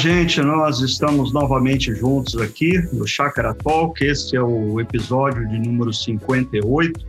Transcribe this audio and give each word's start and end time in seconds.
gente, 0.00 0.40
nós 0.40 0.80
estamos 0.80 1.30
novamente 1.30 1.94
juntos 1.94 2.34
aqui 2.38 2.78
no 2.90 3.06
Chakra 3.06 3.52
Talk. 3.52 4.02
Esse 4.02 4.34
é 4.34 4.42
o 4.42 4.80
episódio 4.80 5.46
de 5.46 5.58
número 5.58 5.92
58. 5.92 7.06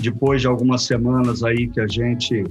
Depois 0.00 0.40
de 0.40 0.48
algumas 0.48 0.82
semanas 0.82 1.44
aí 1.44 1.68
que 1.68 1.78
a 1.78 1.86
gente 1.86 2.42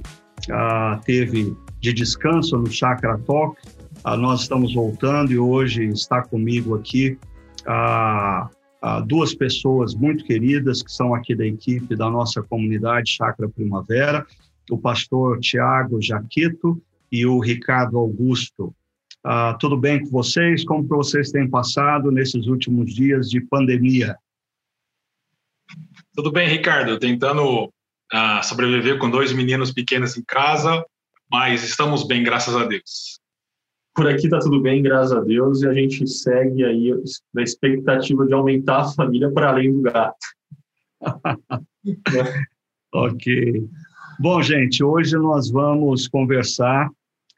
ah, 0.50 0.98
teve 1.04 1.54
de 1.80 1.92
descanso 1.92 2.56
no 2.56 2.72
Chakra 2.72 3.18
Talk, 3.26 3.60
ah, 4.04 4.16
nós 4.16 4.40
estamos 4.40 4.72
voltando 4.72 5.30
e 5.32 5.38
hoje 5.38 5.84
está 5.84 6.22
comigo 6.22 6.74
aqui 6.76 7.18
ah, 7.66 8.48
ah, 8.80 9.00
duas 9.00 9.34
pessoas 9.34 9.94
muito 9.94 10.24
queridas 10.24 10.82
que 10.82 10.90
são 10.90 11.14
aqui 11.14 11.34
da 11.34 11.44
equipe 11.44 11.94
da 11.94 12.08
nossa 12.08 12.42
comunidade 12.42 13.10
Chakra 13.10 13.50
Primavera, 13.50 14.24
o 14.70 14.78
pastor 14.78 15.40
Tiago 15.40 16.00
Jaquito 16.00 16.80
e 17.12 17.26
o 17.26 17.38
Ricardo 17.38 17.98
Augusto. 17.98 18.74
Uh, 19.26 19.56
tudo 19.58 19.76
bem 19.76 20.02
com 20.02 20.10
vocês? 20.10 20.64
Como 20.64 20.82
que 20.82 20.90
vocês 20.90 21.30
têm 21.30 21.48
passado 21.48 22.10
nesses 22.10 22.46
últimos 22.46 22.92
dias 22.94 23.30
de 23.30 23.40
pandemia? 23.40 24.18
Tudo 26.14 26.30
bem, 26.30 26.46
Ricardo. 26.46 26.98
Tentando 26.98 27.64
uh, 27.64 28.42
sobreviver 28.42 28.98
com 28.98 29.08
dois 29.08 29.32
meninos 29.32 29.72
pequenos 29.72 30.16
em 30.18 30.22
casa, 30.22 30.84
mas 31.30 31.64
estamos 31.64 32.06
bem, 32.06 32.22
graças 32.22 32.54
a 32.54 32.66
Deus. 32.66 33.18
Por 33.94 34.08
aqui 34.08 34.26
está 34.26 34.40
tudo 34.40 34.60
bem, 34.60 34.82
graças 34.82 35.12
a 35.12 35.20
Deus, 35.20 35.62
e 35.62 35.68
a 35.68 35.72
gente 35.72 36.06
segue 36.06 36.64
aí 36.64 36.92
na 37.32 37.42
expectativa 37.42 38.26
de 38.26 38.34
aumentar 38.34 38.82
a 38.82 38.92
família 38.92 39.30
para 39.30 39.50
além 39.50 39.72
do 39.72 39.82
gato. 39.82 40.16
ok. 42.92 43.68
Bom, 44.18 44.42
gente, 44.42 44.84
hoje 44.84 45.16
nós 45.16 45.50
vamos 45.50 46.08
conversar 46.08 46.90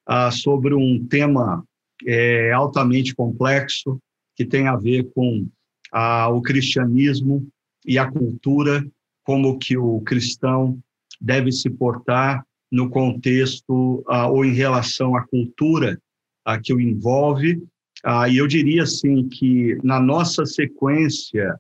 uh, 0.09 0.33
sobre 0.33 0.75
um 0.75 1.07
tema 1.07 1.63
é, 2.05 2.53
altamente 2.53 3.15
complexo, 3.15 3.99
que 4.35 4.45
tem 4.45 4.69
a 4.69 4.77
ver 4.77 5.05
com 5.15 5.47
a, 5.93 6.29
o 6.29 6.43
cristianismo 6.43 7.47
e 7.85 7.99
a 7.99 8.11
cultura, 8.11 8.85
como 9.25 9.59
que 9.59 9.77
o 9.77 10.01
cristão 10.01 10.79
deve 11.21 11.51
se 11.53 11.71
portar 11.71 12.45
no 12.71 12.91
contexto 12.91 14.05
a, 14.09 14.29
ou 14.29 14.45
em 14.45 14.53
relação 14.53 15.17
à 15.17 15.27
cultura 15.27 15.99
a, 16.45 16.59
que 16.61 16.75
o 16.75 16.81
envolve. 16.81 17.63
e 18.31 18.37
eu 18.37 18.47
diria 18.47 18.83
assim 18.83 19.29
que 19.29 19.79
na 19.83 19.99
nossa 19.99 20.45
sequência 20.45 21.59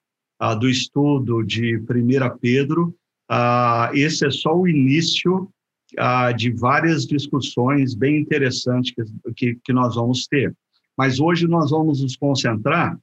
do 0.60 0.68
estudo 0.68 1.42
de 1.42 1.78
1 1.78 2.38
Pedro, 2.40 2.94
esse 3.94 4.26
é 4.26 4.30
só 4.30 4.54
o 4.54 4.68
início 4.68 5.50
ah, 5.98 6.32
de 6.32 6.50
várias 6.50 7.04
discussões 7.06 7.94
bem 7.94 8.20
interessantes 8.20 8.92
que, 8.92 9.32
que, 9.34 9.60
que 9.64 9.72
nós 9.72 9.94
vamos 9.94 10.26
ter. 10.26 10.54
Mas 10.96 11.20
hoje 11.20 11.46
nós 11.46 11.70
vamos 11.70 12.02
nos 12.02 12.16
concentrar 12.16 12.98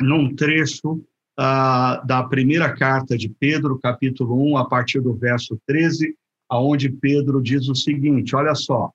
num 0.00 0.34
trecho 0.34 1.02
ah, 1.36 2.02
da 2.06 2.22
primeira 2.22 2.74
carta 2.74 3.16
de 3.16 3.28
Pedro, 3.28 3.78
capítulo 3.78 4.52
1, 4.52 4.58
a 4.58 4.68
partir 4.68 5.00
do 5.00 5.14
verso 5.14 5.58
13, 5.66 6.14
aonde 6.48 6.90
Pedro 6.90 7.42
diz 7.42 7.68
o 7.68 7.74
seguinte: 7.74 8.34
olha 8.36 8.54
só, 8.54 8.90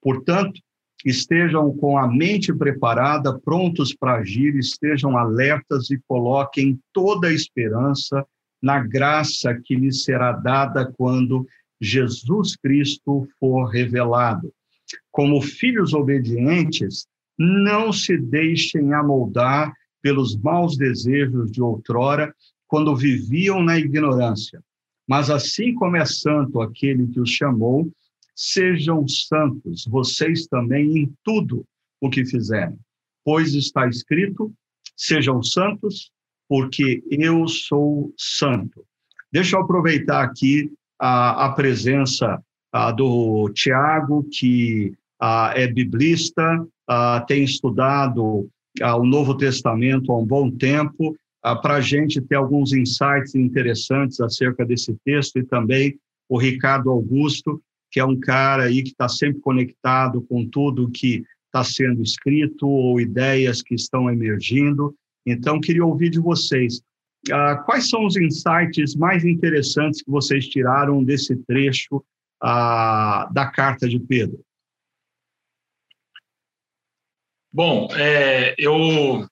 portanto, 0.00 0.60
estejam 1.04 1.72
com 1.76 1.98
a 1.98 2.08
mente 2.08 2.52
preparada, 2.52 3.38
prontos 3.38 3.94
para 3.94 4.16
agir, 4.16 4.56
estejam 4.56 5.16
alertas 5.16 5.90
e 5.90 6.00
coloquem 6.08 6.78
toda 6.92 7.28
a 7.28 7.32
esperança 7.32 8.26
na 8.60 8.80
graça 8.80 9.54
que 9.64 9.76
lhes 9.76 10.02
será 10.02 10.32
dada 10.32 10.92
quando 10.96 11.46
Jesus 11.80 12.56
Cristo 12.56 13.28
for 13.38 13.66
revelado. 13.66 14.52
Como 15.10 15.40
filhos 15.40 15.92
obedientes, 15.92 17.06
não 17.38 17.92
se 17.92 18.16
deixem 18.16 18.92
amoldar 18.92 19.72
pelos 20.02 20.36
maus 20.36 20.76
desejos 20.76 21.50
de 21.50 21.60
outrora, 21.60 22.34
quando 22.66 22.94
viviam 22.94 23.62
na 23.62 23.78
ignorância. 23.78 24.62
Mas 25.06 25.30
assim 25.30 25.74
como 25.74 25.96
é 25.96 26.04
santo 26.04 26.60
aquele 26.60 27.08
que 27.08 27.20
os 27.20 27.30
chamou, 27.30 27.90
sejam 28.34 29.08
santos 29.08 29.86
vocês 29.86 30.46
também 30.46 30.98
em 30.98 31.12
tudo 31.24 31.64
o 32.00 32.10
que 32.10 32.24
fizerem. 32.24 32.78
Pois 33.24 33.54
está 33.54 33.88
escrito: 33.88 34.52
sejam 34.96 35.42
santos, 35.42 36.12
porque 36.48 37.02
eu 37.10 37.48
sou 37.48 38.12
santo. 38.16 38.84
Deixa 39.32 39.56
eu 39.56 39.60
aproveitar 39.60 40.22
aqui 40.22 40.70
a, 40.98 41.46
a 41.46 41.52
presença 41.52 42.42
a, 42.72 42.90
do 42.90 43.50
Tiago, 43.54 44.26
que 44.30 44.92
a, 45.20 45.52
é 45.54 45.66
biblista, 45.66 46.66
tem 47.26 47.44
estudado 47.44 48.48
o 48.80 49.04
Novo 49.04 49.36
Testamento 49.36 50.10
há 50.10 50.18
um 50.18 50.24
bom 50.24 50.50
tempo, 50.50 51.14
para 51.62 51.74
a 51.74 51.80
gente 51.80 52.20
ter 52.20 52.36
alguns 52.36 52.72
insights 52.72 53.34
interessantes 53.34 54.20
acerca 54.20 54.64
desse 54.64 54.96
texto, 55.04 55.38
e 55.38 55.44
também 55.44 55.98
o 56.28 56.38
Ricardo 56.38 56.90
Augusto, 56.90 57.60
que 57.90 58.00
é 58.00 58.04
um 58.04 58.18
cara 58.18 58.64
aí 58.64 58.82
que 58.82 58.90
está 58.90 59.08
sempre 59.08 59.40
conectado 59.40 60.22
com 60.22 60.46
tudo 60.46 60.90
que 60.90 61.24
está 61.46 61.64
sendo 61.64 62.02
escrito 62.02 62.68
ou 62.68 63.00
ideias 63.00 63.62
que 63.62 63.74
estão 63.74 64.10
emergindo. 64.10 64.94
Então, 65.26 65.60
queria 65.60 65.84
ouvir 65.84 66.10
de 66.10 66.20
vocês 66.20 66.82
Uh, 67.32 67.62
quais 67.64 67.88
são 67.88 68.06
os 68.06 68.16
insights 68.16 68.94
mais 68.96 69.24
interessantes 69.24 70.02
que 70.02 70.10
vocês 70.10 70.48
tiraram 70.48 71.02
desse 71.02 71.36
trecho 71.44 71.96
uh, 72.42 73.32
da 73.32 73.50
carta 73.52 73.88
de 73.88 73.98
Pedro? 73.98 74.40
Bom, 77.52 77.88
é, 77.96 78.54
eu, 78.58 79.26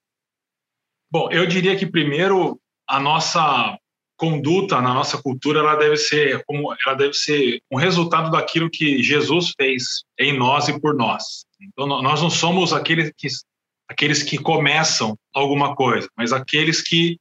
bom, 1.10 1.30
eu 1.30 1.46
diria 1.46 1.76
que 1.76 1.86
primeiro 1.86 2.60
a 2.88 2.98
nossa 2.98 3.78
conduta 4.16 4.80
na 4.80 4.94
nossa 4.94 5.20
cultura 5.20 5.60
ela 5.60 5.76
deve 5.76 5.96
ser 5.96 6.42
como 6.46 6.74
ela 6.86 6.96
deve 6.96 7.12
ser 7.12 7.60
um 7.70 7.76
resultado 7.76 8.30
daquilo 8.30 8.70
que 8.70 9.02
Jesus 9.02 9.52
fez 9.56 10.04
em 10.18 10.36
nós 10.36 10.68
e 10.68 10.80
por 10.80 10.94
nós. 10.94 11.44
Então 11.60 11.86
nós 11.86 12.22
não 12.22 12.30
somos 12.30 12.72
aqueles 12.72 13.12
que 13.16 13.28
aqueles 13.88 14.22
que 14.22 14.38
começam 14.38 15.16
alguma 15.32 15.76
coisa, 15.76 16.08
mas 16.16 16.32
aqueles 16.32 16.82
que 16.82 17.18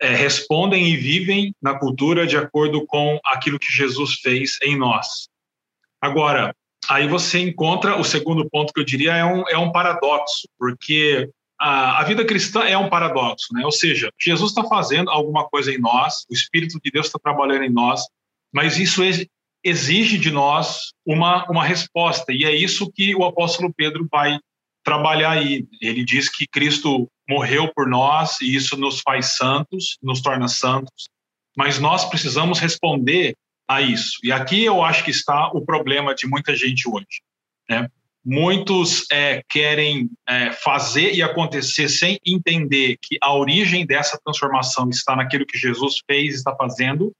é, 0.00 0.14
respondem 0.14 0.88
e 0.88 0.96
vivem 0.96 1.54
na 1.60 1.78
cultura 1.78 2.26
de 2.26 2.36
acordo 2.36 2.86
com 2.86 3.18
aquilo 3.24 3.58
que 3.58 3.70
Jesus 3.70 4.14
fez 4.14 4.58
em 4.62 4.76
nós. 4.76 5.28
Agora, 6.00 6.54
aí 6.88 7.08
você 7.08 7.40
encontra 7.40 7.98
o 7.98 8.04
segundo 8.04 8.48
ponto 8.48 8.72
que 8.72 8.80
eu 8.80 8.84
diria 8.84 9.14
é 9.14 9.24
um, 9.24 9.48
é 9.48 9.58
um 9.58 9.72
paradoxo, 9.72 10.48
porque 10.58 11.30
a, 11.58 12.00
a 12.00 12.04
vida 12.04 12.24
cristã 12.24 12.60
é 12.64 12.76
um 12.76 12.88
paradoxo, 12.88 13.48
né? 13.52 13.64
Ou 13.64 13.72
seja, 13.72 14.10
Jesus 14.20 14.50
está 14.50 14.64
fazendo 14.64 15.10
alguma 15.10 15.48
coisa 15.48 15.72
em 15.72 15.78
nós, 15.78 16.24
o 16.30 16.34
Espírito 16.34 16.78
de 16.82 16.90
Deus 16.90 17.06
está 17.06 17.18
trabalhando 17.18 17.64
em 17.64 17.72
nós, 17.72 18.02
mas 18.52 18.78
isso 18.78 19.02
exige 19.64 20.18
de 20.18 20.30
nós 20.30 20.92
uma, 21.04 21.44
uma 21.50 21.64
resposta, 21.64 22.32
e 22.32 22.44
é 22.44 22.54
isso 22.54 22.90
que 22.92 23.14
o 23.14 23.24
apóstolo 23.24 23.72
Pedro 23.74 24.06
vai 24.10 24.38
trabalhar 24.84 25.32
aí. 25.32 25.66
Ele 25.80 26.04
diz 26.04 26.28
que 26.28 26.46
Cristo 26.46 27.08
morreu 27.28 27.72
por 27.74 27.88
nós 27.88 28.40
e 28.40 28.54
isso 28.54 28.76
nos 28.76 29.00
faz 29.00 29.36
santos, 29.36 29.98
nos 30.02 30.20
torna 30.20 30.48
santos, 30.48 31.08
mas 31.56 31.78
nós 31.78 32.04
precisamos 32.04 32.58
responder 32.58 33.34
a 33.68 33.80
isso. 33.80 34.18
E 34.22 34.30
aqui 34.30 34.64
eu 34.64 34.82
acho 34.82 35.04
que 35.04 35.10
está 35.10 35.48
o 35.48 35.64
problema 35.64 36.14
de 36.14 36.26
muita 36.26 36.54
gente 36.54 36.88
hoje. 36.88 37.22
Né? 37.68 37.88
Muitos 38.24 39.04
é, 39.10 39.42
querem 39.48 40.10
é, 40.28 40.52
fazer 40.52 41.14
e 41.14 41.22
acontecer 41.22 41.88
sem 41.88 42.18
entender 42.24 42.96
que 43.00 43.16
a 43.22 43.32
origem 43.32 43.86
dessa 43.86 44.18
transformação 44.24 44.88
está 44.90 45.16
naquilo 45.16 45.46
que 45.46 45.58
Jesus 45.58 46.00
fez, 46.06 46.34
está 46.34 46.54
fazendo, 46.54 47.12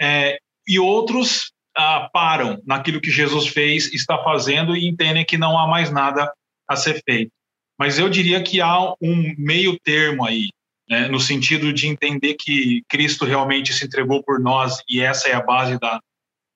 é, 0.00 0.38
e 0.66 0.78
outros 0.78 1.52
ah, 1.76 2.08
param 2.12 2.60
naquilo 2.66 3.00
que 3.00 3.10
Jesus 3.10 3.46
fez, 3.48 3.92
está 3.92 4.22
fazendo 4.22 4.74
e 4.74 4.88
entendem 4.88 5.24
que 5.24 5.38
não 5.38 5.58
há 5.58 5.66
mais 5.66 5.90
nada 5.90 6.32
a 6.68 6.74
ser 6.74 7.02
feito. 7.04 7.30
Mas 7.78 7.98
eu 7.98 8.08
diria 8.08 8.42
que 8.42 8.60
há 8.60 8.92
um 9.00 9.34
meio 9.36 9.78
termo 9.80 10.24
aí, 10.24 10.48
né, 10.88 11.08
no 11.08 11.20
sentido 11.20 11.72
de 11.72 11.88
entender 11.88 12.34
que 12.34 12.82
Cristo 12.88 13.24
realmente 13.24 13.72
se 13.72 13.84
entregou 13.84 14.22
por 14.22 14.40
nós 14.40 14.82
e 14.88 15.00
essa 15.00 15.28
é 15.28 15.34
a 15.34 15.42
base 15.42 15.78
da, 15.78 16.00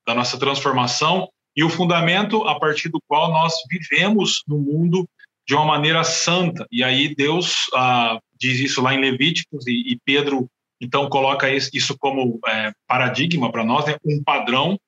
da 0.06 0.14
nossa 0.14 0.38
transformação 0.38 1.28
e 1.56 1.64
o 1.64 1.70
fundamento 1.70 2.46
a 2.46 2.58
partir 2.58 2.88
do 2.88 3.00
qual 3.06 3.30
nós 3.30 3.54
vivemos 3.68 4.42
no 4.46 4.58
mundo 4.58 5.08
de 5.46 5.54
uma 5.54 5.64
maneira 5.64 6.04
santa. 6.04 6.64
E 6.70 6.82
aí 6.82 7.14
Deus 7.14 7.54
ah, 7.74 8.18
diz 8.38 8.60
isso 8.60 8.80
lá 8.80 8.94
em 8.94 9.00
Levíticos 9.00 9.66
e, 9.66 9.92
e 9.92 9.98
Pedro 10.04 10.48
então 10.80 11.08
coloca 11.10 11.46
isso 11.50 11.94
como 11.98 12.40
é, 12.46 12.72
paradigma 12.86 13.52
para 13.52 13.62
nós, 13.62 13.84
né, 13.84 13.96
um 14.04 14.22
padrão 14.22 14.78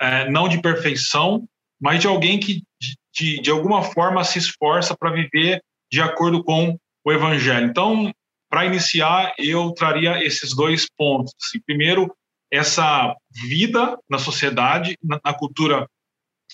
é, 0.00 0.30
não 0.30 0.48
de 0.48 0.60
perfeição, 0.60 1.44
mas 1.80 2.00
de 2.00 2.06
alguém 2.06 2.38
que 2.38 2.62
de, 3.12 3.40
de 3.40 3.50
alguma 3.50 3.82
forma 3.82 4.22
se 4.22 4.38
esforça 4.38 4.96
para 4.96 5.10
viver 5.10 5.60
de 5.90 6.00
acordo 6.00 6.42
com 6.44 6.78
o 7.04 7.12
evangelho. 7.12 7.66
Então, 7.66 8.12
para 8.48 8.66
iniciar, 8.66 9.34
eu 9.38 9.72
traria 9.72 10.24
esses 10.24 10.54
dois 10.54 10.88
pontos. 10.96 11.32
Assim, 11.40 11.60
primeiro, 11.60 12.12
essa 12.50 13.14
vida 13.30 13.96
na 14.08 14.18
sociedade, 14.18 14.96
na, 15.02 15.32
cultura, 15.32 15.88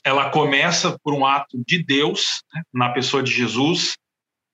ela 0.04 0.30
começa 0.30 0.98
por 1.02 1.14
um 1.14 1.24
ato 1.24 1.62
de 1.66 1.82
Deus, 1.82 2.42
né, 2.54 2.62
na 2.72 2.90
pessoa 2.90 3.22
de 3.22 3.32
Jesus, 3.32 3.94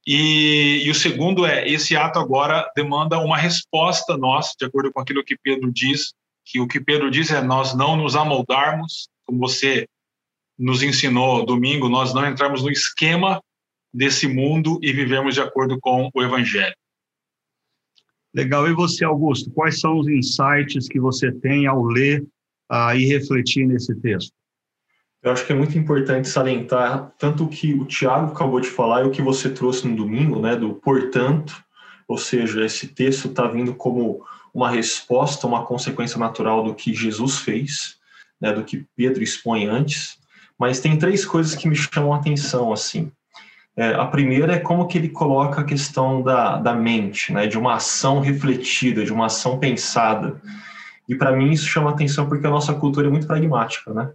E, 0.05 0.83
e, 0.85 0.91
o 0.91 0.95
segundo 0.95 1.47
é, 1.47 1.69
esse 1.69 1.97
ato 1.97 2.19
agora 2.19 2.69
demanda 2.75 3.19
uma 3.19 3.37
resposta 3.37 4.17
nossa, 4.17 4.53
de 4.59 4.67
acordo 4.67 4.93
com 4.93 5.01
aquilo 5.01 5.23
que 5.25 5.37
Pedro 5.37 5.73
diz, 5.73 6.13
que 6.45 6.59
o 6.59 6.67
que 6.67 6.81
Pedro 6.81 7.09
diz 7.09 7.31
é 7.31 7.41
nós 7.41 7.73
não 7.73 7.97
nos 7.97 8.17
amoldarmos, 8.17 9.09
como 9.25 9.39
você 9.39 9.87
nos 10.59 10.83
ensinou 10.83 11.47
domingo, 11.47 11.89
nós 11.89 12.13
não 12.13 12.27
entrarmos 12.27 12.63
no 12.63 12.71
esquema 12.71 13.41
desse 13.93 14.27
mundo 14.27 14.79
e 14.83 14.93
vivemos 14.93 15.35
de 15.35 15.41
acordo 15.41 15.79
com 15.81 16.11
o 16.15 16.23
evangelho. 16.23 16.75
Legal. 18.35 18.67
E 18.69 18.73
você, 18.73 19.05
Augusto, 19.05 19.51
quais 19.51 19.79
são 19.79 19.99
os 19.99 20.09
insights 20.09 20.89
que 20.89 20.99
você 20.99 21.31
tem 21.31 21.67
ao 21.67 21.85
ler 21.85 22.23
uh, 22.71 22.97
e 22.97 23.05
refletir 23.05 23.67
nesse 23.67 23.95
texto? 23.97 24.33
Eu 25.23 25.31
acho 25.31 25.47
que 25.47 25.53
é 25.53 25.57
muito 25.57 25.79
importante 25.79 26.29
salientar 26.29 27.13
tanto 27.17 27.45
o 27.45 27.49
que 27.49 27.75
o 27.75 27.85
Tiago 27.85 28.33
acabou 28.33 28.61
de 28.61 28.69
falar 28.69 29.03
e 29.03 29.07
o 29.07 29.11
que 29.11 29.23
você 29.23 29.49
trouxe 29.51 29.87
no 29.87 29.95
domingo, 29.95 30.41
né, 30.41 30.57
do 30.57 30.75
portanto, 30.75 31.63
ou 32.09 32.19
seja, 32.19 32.65
esse 32.65 32.89
texto 32.89 33.29
está 33.29 33.47
vindo 33.47 33.73
como 33.75 34.25
uma 34.53 34.69
resposta, 34.69 35.47
uma 35.47 35.65
consequência 35.65 36.19
natural 36.19 36.65
do 36.65 36.75
que 36.75 36.93
Jesus 36.93 37.39
fez, 37.39 37.97
né, 38.41 38.53
do 38.53 38.65
que 38.65 38.85
Pedro 38.97 39.23
expõe 39.23 39.67
antes. 39.67 40.19
Mas 40.59 40.81
tem 40.81 40.99
três 40.99 41.25
coisas 41.25 41.55
que 41.55 41.69
me 41.69 41.77
chamam 41.77 42.13
a 42.13 42.17
atenção, 42.17 42.73
assim. 42.73 43.11
É, 43.77 43.95
a 43.95 44.07
primeira 44.07 44.55
é 44.55 44.59
como 44.59 44.87
que 44.87 44.99
ele 44.99 45.09
coloca 45.09 45.63
a 45.63 45.65
questão 45.65 46.23
da, 46.23 46.59
da 46.59 46.75
mente, 46.75 47.33
né, 47.33 47.47
de 47.47 47.59
uma 47.59 47.75
ação 47.75 48.21
refletida, 48.21 49.05
de 49.05 49.13
uma 49.13 49.27
ação 49.27 49.59
pensada. 49.59 50.41
E 51.09 51.15
para 51.15 51.33
mim 51.33 51.51
isso 51.51 51.67
chama 51.67 51.91
atenção 51.91 52.29
porque 52.29 52.47
a 52.47 52.51
nossa 52.51 52.75
cultura 52.75 53.09
é 53.09 53.11
muito 53.11 53.27
pragmática, 53.27 53.93
né? 53.93 54.11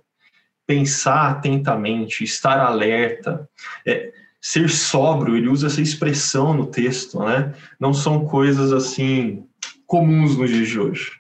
Pensar 0.66 1.32
atentamente, 1.32 2.24
estar 2.24 2.60
alerta, 2.60 3.50
é, 3.86 4.12
ser 4.40 4.70
sóbrio, 4.70 5.36
ele 5.36 5.50
usa 5.50 5.68
essa 5.68 5.82
expressão 5.82 6.54
no 6.54 6.68
texto, 6.68 7.20
né? 7.20 7.54
Não 7.80 7.94
são 7.94 8.26
coisas 8.26 8.72
assim 8.72 9.44
comuns 9.86 10.38
nos 10.38 10.50
dias 10.50 10.68
de 10.68 10.80
hoje, 10.80 11.12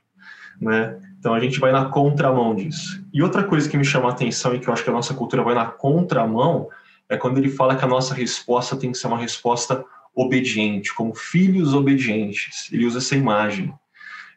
né? 0.61 0.97
Então 1.19 1.33
a 1.33 1.39
gente 1.39 1.59
vai 1.59 1.71
na 1.71 1.85
contramão 1.85 2.55
disso. 2.55 3.03
E 3.11 3.23
outra 3.23 3.43
coisa 3.43 3.67
que 3.67 3.77
me 3.77 3.83
chama 3.83 4.09
atenção 4.09 4.53
e 4.53 4.59
que 4.59 4.67
eu 4.67 4.73
acho 4.73 4.83
que 4.83 4.89
a 4.89 4.93
nossa 4.93 5.13
cultura 5.13 5.43
vai 5.43 5.55
na 5.55 5.65
contramão 5.65 6.69
é 7.09 7.17
quando 7.17 7.37
ele 7.37 7.49
fala 7.49 7.75
que 7.75 7.85
a 7.85 7.87
nossa 7.87 8.13
resposta 8.13 8.75
tem 8.75 8.91
que 8.91 8.97
ser 8.97 9.07
uma 9.07 9.17
resposta 9.17 9.83
obediente, 10.13 10.93
como 10.93 11.13
filhos 11.13 11.73
obedientes. 11.73 12.69
Ele 12.71 12.85
usa 12.85 12.97
essa 12.97 13.15
imagem. 13.15 13.73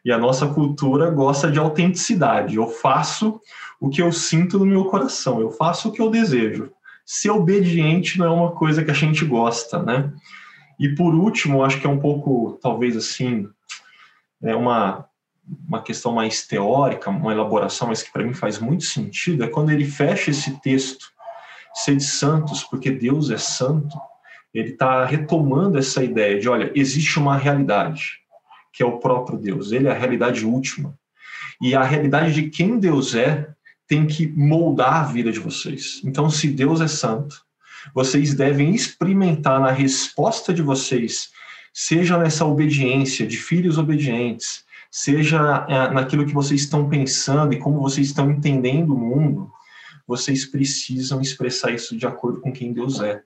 E 0.05 0.11
a 0.11 0.17
nossa 0.17 0.47
cultura 0.47 1.09
gosta 1.09 1.51
de 1.51 1.59
autenticidade. 1.59 2.55
Eu 2.55 2.67
faço 2.67 3.39
o 3.79 3.89
que 3.89 4.01
eu 4.01 4.11
sinto 4.11 4.59
no 4.59 4.65
meu 4.65 4.85
coração, 4.85 5.41
eu 5.41 5.51
faço 5.51 5.89
o 5.89 5.91
que 5.91 6.01
eu 6.01 6.09
desejo. 6.09 6.71
Ser 7.05 7.31
obediente 7.31 8.17
não 8.17 8.25
é 8.25 8.29
uma 8.29 8.51
coisa 8.51 8.83
que 8.83 8.91
a 8.91 8.95
gente 8.95 9.25
gosta, 9.25 9.81
né? 9.81 10.11
E 10.79 10.89
por 10.89 11.13
último, 11.13 11.63
acho 11.63 11.79
que 11.79 11.85
é 11.85 11.89
um 11.89 11.99
pouco, 11.99 12.57
talvez 12.61 12.95
assim, 12.95 13.47
é 14.41 14.55
uma, 14.55 15.05
uma 15.67 15.81
questão 15.81 16.11
mais 16.13 16.45
teórica, 16.47 17.09
uma 17.09 17.31
elaboração, 17.31 17.87
mas 17.87 18.01
que 18.01 18.11
para 18.11 18.23
mim 18.23 18.33
faz 18.33 18.59
muito 18.59 18.85
sentido, 18.85 19.43
é 19.43 19.47
quando 19.47 19.71
ele 19.71 19.85
fecha 19.85 20.31
esse 20.31 20.59
texto 20.61 21.10
sede 21.73 22.03
santos, 22.03 22.63
porque 22.63 22.91
Deus 22.91 23.29
é 23.29 23.37
santo, 23.37 23.97
ele 24.53 24.71
está 24.71 25.05
retomando 25.05 25.77
essa 25.77 26.03
ideia 26.03 26.39
de, 26.39 26.49
olha, 26.49 26.71
existe 26.75 27.17
uma 27.17 27.37
realidade, 27.37 28.19
que 28.73 28.83
é 28.83 28.85
o 28.85 28.99
próprio 28.99 29.37
Deus, 29.37 29.71
ele 29.71 29.87
é 29.87 29.91
a 29.91 29.97
realidade 29.97 30.45
última. 30.45 30.93
E 31.61 31.75
a 31.75 31.83
realidade 31.83 32.33
de 32.33 32.49
quem 32.49 32.79
Deus 32.79 33.15
é 33.15 33.49
tem 33.87 34.07
que 34.07 34.27
moldar 34.27 34.93
a 34.93 35.03
vida 35.03 35.31
de 35.31 35.39
vocês. 35.39 36.01
Então, 36.03 36.29
se 36.29 36.47
Deus 36.47 36.81
é 36.81 36.87
santo, 36.87 37.41
vocês 37.93 38.33
devem 38.33 38.73
experimentar 38.73 39.59
na 39.59 39.71
resposta 39.71 40.53
de 40.53 40.61
vocês, 40.61 41.29
seja 41.73 42.17
nessa 42.17 42.45
obediência 42.45 43.25
de 43.25 43.37
filhos 43.37 43.77
obedientes, 43.77 44.63
seja 44.89 45.65
é, 45.69 45.89
naquilo 45.91 46.25
que 46.25 46.33
vocês 46.33 46.61
estão 46.61 46.89
pensando 46.89 47.53
e 47.53 47.59
como 47.59 47.79
vocês 47.79 48.07
estão 48.07 48.29
entendendo 48.29 48.93
o 48.93 48.99
mundo, 48.99 49.51
vocês 50.07 50.45
precisam 50.45 51.21
expressar 51.21 51.71
isso 51.71 51.97
de 51.97 52.05
acordo 52.05 52.41
com 52.41 52.51
quem 52.51 52.73
Deus 52.73 53.01
é. 53.01 53.23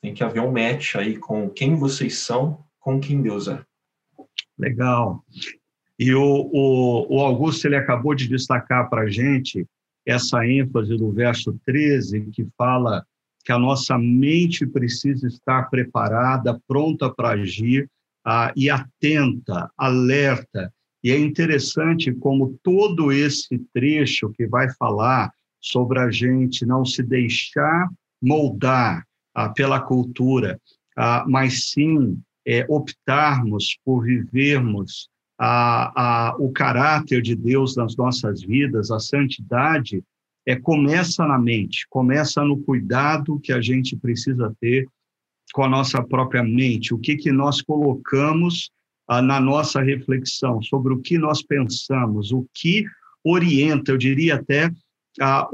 Tem 0.00 0.14
que 0.14 0.22
haver 0.22 0.40
um 0.40 0.52
match 0.52 0.96
aí 0.96 1.16
com 1.16 1.48
quem 1.48 1.76
vocês 1.76 2.18
são, 2.18 2.64
com 2.78 3.00
quem 3.00 3.22
Deus 3.22 3.48
é. 3.48 3.64
Legal. 4.58 5.24
E 5.98 6.14
o, 6.14 6.50
o, 6.52 7.16
o 7.16 7.20
Augusto 7.20 7.66
ele 7.66 7.76
acabou 7.76 8.14
de 8.14 8.28
destacar 8.28 8.88
para 8.88 9.02
a 9.02 9.10
gente 9.10 9.66
essa 10.06 10.46
ênfase 10.46 10.96
do 10.96 11.10
verso 11.10 11.58
13, 11.64 12.30
que 12.32 12.46
fala 12.56 13.04
que 13.44 13.52
a 13.52 13.58
nossa 13.58 13.98
mente 13.98 14.66
precisa 14.66 15.26
estar 15.26 15.70
preparada, 15.70 16.60
pronta 16.66 17.10
para 17.10 17.30
agir 17.30 17.88
ah, 18.24 18.52
e 18.56 18.68
atenta, 18.68 19.70
alerta. 19.76 20.72
E 21.02 21.10
é 21.10 21.18
interessante 21.18 22.12
como 22.12 22.58
todo 22.62 23.12
esse 23.12 23.58
trecho 23.72 24.30
que 24.30 24.46
vai 24.46 24.68
falar 24.74 25.32
sobre 25.66 25.98
a 25.98 26.10
gente 26.10 26.64
não 26.64 26.84
se 26.84 27.02
deixar 27.02 27.88
moldar 28.22 29.04
ah, 29.34 29.48
pela 29.48 29.80
cultura, 29.80 30.60
ah, 30.96 31.24
mas 31.26 31.70
sim 31.70 32.18
é, 32.46 32.64
optarmos 32.68 33.76
por 33.84 34.04
vivermos 34.04 35.08
a, 35.38 36.28
a, 36.30 36.36
o 36.38 36.52
caráter 36.52 37.20
de 37.20 37.34
Deus 37.34 37.76
nas 37.76 37.96
nossas 37.96 38.42
vidas, 38.42 38.90
a 38.90 39.00
santidade, 39.00 40.02
é, 40.46 40.54
começa 40.54 41.26
na 41.26 41.38
mente, 41.38 41.84
começa 41.90 42.44
no 42.44 42.62
cuidado 42.62 43.40
que 43.40 43.52
a 43.52 43.60
gente 43.60 43.96
precisa 43.96 44.54
ter 44.60 44.86
com 45.52 45.64
a 45.64 45.68
nossa 45.68 46.02
própria 46.02 46.44
mente, 46.44 46.94
o 46.94 46.98
que, 46.98 47.16
que 47.16 47.32
nós 47.32 47.60
colocamos 47.60 48.70
ah, 49.08 49.20
na 49.20 49.40
nossa 49.40 49.82
reflexão, 49.82 50.62
sobre 50.62 50.94
o 50.94 51.00
que 51.00 51.18
nós 51.18 51.42
pensamos, 51.42 52.30
o 52.30 52.46
que 52.54 52.84
orienta, 53.24 53.90
eu 53.90 53.98
diria 53.98 54.36
até, 54.36 54.70
ah, 55.20 55.48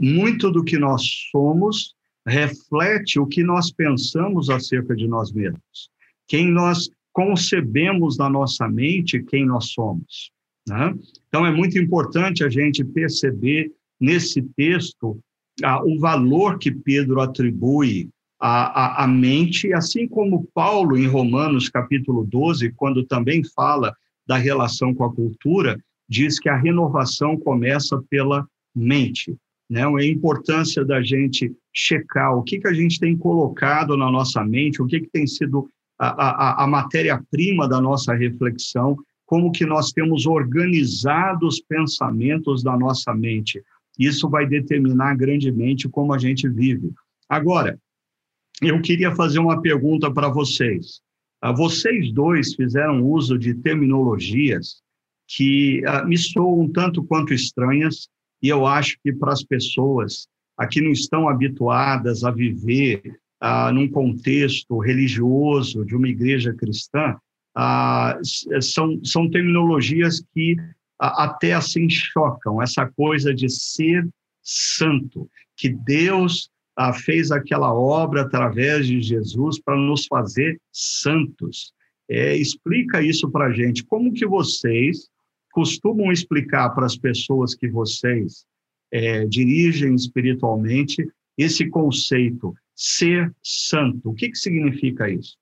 muito 0.00 0.50
do 0.50 0.64
que 0.64 0.78
nós 0.78 1.02
somos 1.30 1.94
reflete 2.26 3.18
o 3.18 3.26
que 3.26 3.42
nós 3.42 3.70
pensamos 3.70 4.48
acerca 4.48 4.96
de 4.96 5.06
nós 5.06 5.32
mesmos. 5.32 5.90
Quem 6.26 6.50
nós 6.50 6.88
concebemos 7.12 8.16
na 8.16 8.28
nossa 8.28 8.68
mente, 8.68 9.22
quem 9.22 9.44
nós 9.44 9.70
somos. 9.72 10.32
Né? 10.66 10.94
Então, 11.28 11.46
é 11.46 11.52
muito 11.52 11.78
importante 11.78 12.42
a 12.42 12.48
gente 12.48 12.82
perceber 12.84 13.70
nesse 14.00 14.42
texto 14.56 15.18
ah, 15.62 15.82
o 15.84 15.98
valor 15.98 16.58
que 16.58 16.70
Pedro 16.70 17.20
atribui 17.20 18.08
à, 18.40 19.02
à, 19.02 19.04
à 19.04 19.06
mente, 19.06 19.72
assim 19.72 20.08
como 20.08 20.48
Paulo, 20.54 20.96
em 20.96 21.06
Romanos 21.06 21.68
capítulo 21.68 22.24
12, 22.24 22.72
quando 22.72 23.04
também 23.04 23.42
fala 23.54 23.94
da 24.26 24.36
relação 24.36 24.94
com 24.94 25.04
a 25.04 25.14
cultura, 25.14 25.78
diz 26.08 26.40
que 26.40 26.48
a 26.48 26.56
renovação 26.56 27.36
começa 27.38 28.02
pela 28.10 28.46
mente. 28.74 29.36
Né? 29.68 29.84
A 29.84 30.04
importância 30.04 30.84
da 30.84 31.02
gente 31.02 31.52
checar 31.72 32.36
o 32.36 32.42
que, 32.42 32.58
que 32.58 32.68
a 32.68 32.72
gente 32.72 32.98
tem 33.00 33.16
colocado 33.16 33.96
na 33.96 34.10
nossa 34.10 34.44
mente, 34.44 34.82
o 34.82 34.86
que, 34.86 35.00
que 35.00 35.10
tem 35.10 35.26
sido 35.26 35.68
a, 35.98 36.08
a, 36.08 36.64
a 36.64 36.66
matéria-prima 36.66 37.68
da 37.68 37.80
nossa 37.80 38.14
reflexão, 38.14 38.96
como 39.24 39.52
que 39.52 39.64
nós 39.64 39.90
temos 39.90 40.26
organizado 40.26 41.46
os 41.46 41.60
pensamentos 41.60 42.62
da 42.62 42.76
nossa 42.76 43.14
mente. 43.14 43.62
Isso 43.98 44.28
vai 44.28 44.46
determinar 44.46 45.16
grandemente 45.16 45.88
como 45.88 46.12
a 46.12 46.18
gente 46.18 46.48
vive. 46.48 46.92
Agora, 47.28 47.78
eu 48.60 48.80
queria 48.80 49.14
fazer 49.14 49.38
uma 49.38 49.60
pergunta 49.60 50.12
para 50.12 50.28
vocês. 50.28 51.00
Ah, 51.40 51.52
vocês 51.52 52.12
dois 52.12 52.54
fizeram 52.54 53.02
uso 53.02 53.38
de 53.38 53.54
terminologias 53.54 54.82
que 55.26 55.82
ah, 55.86 56.04
me 56.04 56.16
soam 56.16 56.68
tanto 56.70 57.02
quanto 57.04 57.32
estranhas, 57.32 58.08
e 58.44 58.48
eu 58.50 58.66
acho 58.66 58.98
que 59.02 59.10
para 59.10 59.32
as 59.32 59.42
pessoas 59.42 60.28
que 60.70 60.78
não 60.82 60.90
estão 60.90 61.30
habituadas 61.30 62.24
a 62.24 62.30
viver 62.30 63.00
ah, 63.40 63.72
num 63.72 63.88
contexto 63.88 64.76
religioso 64.76 65.82
de 65.86 65.96
uma 65.96 66.10
igreja 66.10 66.52
cristã, 66.52 67.16
ah, 67.56 68.18
são, 68.60 69.02
são 69.02 69.30
terminologias 69.30 70.22
que 70.34 70.56
ah, 71.00 71.24
até 71.24 71.54
assim 71.54 71.88
chocam. 71.88 72.60
Essa 72.60 72.86
coisa 72.86 73.32
de 73.32 73.48
ser 73.48 74.06
santo, 74.42 75.26
que 75.56 75.70
Deus 75.70 76.50
ah, 76.76 76.92
fez 76.92 77.30
aquela 77.30 77.72
obra 77.72 78.20
através 78.20 78.86
de 78.86 79.00
Jesus 79.00 79.58
para 79.58 79.74
nos 79.74 80.04
fazer 80.04 80.60
santos. 80.70 81.72
É, 82.10 82.36
explica 82.36 83.00
isso 83.00 83.30
para 83.30 83.46
a 83.46 83.52
gente. 83.52 83.86
Como 83.86 84.12
que 84.12 84.26
vocês 84.26 85.08
costumam 85.54 86.10
explicar 86.10 86.70
para 86.70 86.84
as 86.84 86.96
pessoas 86.96 87.54
que 87.54 87.68
vocês 87.68 88.44
é, 88.92 89.24
dirigem 89.24 89.94
espiritualmente 89.94 91.06
esse 91.38 91.70
conceito, 91.70 92.52
ser 92.74 93.32
santo. 93.40 94.10
O 94.10 94.14
que, 94.14 94.28
que 94.30 94.36
significa 94.36 95.08
isso? 95.08 95.36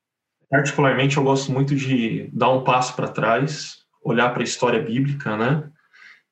Particularmente, 0.51 1.17
eu 1.17 1.25
gosto 1.25 1.51
muito 1.51 1.75
de 1.75 2.29
dar 2.31 2.51
um 2.51 2.63
passo 2.63 2.95
para 2.95 3.09
trás, 3.09 3.79
olhar 4.05 4.29
para 4.31 4.43
a 4.43 4.45
história 4.45 4.83
bíblica, 4.83 5.35
né? 5.35 5.71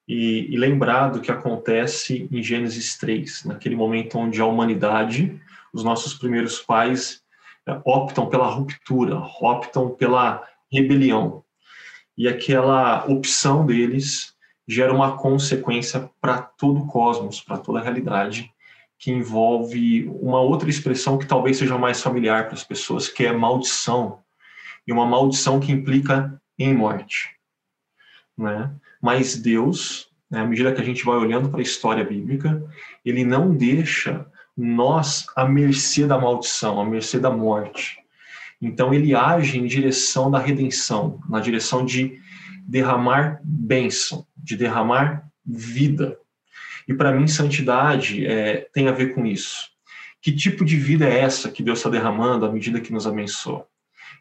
E, 0.06 0.52
e, 0.52 0.56
lembrar 0.58 1.08
do 1.08 1.20
que 1.20 1.30
acontece 1.30 2.28
em 2.30 2.42
Gênesis 2.42 2.98
3, 2.98 3.44
naquele 3.44 3.76
momento 3.76 4.18
onde 4.18 4.40
a 4.40 4.46
humanidade, 4.46 5.40
os 5.72 5.84
nossos 5.84 6.14
primeiros 6.14 6.58
pais, 6.58 7.22
optam 7.84 8.28
pela 8.28 8.48
ruptura, 8.48 9.16
optam 9.40 9.90
pela 9.90 10.46
rebelião. 10.70 11.44
E 12.20 12.28
aquela 12.28 13.06
opção 13.06 13.64
deles 13.64 14.34
gera 14.68 14.92
uma 14.92 15.16
consequência 15.16 16.10
para 16.20 16.42
todo 16.42 16.80
o 16.80 16.86
cosmos, 16.86 17.40
para 17.40 17.56
toda 17.56 17.78
a 17.78 17.82
realidade, 17.82 18.52
que 18.98 19.10
envolve 19.10 20.06
uma 20.20 20.38
outra 20.38 20.68
expressão 20.68 21.16
que 21.16 21.24
talvez 21.24 21.56
seja 21.56 21.78
mais 21.78 22.02
familiar 22.02 22.44
para 22.44 22.56
as 22.56 22.62
pessoas, 22.62 23.08
que 23.08 23.24
é 23.24 23.32
maldição. 23.32 24.18
E 24.86 24.92
uma 24.92 25.06
maldição 25.06 25.58
que 25.58 25.72
implica 25.72 26.38
em 26.58 26.74
morte. 26.74 27.30
Né? 28.36 28.70
Mas 29.00 29.36
Deus, 29.36 30.10
né, 30.30 30.40
à 30.40 30.44
medida 30.44 30.74
que 30.74 30.82
a 30.82 30.84
gente 30.84 31.02
vai 31.02 31.16
olhando 31.16 31.48
para 31.48 31.60
a 31.60 31.62
história 31.62 32.04
bíblica, 32.04 32.62
ele 33.02 33.24
não 33.24 33.56
deixa 33.56 34.30
nós 34.54 35.24
à 35.34 35.46
mercê 35.46 36.06
da 36.06 36.18
maldição, 36.18 36.82
à 36.82 36.84
mercê 36.84 37.18
da 37.18 37.30
morte. 37.30 37.99
Então 38.60 38.92
ele 38.92 39.14
age 39.14 39.58
em 39.58 39.66
direção 39.66 40.30
da 40.30 40.38
redenção, 40.38 41.20
na 41.28 41.40
direção 41.40 41.84
de 41.84 42.20
derramar 42.66 43.40
bênção, 43.42 44.26
de 44.36 44.56
derramar 44.56 45.26
vida. 45.44 46.18
E 46.86 46.94
para 46.94 47.12
mim, 47.12 47.26
santidade 47.26 48.26
é, 48.26 48.68
tem 48.72 48.88
a 48.88 48.92
ver 48.92 49.14
com 49.14 49.24
isso. 49.24 49.70
Que 50.20 50.32
tipo 50.32 50.64
de 50.64 50.76
vida 50.76 51.08
é 51.08 51.20
essa 51.20 51.50
que 51.50 51.62
Deus 51.62 51.78
está 51.78 51.88
derramando 51.88 52.44
à 52.44 52.52
medida 52.52 52.80
que 52.80 52.92
nos 52.92 53.06
abençoa? 53.06 53.66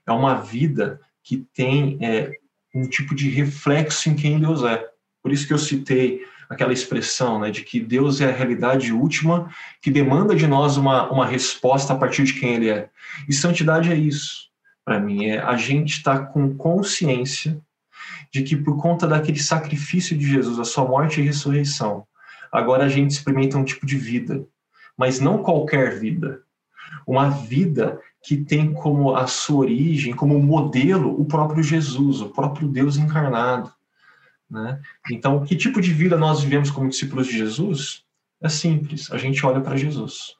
É 0.08 0.12
uma 0.12 0.36
vida 0.36 1.02
que 1.24 1.46
tem 1.54 1.98
é, 2.02 2.32
um 2.74 2.88
tipo 2.88 3.14
de 3.14 3.30
reflexo 3.30 4.10
em 4.10 4.16
quem 4.16 4.40
Deus 4.40 4.64
é. 4.64 4.88
Por 5.22 5.32
isso 5.32 5.46
que 5.46 5.54
eu 5.54 5.58
citei 5.58 6.22
aquela 6.50 6.74
expressão 6.74 7.40
né, 7.40 7.52
de 7.52 7.62
que 7.62 7.80
Deus 7.80 8.20
é 8.20 8.30
a 8.30 8.36
realidade 8.36 8.92
última 8.92 9.50
que 9.82 9.92
demanda 9.92 10.36
de 10.36 10.48
nós 10.48 10.78
uma, 10.78 11.10
uma 11.12 11.26
resposta 11.26 11.94
a 11.94 11.96
partir 11.96 12.24
de 12.24 12.34
quem 12.34 12.56
Ele 12.56 12.70
é. 12.70 12.90
E 13.28 13.34
santidade 13.34 13.92
é 13.92 13.96
isso, 13.96 14.50
para 14.84 15.00
mim, 15.00 15.26
é 15.26 15.40
a 15.40 15.56
gente 15.56 15.98
estar 15.98 16.20
tá 16.20 16.26
com 16.26 16.56
consciência 16.56 17.62
de 18.34 18.42
que 18.42 18.56
por 18.56 18.82
conta 18.82 19.08
daquele 19.08 19.40
sacrifício 19.40 20.18
de 20.18 20.28
Jesus, 20.28 20.58
a 20.60 20.66
sua 20.66 20.86
morte 20.88 21.22
e 21.22 21.24
ressurreição, 21.24 22.06
agora 22.52 22.86
a 22.86 22.90
gente 22.90 23.12
experimenta 23.12 23.58
um 23.58 23.64
tipo 23.64 23.86
de 23.86 23.98
vida, 23.98 24.44
mas 24.98 25.20
não 25.20 25.44
qualquer 25.44 26.00
vida. 26.00 26.42
Uma 27.06 27.30
vida 27.30 28.00
que 28.24 28.36
tem 28.38 28.74
como 28.74 29.16
a 29.16 29.28
sua 29.28 29.60
origem, 29.60 30.14
como 30.14 30.40
modelo, 30.40 31.20
o 31.20 31.26
próprio 31.26 31.64
Jesus, 31.64 32.22
o 32.22 32.30
próprio 32.30 32.68
Deus 32.68 32.98
encarnado. 32.98 33.72
Né? 34.50 34.82
Então, 35.12 35.46
que 35.46 35.56
tipo 35.56 35.80
de 35.80 35.94
vida 35.94 36.18
nós 36.18 36.42
vivemos 36.42 36.72
como 36.72 36.90
discípulos 36.90 37.28
de 37.28 37.38
Jesus? 37.38 38.04
É 38.42 38.50
simples, 38.50 39.12
a 39.12 39.18
gente 39.18 39.46
olha 39.46 39.62
para 39.62 39.78
Jesus. 39.78 40.36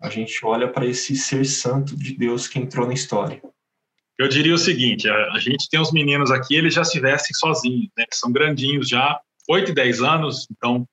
A 0.00 0.08
gente 0.08 0.44
olha 0.44 0.66
para 0.66 0.86
esse 0.86 1.16
ser 1.16 1.44
santo 1.44 1.96
de 1.96 2.16
Deus 2.16 2.48
que 2.48 2.58
entrou 2.58 2.86
na 2.86 2.94
história. 2.94 3.40
Eu 4.18 4.28
diria 4.28 4.54
o 4.54 4.58
seguinte: 4.58 5.08
a, 5.08 5.38
gente 5.38 5.68
tem 5.70 5.80
os 5.80 5.92
meninos 5.92 6.30
aqui, 6.30 6.54
eles 6.54 6.74
já 6.74 6.84
se 6.84 6.98
vestem 7.00 7.34
sozinhos, 7.34 7.88
né? 7.96 8.04
são 8.12 8.32
grandinhos 8.32 8.88
já, 8.88 9.18
8 9.48 9.70
e 9.70 9.74
10 9.74 10.02
anos, 10.02 10.46
então. 10.50 10.86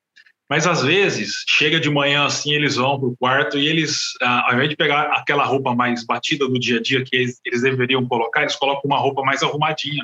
Mas 0.48 0.66
às 0.66 0.82
vezes, 0.82 1.44
chega 1.46 1.78
de 1.78 1.90
manhã 1.90 2.24
assim, 2.24 2.52
eles 2.52 2.76
vão 2.76 2.98
para 2.98 3.08
o 3.08 3.16
quarto 3.18 3.58
e 3.58 3.66
eles, 3.66 4.14
ao 4.22 4.54
invés 4.54 4.70
de 4.70 4.76
pegar 4.76 5.02
aquela 5.12 5.44
roupa 5.44 5.74
mais 5.74 6.06
batida 6.06 6.48
do 6.48 6.58
dia 6.58 6.78
a 6.78 6.82
dia 6.82 7.04
que 7.04 7.14
eles, 7.14 7.38
eles 7.44 7.60
deveriam 7.60 8.06
colocar, 8.06 8.42
eles 8.42 8.56
colocam 8.56 8.82
uma 8.86 8.98
roupa 8.98 9.22
mais 9.22 9.42
arrumadinha, 9.42 10.02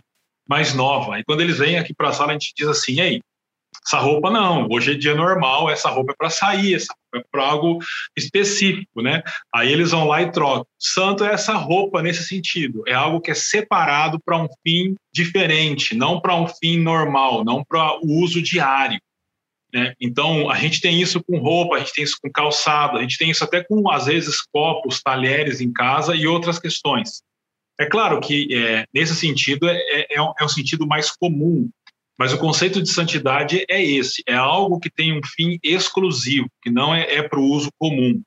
mais 0.48 0.74
nova. 0.74 1.18
E 1.18 1.24
quando 1.24 1.40
eles 1.40 1.58
vêm 1.58 1.78
aqui 1.78 1.94
para 1.94 2.08
a 2.08 2.12
sala, 2.12 2.30
a 2.30 2.32
gente 2.34 2.52
diz 2.56 2.68
assim: 2.68 3.00
ei, 3.00 3.20
essa 3.86 3.98
roupa 3.98 4.30
não, 4.30 4.66
hoje 4.70 4.92
é 4.92 4.94
dia 4.94 5.14
normal, 5.14 5.68
essa 5.68 5.90
roupa 5.90 6.12
é 6.12 6.14
para 6.16 6.30
sair, 6.30 6.74
essa 6.74 6.94
roupa 7.12 7.26
é 7.26 7.30
para 7.30 7.46
algo 7.46 7.78
específico, 8.16 9.02
né? 9.02 9.22
Aí 9.54 9.70
eles 9.70 9.90
vão 9.90 10.06
lá 10.06 10.22
e 10.22 10.32
trocam. 10.32 10.66
Santo 10.78 11.24
é 11.24 11.32
essa 11.32 11.54
roupa 11.54 12.00
nesse 12.00 12.24
sentido, 12.24 12.82
é 12.86 12.94
algo 12.94 13.20
que 13.20 13.30
é 13.30 13.34
separado 13.34 14.18
para 14.24 14.38
um 14.38 14.48
fim 14.66 14.94
diferente, 15.12 15.94
não 15.94 16.20
para 16.20 16.34
um 16.34 16.46
fim 16.46 16.78
normal, 16.78 17.44
não 17.44 17.62
para 17.62 17.98
o 18.02 18.22
uso 18.22 18.40
diário. 18.40 18.98
Né? 19.72 19.92
Então, 20.00 20.48
a 20.48 20.56
gente 20.56 20.80
tem 20.80 21.00
isso 21.00 21.22
com 21.22 21.36
roupa, 21.38 21.74
a 21.74 21.78
gente 21.80 21.92
tem 21.92 22.04
isso 22.04 22.16
com 22.22 22.30
calçado, 22.30 22.96
a 22.96 23.02
gente 23.02 23.18
tem 23.18 23.30
isso 23.30 23.42
até 23.42 23.62
com, 23.62 23.90
às 23.90 24.06
vezes, 24.06 24.40
copos, 24.52 25.02
talheres 25.02 25.60
em 25.60 25.72
casa 25.72 26.14
e 26.14 26.26
outras 26.28 26.60
questões. 26.60 27.22
É 27.78 27.86
claro 27.86 28.20
que, 28.20 28.54
é, 28.54 28.84
nesse 28.94 29.14
sentido, 29.14 29.68
é, 29.68 29.76
é, 29.76 30.16
é 30.16 30.22
um 30.22 30.32
é 30.40 30.48
sentido 30.48 30.86
mais 30.86 31.10
comum 31.10 31.68
mas 32.18 32.32
o 32.32 32.38
conceito 32.38 32.80
de 32.80 32.90
santidade 32.90 33.64
é 33.68 33.82
esse: 33.82 34.22
é 34.26 34.34
algo 34.34 34.78
que 34.78 34.90
tem 34.90 35.16
um 35.16 35.20
fim 35.24 35.58
exclusivo, 35.62 36.48
que 36.62 36.70
não 36.70 36.94
é, 36.94 37.02
é 37.14 37.22
para 37.22 37.40
o 37.40 37.50
uso 37.50 37.70
comum. 37.78 38.22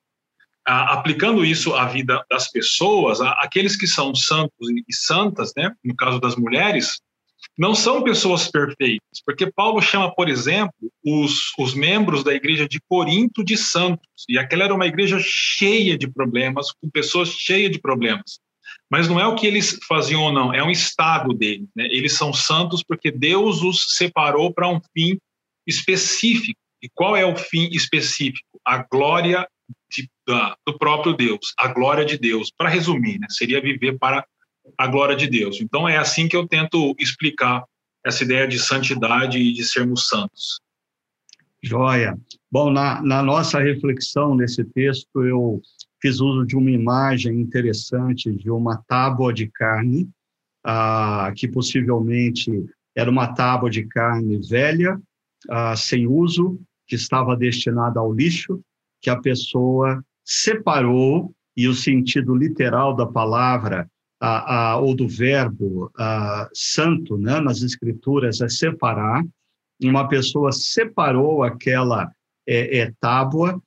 Aplicando 0.66 1.46
isso 1.46 1.74
à 1.74 1.86
vida 1.86 2.22
das 2.30 2.52
pessoas, 2.52 3.22
aqueles 3.22 3.78
que 3.78 3.88
são 3.88 4.14
santos 4.14 4.70
e 4.70 4.94
santas, 4.94 5.54
né, 5.56 5.72
no 5.82 5.96
caso 5.96 6.20
das 6.20 6.36
mulheres, 6.36 7.00
não 7.58 7.74
são 7.74 8.04
pessoas 8.04 8.52
perfeitas, 8.52 9.22
porque 9.26 9.50
Paulo 9.50 9.82
chama, 9.82 10.14
por 10.14 10.28
exemplo, 10.28 10.74
os, 11.06 11.54
os 11.58 11.74
membros 11.74 12.22
da 12.22 12.34
igreja 12.34 12.68
de 12.68 12.82
Corinto 12.90 13.46
de 13.46 13.56
santos, 13.56 14.26
e 14.28 14.38
aquela 14.38 14.66
era 14.66 14.76
uma 14.76 14.86
igreja 14.86 15.18
cheia 15.22 15.98
de 15.98 16.12
problemas, 16.12 16.74
com 16.74 16.90
pessoas 16.90 17.30
cheias 17.30 17.72
de 17.72 17.80
problemas. 17.80 18.42
Mas 18.90 19.08
não 19.08 19.20
é 19.20 19.28
o 19.28 19.36
que 19.36 19.46
eles 19.46 19.78
faziam 19.88 20.24
ou 20.24 20.32
não, 20.32 20.54
é 20.54 20.64
um 20.64 20.72
estado 20.72 21.34
deles. 21.34 21.68
Né? 21.76 21.86
Eles 21.92 22.14
são 22.14 22.32
santos 22.32 22.84
porque 22.84 23.12
Deus 23.12 23.62
os 23.62 23.96
separou 23.96 24.54
para 24.54 24.70
um 24.70 24.80
fim 24.94 25.18
específico. 25.66 26.60
E 26.82 26.88
qual 26.90 27.16
é 27.16 27.26
o 27.26 27.36
fim 27.36 27.70
específico? 27.72 28.60
A 28.66 28.78
glória 28.90 29.48
de, 29.92 30.10
da, 30.26 30.56
do 30.66 30.78
próprio 30.78 31.14
Deus, 31.14 31.54
a 31.58 31.68
glória 31.68 32.06
de 32.06 32.18
Deus. 32.18 32.52
Para 32.56 32.70
resumir, 32.70 33.20
né? 33.20 33.28
seria 33.30 33.62
viver 33.62 33.98
para 33.98 34.26
a 34.78 34.88
glória 34.88 35.16
de 35.16 35.28
Deus. 35.28 35.60
Então 35.60 35.88
é 35.88 35.98
assim 35.98 36.28
que 36.28 36.36
eu 36.36 36.48
tento 36.48 36.96
explicar 37.00 37.64
essa 38.06 38.24
ideia 38.24 38.48
de 38.48 38.58
santidade 38.58 39.38
e 39.38 39.52
de 39.52 39.66
sermos 39.66 40.08
santos. 40.08 40.62
Joia. 41.62 42.18
Bom, 42.50 42.72
na, 42.72 43.02
na 43.02 43.22
nossa 43.22 43.60
reflexão 43.60 44.36
nesse 44.36 44.64
texto, 44.64 45.26
eu 45.26 45.62
fiz 46.02 46.20
uso 46.20 46.46
de 46.46 46.56
uma 46.56 46.70
imagem 46.70 47.40
interessante 47.40 48.32
de 48.32 48.50
uma 48.50 48.78
tábua 48.88 49.34
de 49.34 49.48
carne, 49.48 50.10
ah, 50.64 51.32
que 51.36 51.48
possivelmente 51.48 52.52
era 52.96 53.10
uma 53.10 53.28
tábua 53.34 53.70
de 53.70 53.86
carne 53.86 54.40
velha, 54.48 55.00
ah, 55.50 55.76
sem 55.76 56.08
uso, 56.08 56.60
que 56.88 56.96
estava 56.96 57.36
destinada 57.36 58.00
ao 58.00 58.14
lixo, 58.14 58.62
que 59.02 59.10
a 59.10 59.20
pessoa 59.20 60.04
separou, 60.26 61.34
e 61.56 61.68
o 61.68 61.74
sentido 61.74 62.36
literal 62.36 62.96
da 62.96 63.06
palavra 63.06 63.90
ah, 64.22 64.78
ou 64.80 64.96
do 64.96 65.08
verbo 65.08 65.92
santo 66.54 67.18
né, 67.18 67.40
nas 67.40 67.62
escrituras 67.62 68.42
é 68.42 68.50
separar, 68.50 69.26
uma 69.82 70.08
pessoa 70.08 70.52
separou 70.52 71.44
aquela 71.44 72.12
é, 72.48 72.80
é, 72.80 72.94
tábua 73.00 73.62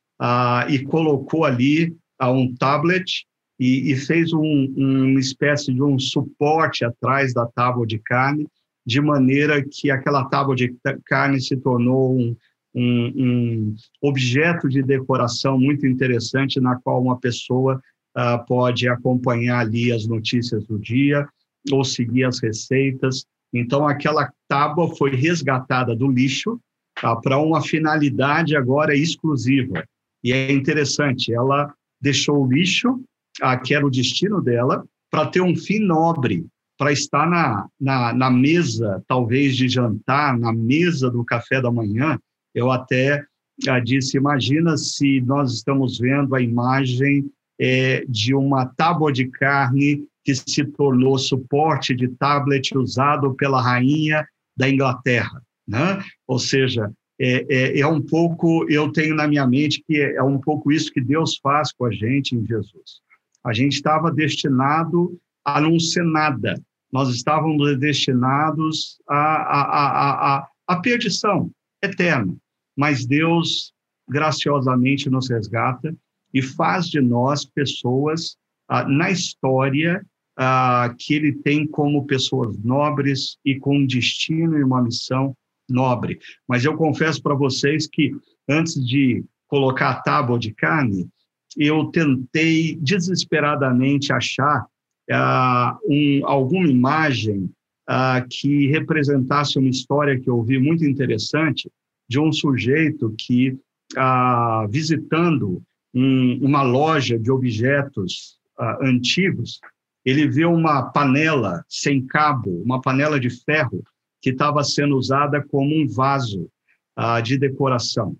e 0.68 0.84
colocou 0.84 1.44
ali 1.44 1.96
a 2.20 2.30
um 2.30 2.54
tablet 2.54 3.24
e, 3.58 3.92
e 3.92 3.96
fez 3.96 4.32
um, 4.32 4.74
uma 4.76 5.18
espécie 5.18 5.72
de 5.72 5.82
um 5.82 5.98
suporte 5.98 6.84
atrás 6.84 7.32
da 7.32 7.46
tábua 7.46 7.86
de 7.86 7.98
carne, 7.98 8.46
de 8.86 9.00
maneira 9.00 9.62
que 9.62 9.90
aquela 9.90 10.26
tábua 10.26 10.54
de 10.54 10.74
carne 11.06 11.40
se 11.40 11.56
tornou 11.56 12.14
um, 12.14 12.36
um, 12.74 13.12
um 13.16 13.74
objeto 14.02 14.68
de 14.68 14.82
decoração 14.82 15.58
muito 15.58 15.86
interessante, 15.86 16.60
na 16.60 16.76
qual 16.76 17.02
uma 17.02 17.18
pessoa 17.18 17.80
uh, 18.16 18.46
pode 18.46 18.86
acompanhar 18.86 19.60
ali 19.60 19.90
as 19.90 20.06
notícias 20.06 20.64
do 20.64 20.78
dia 20.78 21.26
ou 21.72 21.84
seguir 21.84 22.24
as 22.24 22.38
receitas. 22.40 23.24
Então, 23.52 23.86
aquela 23.86 24.30
tábua 24.46 24.94
foi 24.96 25.14
resgatada 25.14 25.96
do 25.96 26.10
lixo 26.10 26.60
uh, 27.02 27.20
para 27.22 27.38
uma 27.38 27.62
finalidade 27.62 28.56
agora 28.56 28.94
exclusiva. 28.94 29.84
E 30.22 30.32
é 30.32 30.52
interessante, 30.52 31.32
ela 31.32 31.72
deixou 32.00 32.44
o 32.44 32.50
lixo, 32.50 33.02
ah, 33.42 33.56
que 33.56 33.74
era 33.74 33.86
o 33.86 33.90
destino 33.90 34.40
dela, 34.40 34.84
para 35.10 35.26
ter 35.26 35.40
um 35.40 35.56
fim 35.56 35.80
nobre, 35.80 36.46
para 36.78 36.92
estar 36.92 37.28
na, 37.28 37.66
na, 37.78 38.12
na, 38.12 38.30
mesa, 38.30 39.02
talvez 39.06 39.56
de 39.56 39.68
jantar, 39.68 40.38
na 40.38 40.52
mesa 40.52 41.10
do 41.10 41.24
café 41.24 41.60
da 41.60 41.70
manhã. 41.70 42.18
Eu 42.54 42.70
até 42.70 43.24
ah, 43.68 43.80
disse: 43.80 44.16
imagina 44.16 44.76
se 44.76 45.20
nós 45.20 45.52
estamos 45.52 45.98
vendo 45.98 46.34
a 46.34 46.40
imagem 46.40 47.30
é, 47.60 48.04
de 48.08 48.34
uma 48.34 48.64
tábua 48.64 49.12
de 49.12 49.26
carne 49.26 50.06
que 50.24 50.34
se 50.34 50.64
tornou 50.64 51.18
suporte 51.18 51.94
de 51.94 52.08
tablet 52.08 52.76
usado 52.76 53.34
pela 53.34 53.60
rainha 53.60 54.26
da 54.56 54.68
Inglaterra. 54.68 55.42
Né? 55.66 56.02
Ou 56.26 56.38
seja, 56.38 56.90
é, 57.22 57.44
é, 57.50 57.80
é, 57.80 57.86
um 57.86 58.00
pouco, 58.00 58.64
eu 58.70 58.90
tenho 58.90 59.14
na 59.14 59.28
minha 59.28 59.46
mente 59.46 59.84
que 59.86 60.00
é, 60.00 60.14
é 60.14 60.22
um 60.22 60.38
pouco 60.38 60.72
isso 60.72 60.90
que 60.90 61.02
Deus 61.02 61.36
faz 61.36 61.70
com 61.70 61.84
a 61.84 61.92
gente 61.92 62.34
em 62.34 62.46
Jesus. 62.46 63.02
A 63.44 63.52
gente 63.52 63.74
estava 63.74 64.10
destinado 64.10 65.20
a 65.44 65.60
não 65.60 65.78
ser 65.78 66.02
nada, 66.02 66.58
nós 66.90 67.10
estávamos 67.10 67.78
destinados 67.78 68.98
à 69.06 69.16
a, 69.16 70.38
a, 70.38 70.48
a, 70.66 70.76
perdição 70.80 71.50
eterna, 71.82 72.34
mas 72.74 73.04
Deus 73.04 73.74
graciosamente 74.08 75.10
nos 75.10 75.28
resgata 75.28 75.94
e 76.32 76.40
faz 76.40 76.88
de 76.88 77.02
nós 77.02 77.44
pessoas 77.44 78.36
ah, 78.66 78.84
na 78.84 79.10
história 79.10 80.04
ah, 80.36 80.94
que 80.98 81.14
ele 81.14 81.32
tem 81.32 81.66
como 81.66 82.06
pessoas 82.06 82.56
nobres 82.58 83.36
e 83.44 83.58
com 83.58 83.76
um 83.76 83.86
destino 83.86 84.58
e 84.58 84.64
uma 84.64 84.82
missão 84.82 85.36
nobre. 85.72 86.18
Mas 86.48 86.64
eu 86.64 86.76
confesso 86.76 87.22
para 87.22 87.34
vocês 87.34 87.86
que 87.86 88.12
antes 88.48 88.74
de 88.74 89.24
colocar 89.48 89.90
a 89.90 90.00
tábua 90.02 90.38
de 90.38 90.52
carne, 90.52 91.08
eu 91.56 91.86
tentei 91.86 92.76
desesperadamente 92.76 94.12
achar 94.12 94.66
ah, 95.10 95.76
um, 95.84 96.20
alguma 96.24 96.68
imagem 96.68 97.50
ah, 97.88 98.24
que 98.28 98.68
representasse 98.68 99.58
uma 99.58 99.68
história 99.68 100.18
que 100.18 100.30
eu 100.30 100.36
ouvi 100.36 100.58
muito 100.58 100.84
interessante 100.84 101.70
de 102.08 102.20
um 102.20 102.32
sujeito 102.32 103.12
que, 103.18 103.58
ah, 103.96 104.66
visitando 104.70 105.62
um, 105.92 106.38
uma 106.42 106.62
loja 106.62 107.18
de 107.18 107.30
objetos 107.30 108.38
antigos, 108.82 109.58
ele 110.04 110.28
viu 110.28 110.52
uma 110.52 110.82
panela 110.90 111.64
sem 111.66 112.06
cabo, 112.06 112.62
uma 112.62 112.78
panela 112.80 113.18
de 113.18 113.30
ferro 113.30 113.82
que 114.20 114.30
estava 114.30 114.62
sendo 114.62 114.96
usada 114.96 115.42
como 115.42 115.74
um 115.74 115.88
vaso 115.88 116.48
ah, 116.96 117.20
de 117.20 117.38
decoração. 117.38 118.16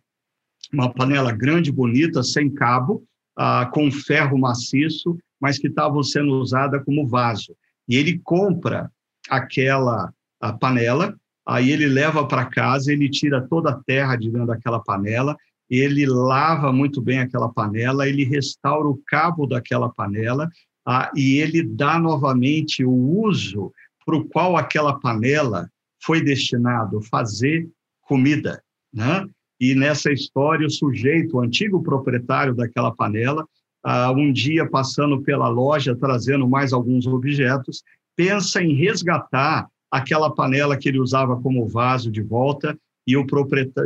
Uma 0.73 0.93
panela 0.93 1.33
grande, 1.33 1.71
bonita, 1.71 2.23
sem 2.23 2.53
cabo, 2.53 3.05
ah, 3.37 3.71
com 3.73 3.91
ferro 3.91 4.39
maciço, 4.39 5.19
mas 5.41 5.59
que 5.59 5.69
estava 5.69 6.03
sendo 6.03 6.33
usada 6.41 6.81
como 6.81 7.07
vaso. 7.07 7.55
E 7.89 7.97
ele 7.97 8.19
compra 8.19 8.91
aquela 9.29 10.13
panela, 10.59 11.15
aí 11.47 11.71
ele 11.71 11.87
leva 11.87 12.27
para 12.27 12.47
casa, 12.47 12.93
ele 12.93 13.09
tira 13.09 13.47
toda 13.47 13.71
a 13.71 13.81
terra 13.85 14.17
de 14.17 14.31
dentro 14.31 14.47
daquela 14.47 14.81
panela, 14.81 15.37
ele 15.69 16.07
lava 16.07 16.73
muito 16.73 17.01
bem 17.01 17.21
aquela 17.21 17.49
panela, 17.49 18.09
ele 18.09 18.25
restaura 18.25 18.89
o 18.89 19.01
cabo 19.07 19.47
daquela 19.47 19.89
panela 19.89 20.49
ah, 20.87 21.11
e 21.15 21.39
ele 21.39 21.63
dá 21.63 21.99
novamente 21.99 22.85
o 22.85 22.93
uso 22.93 23.73
para 24.05 24.17
o 24.17 24.25
qual 24.25 24.57
aquela 24.57 24.99
panela 24.99 25.71
foi 26.03 26.23
destinado 26.23 27.01
fazer 27.03 27.69
comida, 28.03 28.63
né? 28.93 29.27
E 29.61 29.75
nessa 29.75 30.11
história, 30.11 30.67
o 30.67 30.71
sujeito, 30.71 31.37
o 31.37 31.41
antigo 31.41 31.83
proprietário 31.83 32.55
daquela 32.55 32.91
panela, 32.91 33.47
uh, 33.87 34.13
um 34.17 34.33
dia 34.33 34.69
passando 34.69 35.21
pela 35.23 35.49
loja, 35.49 35.95
trazendo 35.95 36.49
mais 36.49 36.73
alguns 36.73 37.07
objetos, 37.07 37.83
pensa 38.17 38.63
em 38.63 38.75
resgatar 38.75 39.69
aquela 39.91 40.31
panela 40.31 40.77
que 40.77 40.89
ele 40.89 40.99
usava 40.99 41.37
como 41.41 41.69
vaso 41.69 42.11
de 42.11 42.23
volta 42.23 42.79
e 43.07 43.17
o 43.17 43.27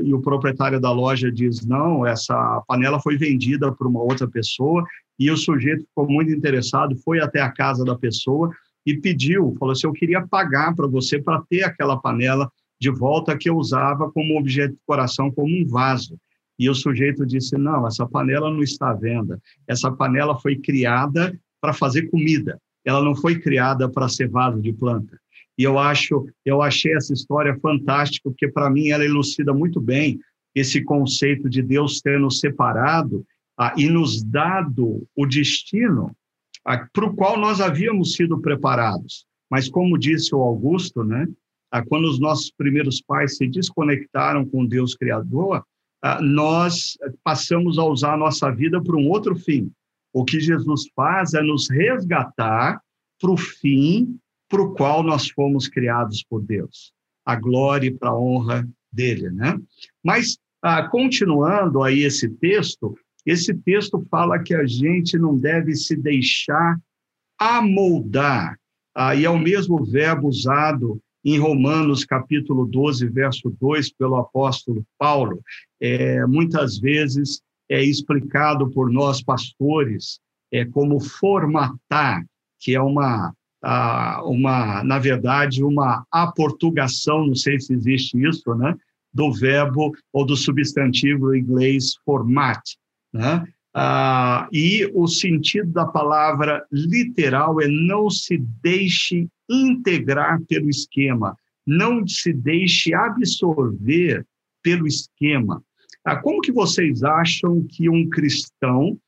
e 0.03 0.13
o 0.13 0.21
proprietário 0.21 0.81
da 0.81 0.93
loja 0.93 1.33
diz 1.33 1.65
não, 1.65 2.07
essa 2.07 2.63
panela 2.69 3.01
foi 3.01 3.17
vendida 3.17 3.73
por 3.73 3.87
uma 3.87 4.03
outra 4.03 4.29
pessoa 4.29 4.85
e 5.19 5.31
o 5.31 5.37
sujeito 5.37 5.85
ficou 5.85 6.09
muito 6.09 6.31
interessado, 6.31 6.97
foi 6.97 7.21
até 7.21 7.41
a 7.41 7.51
casa 7.51 7.85
da 7.85 7.97
pessoa 7.97 8.51
e 8.87 8.97
pediu, 8.97 9.55
falou 9.59 9.73
assim, 9.73 9.87
eu 9.87 9.93
queria 9.93 10.27
pagar 10.27 10.75
para 10.75 10.87
você 10.87 11.21
para 11.21 11.43
ter 11.49 11.63
aquela 11.63 11.97
panela 11.97 12.51
de 12.81 12.91
volta 12.91 13.37
que 13.37 13.49
eu 13.49 13.57
usava 13.57 14.11
como 14.11 14.39
objeto 14.39 14.75
de 14.75 14.81
coração, 14.87 15.31
como 15.31 15.49
um 15.49 15.67
vaso. 15.67 16.19
E 16.59 16.69
o 16.69 16.75
sujeito 16.75 17.27
disse, 17.27 17.57
não, 17.57 17.87
essa 17.87 18.07
panela 18.07 18.51
não 18.51 18.63
está 18.63 18.91
à 18.91 18.95
venda. 18.95 19.41
Essa 19.67 19.91
panela 19.91 20.39
foi 20.39 20.57
criada 20.57 21.37
para 21.61 21.73
fazer 21.73 22.11
comida. 22.11 22.61
Ela 22.85 23.03
não 23.03 23.17
foi 23.17 23.39
criada 23.39 23.89
para 23.89 24.09
ser 24.09 24.29
vaso 24.29 24.61
de 24.61 24.73
planta. 24.73 25.19
E 25.57 25.63
eu 25.63 25.79
acho, 25.79 26.27
eu 26.45 26.61
achei 26.61 26.95
essa 26.95 27.13
história 27.13 27.57
fantástica, 27.61 28.29
porque 28.29 28.49
para 28.49 28.69
mim 28.69 28.89
ela 28.89 29.05
elucida 29.05 29.55
muito 29.55 29.81
bem 29.81 30.21
esse 30.55 30.83
conceito 30.83 31.49
de 31.49 31.63
Deus 31.63 32.01
ter 32.01 32.19
nos 32.19 32.41
separado 32.41 33.25
ah, 33.59 33.73
e 33.77 33.89
nos 33.89 34.23
dado 34.23 35.07
o 35.17 35.27
destino 35.27 36.15
para 36.65 37.07
o 37.07 37.15
qual 37.15 37.39
nós 37.39 37.61
havíamos 37.61 38.15
sido 38.15 38.41
preparados. 38.41 39.27
Mas, 39.51 39.69
como 39.69 39.99
disse 39.99 40.35
o 40.35 40.41
Augusto, 40.41 41.05
né, 41.05 41.27
quando 41.89 42.07
os 42.09 42.19
nossos 42.19 42.51
primeiros 42.51 43.01
pais 43.01 43.37
se 43.37 43.47
desconectaram 43.47 44.45
com 44.47 44.65
Deus 44.65 44.95
Criador, 44.95 45.65
nós 46.21 46.97
passamos 47.23 47.79
a 47.79 47.85
usar 47.85 48.15
a 48.15 48.19
nossa 48.19 48.51
vida 48.51 48.83
para 48.83 48.97
um 48.97 49.09
outro 49.09 49.37
fim. 49.37 49.71
O 50.13 50.25
que 50.25 50.39
Jesus 50.41 50.85
faz 50.95 51.35
é 51.35 51.43
nos 51.43 51.69
resgatar 51.69 52.81
para 53.21 53.31
o 53.31 53.37
fim 53.37 54.19
para 54.49 54.63
o 54.63 54.75
qual 54.75 55.03
nós 55.03 55.29
fomos 55.31 55.67
criados 55.67 56.23
por 56.23 56.43
Deus. 56.43 56.93
A 57.27 57.35
glória 57.37 57.89
e 57.89 57.95
para 57.95 58.11
a 58.11 58.19
honra 58.19 58.69
dele, 58.93 59.31
né? 59.31 59.59
Mas, 60.05 60.39
continuando 60.91 61.83
aí 61.83 62.05
esse 62.05 62.29
texto, 62.29 62.97
esse 63.25 63.55
texto 63.55 64.05
fala 64.11 64.39
que 64.39 64.55
a 64.55 64.67
gente 64.67 65.19
não 65.19 65.37
deve 65.37 65.75
se 65.75 65.97
deixar 65.97 66.79
amoldar, 67.39 68.59
ah, 68.95 69.15
e 69.15 69.25
é 69.25 69.31
o 69.31 69.39
mesmo 69.39 69.85
verbo 69.85 70.29
usado 70.29 71.01
em 71.25 71.39
Romanos 71.39 72.05
capítulo 72.05 72.67
12, 72.67 73.09
verso 73.09 73.55
2, 73.61 73.93
pelo 73.95 74.17
apóstolo 74.17 74.85
Paulo. 74.99 75.41
É, 75.81 76.25
muitas 76.27 76.79
vezes 76.79 77.41
é 77.69 77.83
explicado 77.83 78.71
por 78.71 78.91
nós 78.93 79.23
pastores 79.23 80.21
é, 80.53 80.65
como 80.65 81.01
formatar, 81.01 82.25
que 82.61 82.75
é 82.75 82.81
uma, 82.81 83.35
ah, 83.63 84.23
uma, 84.25 84.85
na 84.85 84.99
verdade, 84.99 85.65
uma 85.65 86.05
aportugação, 86.11 87.27
não 87.27 87.35
sei 87.35 87.59
se 87.59 87.73
existe 87.73 88.23
isso, 88.23 88.55
né, 88.55 88.77
do 89.13 89.33
verbo 89.33 89.93
ou 90.13 90.27
do 90.27 90.37
substantivo 90.37 91.35
inglês 91.35 91.95
format, 92.05 92.61
né? 93.15 93.47
Ah, 93.73 94.49
e 94.53 94.89
o 94.93 95.07
sentido 95.07 95.73
da 95.73 95.87
palavra 95.87 96.65
literal 96.71 97.61
é 97.61 97.69
não 97.69 98.11
se 98.11 98.37
deixe 98.63 99.29
integrar 99.49 100.41
pelo 100.49 100.69
esquema, 100.69 101.37
não 101.67 102.07
se 102.07 102.33
deixe 102.33 102.95
absorver 102.95 104.27
pelo 104.63 104.87
esquema. 104.87 105.63
Ah, 106.05 106.17
como 106.17 106.41
que 106.41 106.53
vocês 106.53 107.03
acham 107.03 107.65
que 107.69 107.89
um 107.89 108.09
cristão, 108.09 108.99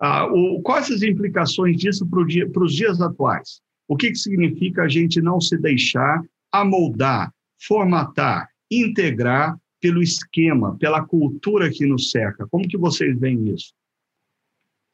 ah, 0.00 0.26
quais 0.62 0.90
as 0.90 1.02
implicações 1.02 1.76
disso 1.76 2.06
para 2.06 2.24
dia, 2.24 2.50
os 2.54 2.74
dias 2.74 3.00
atuais? 3.00 3.60
O 3.88 3.96
que, 3.96 4.10
que 4.10 4.18
significa 4.18 4.82
a 4.82 4.88
gente 4.88 5.20
não 5.20 5.40
se 5.40 5.56
deixar 5.56 6.20
amoldar, 6.50 7.32
formatar, 7.60 8.48
integrar 8.70 9.56
pelo 9.80 10.02
esquema, 10.02 10.76
pela 10.78 11.04
cultura 11.04 11.70
que 11.70 11.86
nos 11.86 12.10
cerca. 12.10 12.46
Como 12.48 12.68
que 12.68 12.76
vocês 12.76 13.18
veem 13.18 13.54
isso? 13.54 13.72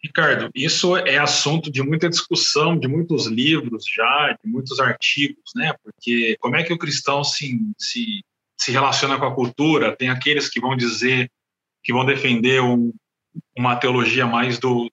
Ricardo, 0.02 0.50
isso 0.52 0.96
é 0.96 1.16
assunto 1.18 1.70
de 1.70 1.80
muita 1.80 2.08
discussão, 2.08 2.76
de 2.76 2.88
muitos 2.88 3.26
livros 3.26 3.84
já, 3.86 4.36
de 4.42 4.50
muitos 4.50 4.80
artigos, 4.80 5.52
né? 5.54 5.72
Porque 5.84 6.36
como 6.40 6.56
é 6.56 6.64
que 6.64 6.72
o 6.72 6.78
cristão 6.78 7.22
se, 7.22 7.60
se, 7.78 8.24
se 8.58 8.72
relaciona 8.72 9.16
com 9.16 9.26
a 9.26 9.34
cultura? 9.34 9.96
Tem 9.96 10.08
aqueles 10.08 10.48
que 10.48 10.60
vão 10.60 10.76
dizer, 10.76 11.30
que 11.84 11.92
vão 11.92 12.04
defender 12.04 12.60
um, 12.60 12.92
uma 13.56 13.76
teologia 13.76 14.26
mais 14.26 14.58
do, 14.58 14.90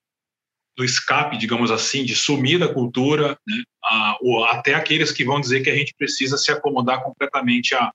do 0.77 0.85
escape, 0.85 1.37
digamos 1.37 1.71
assim, 1.71 2.05
de 2.05 2.15
sumir 2.15 2.59
da 2.59 2.71
cultura, 2.71 3.37
né? 3.47 3.63
Ah, 3.83 4.15
ou 4.21 4.45
até 4.45 4.75
aqueles 4.75 5.11
que 5.11 5.25
vão 5.25 5.41
dizer 5.41 5.61
que 5.61 5.71
a 5.71 5.75
gente 5.75 5.95
precisa 5.97 6.37
se 6.37 6.51
acomodar 6.51 7.01
completamente 7.01 7.73
à, 7.73 7.91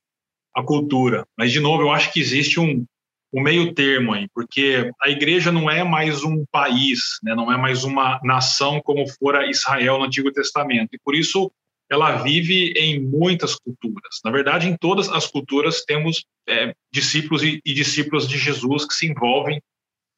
a 0.54 0.62
cultura. 0.62 1.26
Mas, 1.36 1.52
de 1.52 1.60
novo, 1.60 1.82
eu 1.82 1.90
acho 1.90 2.12
que 2.12 2.20
existe 2.20 2.60
um, 2.60 2.84
um 3.32 3.42
meio 3.42 3.74
termo 3.74 4.12
aí, 4.12 4.28
porque 4.32 4.90
a 5.02 5.10
igreja 5.10 5.50
não 5.50 5.68
é 5.68 5.82
mais 5.82 6.22
um 6.22 6.44
país, 6.50 7.18
né, 7.22 7.34
não 7.34 7.50
é 7.52 7.56
mais 7.56 7.82
uma 7.82 8.20
nação 8.22 8.80
como 8.80 9.06
fora 9.08 9.50
Israel 9.50 9.98
no 9.98 10.04
Antigo 10.04 10.32
Testamento. 10.32 10.90
E 10.92 10.98
por 11.04 11.14
isso 11.14 11.50
ela 11.90 12.22
vive 12.22 12.72
em 12.76 13.00
muitas 13.00 13.56
culturas. 13.56 14.20
Na 14.24 14.30
verdade, 14.30 14.68
em 14.68 14.76
todas 14.76 15.08
as 15.08 15.26
culturas 15.26 15.84
temos 15.84 16.24
é, 16.48 16.74
discípulos 16.92 17.42
e, 17.42 17.60
e 17.64 17.74
discípulas 17.74 18.26
de 18.28 18.38
Jesus 18.38 18.86
que 18.86 18.94
se 18.94 19.06
envolvem 19.06 19.60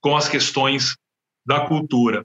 com 0.01 0.17
as 0.17 0.29
questões 0.29 0.95
da 1.45 1.61
cultura. 1.61 2.23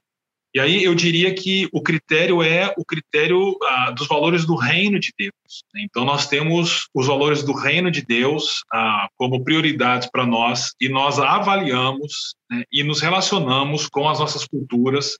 E 0.53 0.59
aí 0.59 0.83
eu 0.83 0.93
diria 0.93 1.33
que 1.33 1.69
o 1.71 1.81
critério 1.81 2.43
é 2.43 2.73
o 2.77 2.83
critério 2.83 3.57
ah, 3.63 3.91
dos 3.91 4.07
valores 4.07 4.45
do 4.45 4.55
reino 4.55 4.99
de 4.99 5.13
Deus. 5.17 5.33
Então 5.77 6.03
nós 6.03 6.27
temos 6.27 6.87
os 6.93 7.07
valores 7.07 7.41
do 7.41 7.53
reino 7.53 7.89
de 7.89 8.01
Deus 8.01 8.61
ah, 8.71 9.07
como 9.17 9.43
prioridades 9.43 10.09
para 10.11 10.25
nós 10.25 10.73
e 10.79 10.89
nós 10.89 11.19
avaliamos 11.19 12.35
né, 12.49 12.63
e 12.71 12.83
nos 12.83 12.99
relacionamos 12.99 13.87
com 13.87 14.09
as 14.09 14.19
nossas 14.19 14.45
culturas 14.45 15.17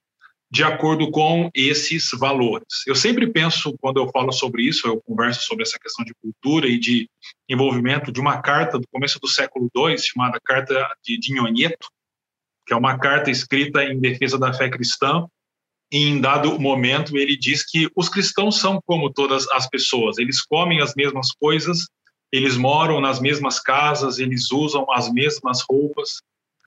de 0.51 0.65
acordo 0.65 1.09
com 1.09 1.49
esses 1.55 2.09
valores. 2.19 2.85
Eu 2.85 2.93
sempre 2.93 3.25
penso, 3.25 3.73
quando 3.79 4.01
eu 4.01 4.09
falo 4.09 4.33
sobre 4.33 4.63
isso, 4.63 4.85
eu 4.85 5.01
converso 5.01 5.43
sobre 5.43 5.63
essa 5.63 5.79
questão 5.79 6.03
de 6.03 6.13
cultura 6.21 6.67
e 6.67 6.77
de 6.77 7.09
envolvimento 7.47 8.11
de 8.11 8.19
uma 8.19 8.41
carta 8.41 8.77
do 8.77 8.85
começo 8.91 9.17
do 9.17 9.29
século 9.29 9.69
II, 9.73 9.97
chamada 9.97 10.41
Carta 10.43 10.85
de 11.01 11.17
Dinhonieto, 11.17 11.87
que 12.65 12.74
é 12.74 12.78
uma 12.78 12.97
carta 12.97 13.30
escrita 13.30 13.84
em 13.84 14.00
defesa 14.00 14.38
da 14.38 14.54
fé 14.54 14.69
cristã. 14.69 15.26
E 15.91 16.08
em 16.08 16.21
dado 16.21 16.58
momento, 16.60 17.17
ele 17.17 17.36
diz 17.38 17.65
que 17.65 17.89
os 17.95 18.08
cristãos 18.08 18.60
são 18.60 18.80
como 18.86 19.12
todas 19.12 19.47
as 19.52 19.67
pessoas, 19.67 20.17
eles 20.17 20.41
comem 20.41 20.82
as 20.82 20.95
mesmas 20.95 21.32
coisas, 21.34 21.88
eles 22.32 22.56
moram 22.56 23.02
nas 23.02 23.19
mesmas 23.19 23.60
casas, 23.60 24.17
eles 24.17 24.52
usam 24.52 24.86
as 24.91 25.12
mesmas 25.12 25.62
roupas, 25.69 26.21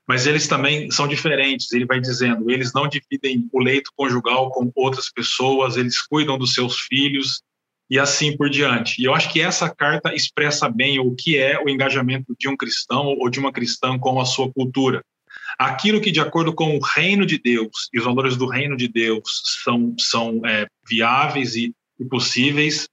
mas 0.07 0.27
eles 0.27 0.47
também 0.47 0.91
são 0.91 1.07
diferentes. 1.07 1.71
Ele 1.71 1.85
vai 1.85 1.99
dizendo, 1.99 2.51
eles 2.51 2.71
não 2.73 2.87
dividem 2.87 3.49
o 3.51 3.59
leito 3.59 3.91
conjugal 3.95 4.51
com 4.51 4.71
outras 4.75 5.11
pessoas, 5.11 5.75
eles 5.75 5.99
cuidam 6.01 6.37
dos 6.37 6.53
seus 6.53 6.79
filhos 6.81 7.41
e 7.89 7.99
assim 7.99 8.35
por 8.35 8.49
diante. 8.49 9.01
E 9.01 9.05
eu 9.05 9.13
acho 9.13 9.31
que 9.31 9.41
essa 9.41 9.73
carta 9.73 10.13
expressa 10.13 10.69
bem 10.69 10.99
o 10.99 11.15
que 11.15 11.37
é 11.37 11.59
o 11.59 11.69
engajamento 11.69 12.35
de 12.37 12.47
um 12.47 12.55
cristão 12.55 13.07
ou 13.07 13.29
de 13.29 13.39
uma 13.39 13.51
cristã 13.51 13.97
com 13.97 14.19
a 14.19 14.25
sua 14.25 14.51
cultura. 14.51 15.01
Aquilo 15.57 16.01
que, 16.01 16.11
de 16.11 16.19
acordo 16.19 16.53
com 16.53 16.75
o 16.75 16.81
reino 16.81 17.25
de 17.25 17.37
Deus 17.37 17.89
e 17.93 17.99
os 17.99 18.05
valores 18.05 18.35
do 18.35 18.47
reino 18.47 18.75
de 18.75 18.87
Deus, 18.87 19.23
são, 19.63 19.95
são 19.97 20.41
é, 20.45 20.67
viáveis 20.87 21.55
e, 21.55 21.73
e 21.99 22.05
possíveis, 22.05 22.87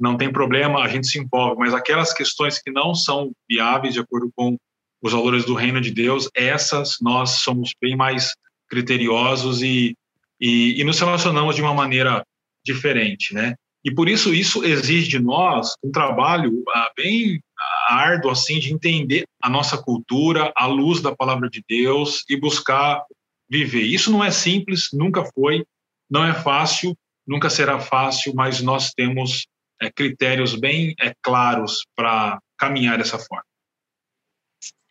não 0.00 0.16
tem 0.16 0.30
problema, 0.30 0.82
a 0.82 0.88
gente 0.88 1.06
se 1.06 1.18
envolve, 1.18 1.58
mas 1.58 1.74
aquelas 1.74 2.12
questões 2.12 2.60
que 2.60 2.70
não 2.70 2.94
são 2.94 3.32
viáveis 3.48 3.94
de 3.94 4.00
acordo 4.00 4.30
com 4.34 4.56
os 5.02 5.12
valores 5.12 5.44
do 5.44 5.54
reino 5.54 5.80
de 5.80 5.90
Deus, 5.90 6.28
essas 6.34 6.96
nós 7.00 7.30
somos 7.40 7.74
bem 7.80 7.96
mais 7.96 8.34
criteriosos 8.68 9.62
e, 9.62 9.96
e, 10.40 10.80
e 10.80 10.84
nos 10.84 10.98
relacionamos 10.98 11.54
de 11.54 11.62
uma 11.62 11.74
maneira 11.74 12.24
diferente, 12.64 13.32
né? 13.32 13.54
E 13.86 13.94
por 13.94 14.08
isso 14.08 14.34
isso 14.34 14.64
exige 14.64 15.06
de 15.06 15.20
nós 15.20 15.76
um 15.80 15.92
trabalho 15.92 16.64
ah, 16.70 16.90
bem 16.96 17.40
árduo 17.88 18.32
assim 18.32 18.58
de 18.58 18.74
entender 18.74 19.24
a 19.40 19.48
nossa 19.48 19.80
cultura 19.80 20.52
à 20.56 20.66
luz 20.66 21.00
da 21.00 21.14
palavra 21.14 21.48
de 21.48 21.62
Deus 21.68 22.24
e 22.28 22.36
buscar 22.36 23.04
viver. 23.48 23.82
Isso 23.82 24.10
não 24.10 24.24
é 24.24 24.30
simples, 24.32 24.88
nunca 24.92 25.24
foi, 25.32 25.64
não 26.10 26.24
é 26.24 26.34
fácil, 26.34 26.96
nunca 27.24 27.48
será 27.48 27.78
fácil, 27.78 28.34
mas 28.34 28.60
nós 28.60 28.90
temos 28.90 29.46
é, 29.80 29.88
critérios 29.88 30.56
bem 30.56 30.92
é, 31.00 31.14
claros 31.22 31.86
para 31.94 32.40
caminhar 32.58 32.98
dessa 32.98 33.20
forma. 33.20 33.44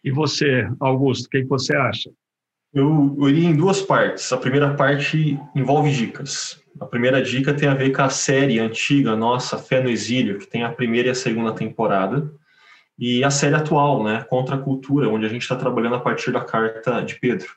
E 0.05 0.09
você, 0.09 0.69
Augusto, 0.79 1.25
o 1.25 1.29
que, 1.29 1.43
você 1.43 1.75
acha? 1.75 2.09
Eu, 2.73 3.13
eu 3.19 3.29
iria 3.29 3.49
em 3.49 3.57
duas 3.57 3.81
partes. 3.81 4.31
A 4.31 4.37
primeira 4.37 4.73
parte 4.73 5.37
envolve 5.53 5.91
dicas. 5.91 6.63
A 6.79 6.85
primeira 6.85 7.21
dica 7.21 7.53
tem 7.53 7.69
a 7.69 7.73
ver 7.73 7.91
com 7.91 8.01
a 8.01 8.09
série 8.09 8.59
antiga 8.59 9.15
nossa, 9.15 9.57
Fé 9.57 9.81
no 9.81 9.89
Exílio, 9.89 10.37
que 10.37 10.47
tem 10.47 10.63
a 10.63 10.71
primeira 10.71 11.07
e 11.07 11.11
a 11.11 11.15
segunda 11.15 11.53
temporada, 11.53 12.33
e 12.97 13.23
a 13.23 13.29
série 13.29 13.55
atual, 13.55 14.03
né, 14.03 14.25
Contra 14.29 14.55
a 14.55 14.59
Cultura, 14.59 15.09
onde 15.09 15.25
a 15.25 15.29
gente 15.29 15.43
está 15.43 15.55
trabalhando 15.55 15.95
a 15.95 16.01
partir 16.01 16.31
da 16.31 16.41
carta 16.41 17.01
de 17.01 17.15
Pedro. 17.15 17.49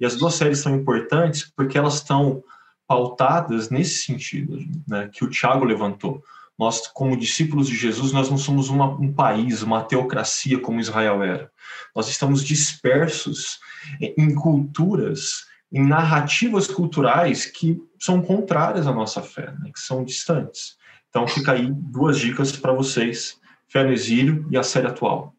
E 0.00 0.04
as 0.06 0.16
duas 0.16 0.34
séries 0.34 0.58
são 0.58 0.74
importantes 0.74 1.50
porque 1.56 1.78
elas 1.78 1.94
estão 1.94 2.42
pautadas 2.86 3.70
nesse 3.70 4.04
sentido 4.04 4.58
né, 4.86 5.08
que 5.12 5.24
o 5.24 5.30
Tiago 5.30 5.64
levantou. 5.64 6.22
Nós, 6.58 6.86
como 6.88 7.16
discípulos 7.16 7.68
de 7.68 7.76
Jesus, 7.76 8.12
nós 8.12 8.30
não 8.30 8.38
somos 8.38 8.68
uma, 8.68 8.86
um 8.86 9.12
país, 9.12 9.62
uma 9.62 9.82
teocracia 9.82 10.58
como 10.58 10.80
Israel 10.80 11.22
era. 11.22 11.50
Nós 11.94 12.08
estamos 12.08 12.42
dispersos 12.42 13.58
em 14.00 14.34
culturas, 14.34 15.46
em 15.72 15.84
narrativas 15.84 16.66
culturais 16.66 17.46
que 17.46 17.80
são 17.98 18.22
contrárias 18.22 18.86
à 18.86 18.92
nossa 18.92 19.22
fé, 19.22 19.52
né, 19.58 19.70
que 19.72 19.80
são 19.80 20.04
distantes. 20.04 20.76
Então, 21.08 21.26
fica 21.26 21.52
aí 21.52 21.70
duas 21.70 22.18
dicas 22.18 22.52
para 22.52 22.72
vocês: 22.72 23.40
Fé 23.68 23.82
no 23.82 23.92
Exílio 23.92 24.46
e 24.50 24.56
a 24.56 24.62
série 24.62 24.86
atual. 24.86 25.34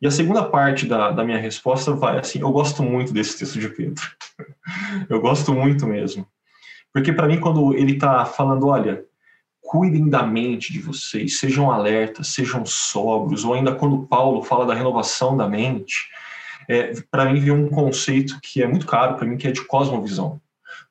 E 0.00 0.06
a 0.06 0.10
segunda 0.10 0.42
parte 0.42 0.84
da, 0.86 1.10
da 1.10 1.24
minha 1.24 1.38
resposta 1.38 1.92
vai 1.92 2.18
assim: 2.18 2.40
eu 2.40 2.50
gosto 2.52 2.82
muito 2.82 3.12
desse 3.12 3.38
texto 3.38 3.58
de 3.58 3.68
Pedro. 3.68 4.02
eu 5.08 5.20
gosto 5.20 5.52
muito 5.54 5.86
mesmo. 5.86 6.26
Porque, 6.92 7.12
para 7.12 7.26
mim, 7.26 7.40
quando 7.40 7.72
ele 7.74 7.92
está 7.92 8.24
falando, 8.26 8.66
olha, 8.66 9.04
cuidem 9.60 10.10
da 10.10 10.22
mente 10.22 10.72
de 10.72 10.80
vocês, 10.80 11.38
sejam 11.38 11.70
alertas, 11.70 12.28
sejam 12.28 12.66
sóbrios, 12.66 13.44
ou 13.44 13.54
ainda 13.54 13.74
quando 13.74 14.06
Paulo 14.06 14.42
fala 14.42 14.66
da 14.66 14.74
renovação 14.74 15.34
da 15.34 15.48
mente, 15.48 16.10
é, 16.68 16.92
para 17.10 17.32
mim 17.32 17.40
vem 17.40 17.52
um 17.52 17.68
conceito 17.68 18.38
que 18.42 18.62
é 18.62 18.66
muito 18.66 18.86
caro 18.86 19.16
para 19.16 19.26
mim, 19.26 19.36
que 19.36 19.48
é 19.48 19.52
de 19.52 19.64
cosmovisão. 19.66 20.40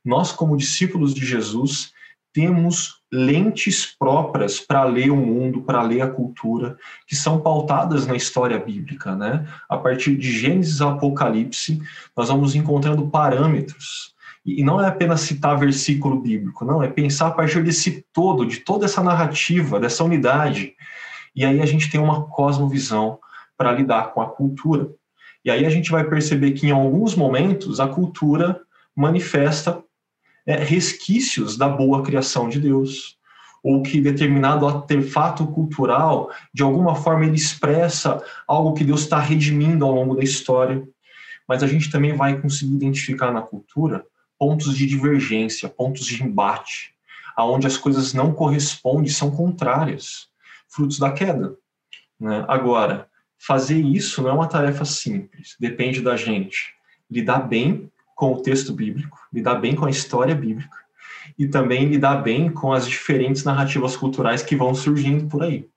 Nós, 0.04 0.32
como 0.32 0.58
discípulos 0.58 1.14
de 1.14 1.26
Jesus, 1.26 1.92
temos 2.34 3.02
lentes 3.12 3.86
próprias 3.86 4.60
para 4.60 4.84
ler 4.86 5.12
o 5.12 5.16
mundo, 5.16 5.64
para 5.64 5.82
ler 5.82 6.02
a 6.02 6.10
cultura, 6.10 6.78
que 7.06 7.16
são 7.16 7.42
pautadas 7.42 8.08
na 8.08 8.16
história 8.16 8.58
bíblica, 8.58 9.16
né? 9.16 9.46
A 9.68 9.78
partir 9.78 10.16
de 10.16 10.32
Gênesis 10.32 10.82
a 10.82 10.92
Apocalipse, 10.92 11.82
nós 12.16 12.30
vamos 12.30 12.56
encontrando 12.56 13.10
parâmetros 13.10 14.12
e 14.46 14.64
não 14.64 14.82
é 14.82 14.88
apenas 14.88 15.22
citar 15.22 15.58
versículo 15.58 16.20
bíblico, 16.20 16.66
não, 16.66 16.82
é 16.82 16.88
pensar 16.88 17.28
a 17.28 17.32
partir 17.32 17.64
desse 17.64 18.06
todo, 18.12 18.46
de 18.46 18.58
toda 18.62 18.86
essa 18.86 19.04
narrativa, 19.04 19.80
dessa 19.80 20.04
unidade. 20.04 20.74
E 21.36 21.46
aí 21.46 21.62
a 21.62 21.66
gente 21.66 21.92
tem 21.92 22.02
uma 22.02 22.26
cosmovisão 22.26 23.20
para 23.56 23.72
lidar 23.72 24.14
com 24.14 24.22
a 24.22 24.30
cultura. 24.30 24.90
E 25.44 25.50
aí 25.50 25.66
a 25.66 25.70
gente 25.70 25.92
vai 25.92 26.04
perceber 26.04 26.52
que 26.52 26.68
em 26.68 26.72
alguns 26.72 27.16
momentos 27.16 27.80
a 27.80 27.88
cultura 27.88 28.62
manifesta 28.96 29.84
é, 30.46 30.56
resquícios 30.56 31.58
da 31.58 31.68
boa 31.68 32.04
criação 32.04 32.50
de 32.50 32.60
Deus, 32.60 33.18
ou 33.64 33.84
que 33.84 34.02
determinado 34.02 34.68
artefato 34.68 35.46
cultural, 35.48 36.32
de 36.54 36.64
alguma 36.64 36.96
forma, 36.96 37.26
ele 37.26 37.36
expressa 37.36 38.24
algo 38.48 38.74
que 38.74 38.84
Deus 38.84 39.02
está 39.02 39.20
redimindo 39.20 39.86
ao 39.86 39.92
longo 39.92 40.16
da 40.16 40.24
história. 40.24 40.84
Mas 41.48 41.62
a 41.62 41.68
gente 41.68 41.92
também 41.92 42.16
vai 42.16 42.40
conseguir 42.40 42.74
identificar 42.74 43.32
na 43.32 43.42
cultura 43.42 44.04
pontos 44.38 44.76
de 44.76 44.88
divergência, 44.88 45.70
pontos 45.70 46.06
de 46.06 46.24
embate, 46.24 46.96
aonde 47.36 47.68
as 47.68 47.78
coisas 47.78 48.14
não 48.14 48.34
correspondem, 48.34 49.10
são 49.10 49.30
contrárias, 49.30 50.28
frutos 50.68 50.98
da 50.98 51.12
queda. 51.12 51.56
Né? 52.20 52.44
Agora, 52.48 53.08
fazer 53.46 53.80
isso 53.80 54.22
não 54.22 54.30
é 54.30 54.34
uma 54.34 54.48
tarefa 54.48 54.86
simples, 54.86 55.56
depende 55.60 56.02
da 56.02 56.16
gente 56.16 56.74
lidar 57.10 57.42
bem 57.42 57.90
com 58.16 58.34
o 58.34 58.42
texto 58.42 58.74
bíblico, 58.74 59.18
lidar 59.34 59.56
bem 59.56 59.76
com 59.76 59.86
a 59.86 59.90
história 59.90 60.36
bíblica 60.36 60.78
e 61.38 61.48
também 61.48 61.86
lidar 61.86 62.18
bem 62.18 62.52
com 62.52 62.72
as 62.72 62.88
diferentes 62.88 63.44
narrativas 63.44 63.98
culturais 63.98 64.44
que 64.44 64.56
vão 64.56 64.76
surgindo 64.76 65.28
por 65.28 65.44
aí. 65.44 65.68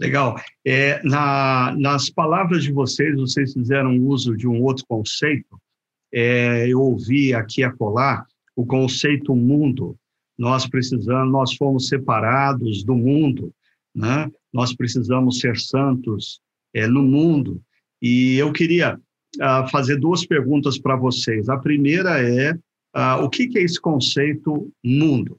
Legal. 0.00 0.36
É, 0.66 1.00
na, 1.04 1.74
nas 1.78 2.08
palavras 2.10 2.64
de 2.64 2.72
vocês, 2.72 3.14
vocês 3.14 3.52
fizeram 3.52 3.96
uso 3.98 4.36
de 4.36 4.48
um 4.48 4.62
outro 4.62 4.84
conceito 4.86 5.60
é, 6.12 6.68
eu 6.68 6.80
ouvi 6.80 7.32
aqui 7.32 7.64
a 7.64 7.72
colar 7.72 8.26
o 8.54 8.66
conceito 8.66 9.34
mundo. 9.34 9.96
Nós 10.36 10.66
precisamos, 10.66 11.32
nós 11.32 11.54
fomos 11.54 11.88
separados 11.88 12.84
do 12.84 12.94
mundo, 12.94 13.52
né? 13.94 14.30
Nós 14.52 14.74
precisamos 14.74 15.38
ser 15.40 15.56
santos 15.56 16.40
é, 16.74 16.86
no 16.86 17.02
mundo. 17.02 17.60
E 18.00 18.36
eu 18.36 18.52
queria 18.52 18.98
ah, 19.40 19.66
fazer 19.68 19.96
duas 19.96 20.26
perguntas 20.26 20.78
para 20.78 20.96
vocês. 20.96 21.48
A 21.48 21.56
primeira 21.56 22.20
é 22.20 22.54
ah, 22.92 23.18
o 23.22 23.30
que, 23.30 23.46
que 23.46 23.58
é 23.58 23.62
esse 23.62 23.80
conceito 23.80 24.70
mundo? 24.84 25.38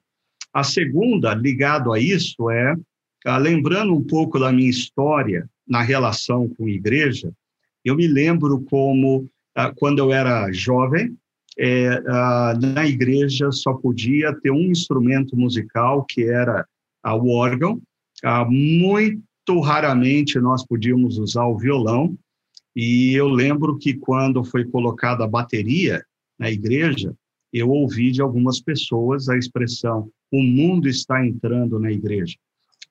A 0.53 0.63
segunda, 0.63 1.33
ligado 1.33 1.91
a 1.91 1.99
isso, 1.99 2.49
é 2.49 2.75
ah, 3.25 3.37
lembrando 3.37 3.93
um 3.93 4.03
pouco 4.03 4.39
da 4.39 4.51
minha 4.51 4.69
história 4.69 5.47
na 5.67 5.81
relação 5.81 6.49
com 6.49 6.67
igreja. 6.67 7.31
Eu 7.85 7.95
me 7.95 8.07
lembro 8.07 8.61
como 8.61 9.29
quando 9.75 9.99
eu 9.99 10.11
era 10.11 10.51
jovem, 10.51 11.15
é, 11.59 12.01
na 12.59 12.87
igreja 12.87 13.51
só 13.51 13.73
podia 13.73 14.33
ter 14.41 14.49
um 14.49 14.71
instrumento 14.71 15.37
musical, 15.37 16.03
que 16.03 16.23
era 16.23 16.65
o 17.05 17.35
órgão. 17.35 17.79
Muito 18.47 19.59
raramente 19.61 20.39
nós 20.39 20.65
podíamos 20.65 21.17
usar 21.17 21.45
o 21.45 21.57
violão. 21.57 22.17
E 22.75 23.13
eu 23.13 23.27
lembro 23.27 23.77
que 23.77 23.93
quando 23.93 24.43
foi 24.43 24.65
colocada 24.65 25.23
a 25.23 25.27
bateria 25.27 26.03
na 26.39 26.49
igreja, 26.49 27.13
eu 27.51 27.69
ouvi 27.69 28.11
de 28.11 28.21
algumas 28.21 28.59
pessoas 28.59 29.29
a 29.29 29.37
expressão: 29.37 30.09
o 30.31 30.41
mundo 30.41 30.87
está 30.87 31.25
entrando 31.25 31.79
na 31.79 31.91
igreja. 31.91 32.35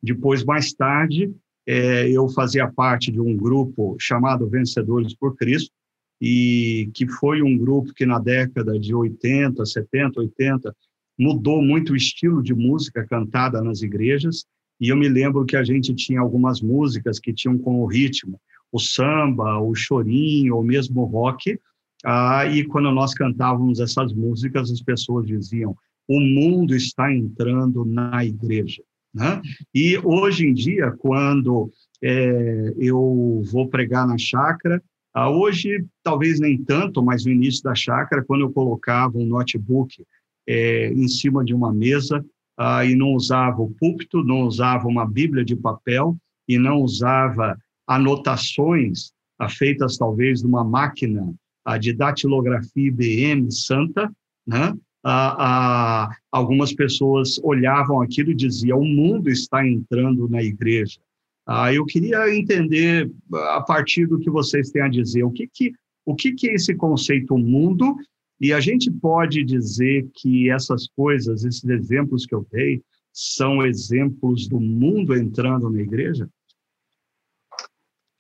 Depois, 0.03 0.45
mais 0.45 0.73
tarde, 0.73 1.33
é, 1.67 2.09
eu 2.11 2.29
fazia 2.29 2.71
parte 2.71 3.11
de 3.11 3.21
um 3.21 3.37
grupo 3.37 3.97
chamado 3.99 4.49
Vencedores 4.49 5.15
por 5.15 5.37
Cristo, 5.37 5.73
e 6.21 6.91
que 6.95 7.09
foi 7.09 7.43
um 7.43 7.59
grupo 7.59 7.93
que 7.93 8.07
na 8.07 8.19
década 8.19 8.79
de 8.79 8.95
80, 8.95 9.65
70, 9.65 10.21
80 10.21 10.77
mudou 11.19 11.61
muito 11.61 11.93
o 11.93 11.97
estilo 11.97 12.43
de 12.43 12.55
música 12.55 13.05
cantada 13.05 13.61
nas 13.61 13.83
igrejas, 13.83 14.45
e 14.83 14.89
eu 14.89 14.97
me 14.97 15.09
lembro 15.09 15.47
que 15.47 15.57
a 15.57 15.63
gente 15.63 15.95
tinha 15.95 16.21
algumas 16.21 16.61
músicas 16.61 17.21
que 17.21 17.33
tinham 17.33 17.57
como 17.57 17.87
ritmo 17.87 18.39
o 18.73 18.81
samba, 18.81 19.61
o 19.61 19.75
chorinho, 19.75 20.57
ou 20.57 20.65
mesmo 20.65 21.03
o 21.03 21.05
rock, 21.05 21.59
ah, 22.05 22.47
e 22.47 22.65
quando 22.65 22.91
nós 22.91 23.15
cantávamos 23.15 23.79
essas 23.79 24.13
músicas, 24.13 24.73
as 24.73 24.83
pessoas 24.83 25.27
diziam: 25.27 25.77
o 26.09 26.19
mundo 26.19 26.75
está 26.75 27.13
entrando 27.13 27.85
na 27.85 28.25
igreja. 28.25 28.83
Né? 29.15 29.41
E 29.75 29.99
hoje 29.99 30.47
em 30.47 30.55
dia, 30.55 30.91
quando 30.91 31.71
é, 32.03 32.75
eu 32.77 33.43
vou 33.53 33.69
pregar 33.69 34.07
na 34.07 34.19
chácara, 34.19 34.83
ah, 35.15 35.31
hoje, 35.31 35.85
talvez 36.03 36.41
nem 36.41 36.57
tanto, 36.57 37.03
mas 37.05 37.25
no 37.25 37.31
início 37.31 37.63
da 37.63 37.75
chácara, 37.75 38.25
quando 38.25 38.41
eu 38.41 38.51
colocava 38.51 39.17
um 39.17 39.27
notebook 39.27 40.05
é, 40.49 40.89
em 40.89 41.07
cima 41.07 41.45
de 41.45 41.55
uma 41.55 41.73
mesa 41.73 42.25
ah, 42.59 42.85
e 42.85 42.95
não 42.95 43.13
usava 43.13 43.63
o 43.63 43.71
púlpito, 43.71 44.23
não 44.25 44.43
usava 44.43 44.87
uma 44.89 45.07
Bíblia 45.07 45.45
de 45.45 45.57
papel 45.57 46.17
e 46.49 46.59
não 46.59 46.79
usava 46.79 47.57
anotações 47.87 49.13
ah, 49.39 49.49
feitas 49.49 49.97
talvez 49.97 50.43
numa 50.43 50.65
máquina 50.65 51.35
a 51.65 51.79
de 51.79 51.93
datilografia 51.93 52.89
IBM 52.89 53.51
Santa, 53.51 54.11
né? 54.47 54.75
Ah, 55.05 55.37
ah, 55.39 56.17
algumas 56.31 56.73
pessoas 56.73 57.41
olhavam 57.43 58.01
aquilo 58.01 58.31
e 58.31 58.37
diziam: 58.37 58.79
o 58.79 58.85
mundo 58.85 59.29
está 59.29 59.67
entrando 59.67 60.29
na 60.29 60.43
igreja. 60.43 61.01
Ah, 61.45 61.75
eu 61.75 61.85
queria 61.85 62.33
entender, 62.33 63.11
a 63.33 63.61
partir 63.61 64.07
do 64.07 64.19
que 64.19 64.31
vocês 64.31 64.71
têm 64.71 64.83
a 64.83 64.89
dizer, 64.89 65.25
o 65.25 65.31
que, 65.33 65.49
que, 65.49 65.73
o 66.07 66.15
que, 66.15 66.33
que 66.33 66.49
é 66.49 66.55
esse 66.55 66.75
conceito 66.77 67.37
mundo? 67.37 67.97
E 68.43 68.53
a 68.53 68.59
gente 68.59 68.91
pode 68.91 69.45
dizer 69.45 70.11
que 70.13 70.51
essas 70.51 70.89
coisas, 70.89 71.45
esses 71.45 71.65
exemplos 71.65 72.27
que 72.27 72.35
eu 72.35 72.45
dei, 72.51 72.83
são 73.13 73.65
exemplos 73.65 74.49
do 74.49 74.59
mundo 74.59 75.17
entrando 75.17 75.71
na 75.71 75.81
igreja? 75.81 76.29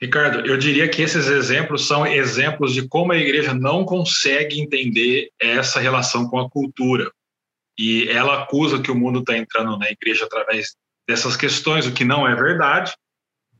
Ricardo, 0.00 0.46
eu 0.46 0.56
diria 0.56 0.88
que 0.88 1.02
esses 1.02 1.26
exemplos 1.26 1.88
são 1.88 2.06
exemplos 2.06 2.72
de 2.72 2.86
como 2.86 3.10
a 3.10 3.18
igreja 3.18 3.52
não 3.52 3.84
consegue 3.84 4.60
entender 4.60 5.30
essa 5.40 5.80
relação 5.80 6.28
com 6.28 6.38
a 6.38 6.48
cultura. 6.48 7.10
E 7.76 8.08
ela 8.08 8.44
acusa 8.44 8.80
que 8.80 8.92
o 8.92 8.94
mundo 8.94 9.20
está 9.20 9.36
entrando 9.36 9.76
na 9.76 9.90
igreja 9.90 10.24
através 10.24 10.76
dessas 11.08 11.36
questões, 11.36 11.84
o 11.84 11.92
que 11.92 12.04
não 12.04 12.28
é 12.28 12.34
verdade. 12.36 12.94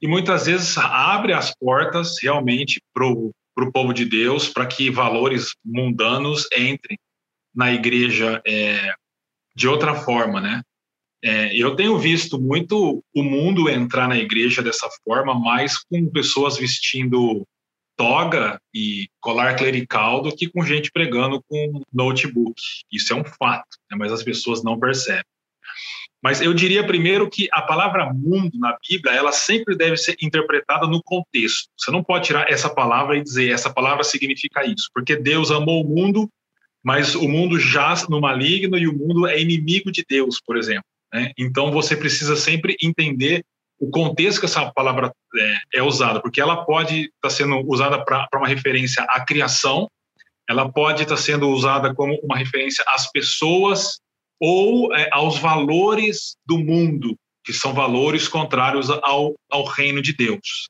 E 0.00 0.06
muitas 0.06 0.46
vezes 0.46 0.78
abre 0.78 1.32
as 1.32 1.52
portas 1.56 2.22
realmente 2.22 2.80
para 2.94 3.06
o 3.06 3.32
povo 3.72 3.92
de 3.92 4.04
Deus, 4.04 4.48
para 4.48 4.66
que 4.66 4.90
valores 4.90 5.54
mundanos 5.64 6.46
entrem 6.56 6.98
na 7.54 7.72
igreja 7.72 8.40
é, 8.46 8.94
de 9.54 9.68
outra 9.68 9.94
forma, 9.94 10.40
né? 10.40 10.62
É, 11.24 11.54
eu 11.56 11.76
tenho 11.76 11.98
visto 11.98 12.40
muito 12.40 13.02
o 13.14 13.22
mundo 13.22 13.68
entrar 13.68 14.08
na 14.08 14.16
igreja 14.16 14.60
dessa 14.60 14.88
forma, 15.04 15.38
mais 15.38 15.78
com 15.78 16.10
pessoas 16.10 16.56
vestindo 16.56 17.46
toga 17.96 18.60
e 18.74 19.06
colar 19.20 19.54
clerical 19.54 20.22
do 20.22 20.34
que 20.34 20.48
com 20.48 20.64
gente 20.64 20.90
pregando 20.90 21.40
com 21.48 21.82
notebook. 21.92 22.60
Isso 22.90 23.12
é 23.12 23.16
um 23.16 23.24
fato, 23.24 23.76
né? 23.90 23.96
mas 23.96 24.10
as 24.10 24.22
pessoas 24.22 24.64
não 24.64 24.80
percebem. 24.80 25.22
Mas 26.22 26.40
eu 26.40 26.54
diria 26.54 26.86
primeiro 26.86 27.28
que 27.28 27.48
a 27.52 27.60
palavra 27.60 28.12
mundo 28.14 28.56
na 28.56 28.78
Bíblia, 28.88 29.12
ela 29.12 29.32
sempre 29.32 29.76
deve 29.76 29.96
ser 29.96 30.16
interpretada 30.22 30.86
no 30.86 31.02
contexto. 31.02 31.68
Você 31.76 31.90
não 31.90 32.04
pode 32.04 32.26
tirar 32.26 32.48
essa 32.48 32.70
palavra 32.70 33.16
e 33.16 33.22
dizer 33.22 33.50
essa 33.50 33.72
palavra 33.72 34.04
significa 34.04 34.64
isso, 34.64 34.88
porque 34.94 35.16
Deus 35.16 35.50
amou 35.50 35.82
o 35.82 35.88
mundo, 35.88 36.30
mas 36.82 37.16
o 37.16 37.28
mundo 37.28 37.58
jaz 37.58 38.08
no 38.08 38.20
maligno 38.20 38.78
e 38.78 38.86
o 38.86 38.96
mundo 38.96 39.26
é 39.26 39.40
inimigo 39.40 39.90
de 39.90 40.04
Deus, 40.08 40.40
por 40.40 40.56
exemplo. 40.56 40.84
Né? 41.12 41.32
Então 41.36 41.72
você 41.72 41.96
precisa 41.96 42.36
sempre 42.36 42.76
entender 42.80 43.44
o 43.80 43.90
contexto 43.90 44.38
que 44.38 44.46
essa 44.46 44.70
palavra 44.70 45.12
é, 45.34 45.78
é 45.80 45.82
usada, 45.82 46.20
porque 46.20 46.40
ela 46.40 46.64
pode 46.64 47.00
estar 47.00 47.12
tá 47.20 47.30
sendo 47.30 47.58
usada 47.66 48.04
para 48.04 48.28
uma 48.36 48.46
referência 48.46 49.02
à 49.08 49.24
criação, 49.24 49.88
ela 50.48 50.70
pode 50.70 51.02
estar 51.02 51.16
tá 51.16 51.20
sendo 51.20 51.48
usada 51.48 51.92
como 51.92 52.16
uma 52.22 52.36
referência 52.36 52.84
às 52.86 53.10
pessoas 53.10 54.00
ou 54.44 54.92
é, 54.92 55.08
aos 55.12 55.38
valores 55.38 56.36
do 56.44 56.58
mundo, 56.58 57.16
que 57.44 57.52
são 57.52 57.72
valores 57.72 58.26
contrários 58.26 58.90
ao, 58.90 59.36
ao 59.48 59.64
reino 59.64 60.02
de 60.02 60.12
Deus. 60.12 60.68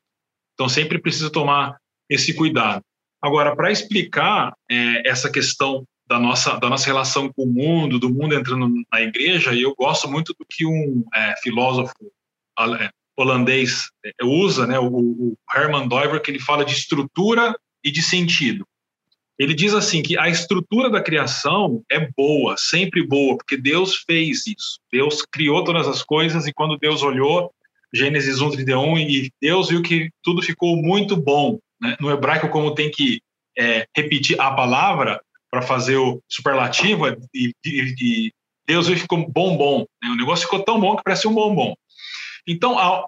Então 0.53 0.69
sempre 0.69 0.99
precisa 0.99 1.31
tomar 1.31 1.75
esse 2.07 2.35
cuidado. 2.35 2.83
Agora, 3.19 3.55
para 3.55 3.71
explicar 3.71 4.53
é, 4.69 5.09
essa 5.09 5.31
questão 5.31 5.83
da 6.07 6.19
nossa, 6.19 6.59
da 6.59 6.69
nossa 6.69 6.85
relação 6.85 7.33
com 7.33 7.45
o 7.45 7.51
mundo, 7.51 7.97
do 7.97 8.13
mundo 8.13 8.35
entrando 8.35 8.71
na 8.91 9.01
igreja, 9.01 9.55
eu 9.55 9.73
gosto 9.73 10.07
muito 10.07 10.35
do 10.37 10.45
que 10.47 10.67
um 10.67 11.03
é, 11.11 11.33
filósofo 11.41 11.95
é, 12.79 12.89
holandês 13.17 13.89
é, 14.05 14.11
usa, 14.23 14.67
né, 14.67 14.77
o, 14.77 14.87
o 14.87 15.37
Herman 15.55 15.87
Doiver, 15.87 16.21
que 16.21 16.29
ele 16.29 16.39
fala 16.39 16.63
de 16.63 16.73
estrutura 16.73 17.57
e 17.83 17.89
de 17.89 18.03
sentido. 18.03 18.67
Ele 19.37 19.53
diz 19.53 19.73
assim 19.73 20.03
que 20.03 20.17
a 20.17 20.29
estrutura 20.29 20.89
da 20.89 21.01
criação 21.01 21.81
é 21.91 22.07
boa, 22.15 22.55
sempre 22.57 23.05
boa, 23.05 23.37
porque 23.37 23.57
Deus 23.57 23.95
fez 23.97 24.45
isso. 24.45 24.79
Deus 24.91 25.23
criou 25.23 25.63
todas 25.63 25.87
as 25.87 26.03
coisas 26.03 26.45
e 26.45 26.53
quando 26.53 26.77
Deus 26.77 27.01
olhou, 27.01 27.51
Gênesis 27.93 28.39
1:31 28.39 28.99
e 28.99 29.31
Deus 29.41 29.69
viu 29.69 29.81
que 29.81 30.09
tudo 30.21 30.41
ficou 30.41 30.75
muito 30.75 31.15
bom. 31.15 31.59
Né? 31.81 31.97
No 31.99 32.11
hebraico, 32.11 32.49
como 32.49 32.75
tem 32.75 32.91
que 32.91 33.21
é, 33.57 33.87
repetir 33.95 34.39
a 34.39 34.51
palavra, 34.51 35.19
para 35.53 35.61
fazer 35.61 35.97
o 35.97 36.19
superlativo 36.27 37.07
e, 37.31 37.53
e, 37.63 37.95
e 38.01 38.31
Deus 38.65 38.87
ficou 38.87 39.29
bombom. 39.29 39.85
Né? 40.01 40.09
O 40.09 40.15
negócio 40.15 40.45
ficou 40.45 40.63
tão 40.63 40.79
bom 40.79 40.95
que 40.95 41.03
parecia 41.03 41.29
um 41.29 41.33
bombom. 41.35 41.75
Então, 42.47 42.79
a, 42.79 43.07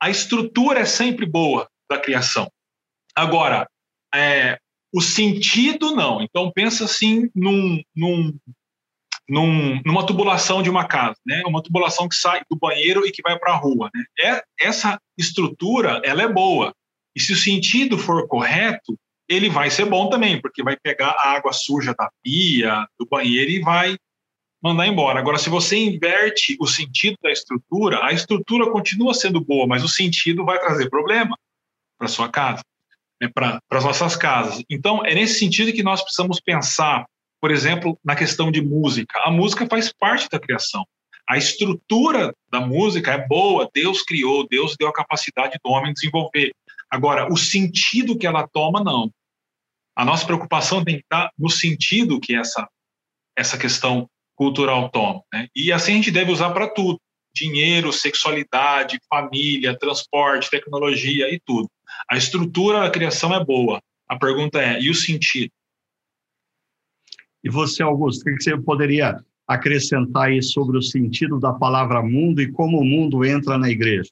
a 0.00 0.08
estrutura 0.08 0.80
é 0.80 0.86
sempre 0.86 1.26
boa 1.26 1.68
da 1.90 1.98
criação. 1.98 2.50
Agora, 3.14 3.68
é, 4.14 4.58
o 4.92 5.00
sentido 5.00 5.94
não. 5.94 6.20
Então, 6.20 6.52
pensa 6.52 6.84
assim 6.84 7.30
num, 7.34 7.80
num, 7.96 8.38
num, 9.28 9.80
numa 9.84 10.04
tubulação 10.04 10.62
de 10.62 10.68
uma 10.68 10.86
casa, 10.86 11.16
né? 11.26 11.42
uma 11.46 11.62
tubulação 11.62 12.08
que 12.08 12.14
sai 12.14 12.42
do 12.50 12.56
banheiro 12.56 13.06
e 13.06 13.10
que 13.10 13.22
vai 13.22 13.38
para 13.38 13.52
a 13.52 13.56
rua. 13.56 13.90
Né? 13.94 14.04
É, 14.20 14.44
essa 14.60 15.00
estrutura 15.16 16.02
ela 16.04 16.22
é 16.22 16.28
boa. 16.28 16.74
E 17.16 17.20
se 17.20 17.32
o 17.32 17.36
sentido 17.36 17.96
for 17.96 18.26
correto, 18.28 18.98
ele 19.28 19.48
vai 19.48 19.70
ser 19.70 19.86
bom 19.86 20.10
também, 20.10 20.40
porque 20.40 20.62
vai 20.62 20.76
pegar 20.76 21.14
a 21.18 21.30
água 21.30 21.52
suja 21.52 21.94
da 21.94 22.10
pia, 22.22 22.86
do 22.98 23.06
banheiro 23.06 23.50
e 23.50 23.60
vai 23.60 23.96
mandar 24.62 24.86
embora. 24.86 25.18
Agora, 25.18 25.38
se 25.38 25.50
você 25.50 25.76
inverte 25.76 26.56
o 26.60 26.66
sentido 26.66 27.16
da 27.22 27.30
estrutura, 27.30 28.04
a 28.04 28.12
estrutura 28.12 28.70
continua 28.70 29.14
sendo 29.14 29.40
boa, 29.40 29.66
mas 29.66 29.82
o 29.82 29.88
sentido 29.88 30.44
vai 30.44 30.58
trazer 30.58 30.88
problema 30.88 31.36
para 31.98 32.08
sua 32.08 32.28
casa, 32.28 32.62
né, 33.22 33.30
para 33.32 33.60
as 33.70 33.84
nossas 33.84 34.16
casas. 34.16 34.64
Então, 34.68 35.06
é 35.06 35.14
nesse 35.14 35.38
sentido 35.38 35.72
que 35.72 35.82
nós 35.82 36.02
precisamos 36.02 36.40
pensar, 36.40 37.06
por 37.40 37.52
exemplo, 37.52 37.96
na 38.04 38.16
questão 38.16 38.50
de 38.50 38.60
música. 38.60 39.20
A 39.24 39.30
música 39.30 39.66
faz 39.66 39.92
parte 39.92 40.28
da 40.28 40.40
criação. 40.40 40.84
A 41.28 41.38
estrutura 41.38 42.34
da 42.50 42.60
música 42.60 43.12
é 43.12 43.26
boa, 43.26 43.70
Deus 43.72 44.02
criou, 44.02 44.46
Deus 44.48 44.74
deu 44.76 44.88
a 44.88 44.92
capacidade 44.92 45.56
do 45.64 45.70
homem 45.70 45.92
desenvolver. 45.92 46.52
Agora, 46.90 47.32
o 47.32 47.36
sentido 47.36 48.18
que 48.18 48.26
ela 48.26 48.48
toma, 48.48 48.82
não. 48.82 49.08
A 49.96 50.04
nossa 50.04 50.26
preocupação 50.26 50.84
tem 50.84 50.96
que 50.96 51.02
estar 51.02 51.30
no 51.38 51.48
sentido 51.48 52.20
que 52.20 52.34
essa, 52.34 52.68
essa 53.38 53.56
questão 53.56 54.08
cultural 54.34 54.90
toma. 54.90 55.22
Né? 55.32 55.46
E 55.54 55.70
assim 55.70 55.92
a 55.92 55.96
gente 55.96 56.10
deve 56.10 56.32
usar 56.32 56.50
para 56.50 56.68
tudo: 56.68 56.98
dinheiro, 57.34 57.92
sexualidade, 57.92 58.98
família, 59.08 59.78
transporte, 59.78 60.50
tecnologia 60.50 61.32
e 61.32 61.40
tudo. 61.44 61.68
A 62.10 62.16
estrutura 62.16 62.80
da 62.80 62.90
criação 62.90 63.34
é 63.34 63.44
boa. 63.44 63.80
A 64.08 64.18
pergunta 64.18 64.60
é: 64.60 64.80
e 64.80 64.90
o 64.90 64.94
sentido? 64.94 65.50
E 67.44 67.50
você, 67.50 67.82
Augusto, 67.82 68.22
o 68.22 68.24
que 68.36 68.42
você 68.42 68.56
poderia 68.56 69.24
acrescentar 69.46 70.28
aí 70.28 70.42
sobre 70.42 70.78
o 70.78 70.82
sentido 70.82 71.38
da 71.38 71.52
palavra 71.52 72.02
mundo 72.02 72.40
e 72.40 72.50
como 72.50 72.78
o 72.78 72.84
mundo 72.84 73.24
entra 73.24 73.58
na 73.58 73.68
igreja? 73.68 74.10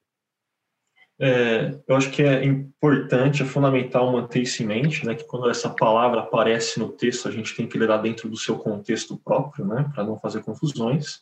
É, 1.22 1.78
eu 1.86 1.96
acho 1.96 2.10
que 2.10 2.22
é 2.22 2.42
importante, 2.44 3.42
é 3.42 3.46
fundamental 3.46 4.10
manter 4.10 4.40
isso 4.40 4.62
em 4.62 4.66
mente, 4.66 5.04
né, 5.04 5.14
que 5.14 5.24
quando 5.24 5.50
essa 5.50 5.68
palavra 5.68 6.20
aparece 6.20 6.80
no 6.80 6.88
texto, 6.88 7.28
a 7.28 7.30
gente 7.30 7.54
tem 7.54 7.66
que 7.66 7.76
ler 7.76 7.90
dentro 8.00 8.26
do 8.26 8.38
seu 8.38 8.56
contexto 8.56 9.18
próprio, 9.18 9.66
né, 9.66 9.90
para 9.94 10.02
não 10.02 10.18
fazer 10.18 10.42
confusões. 10.42 11.20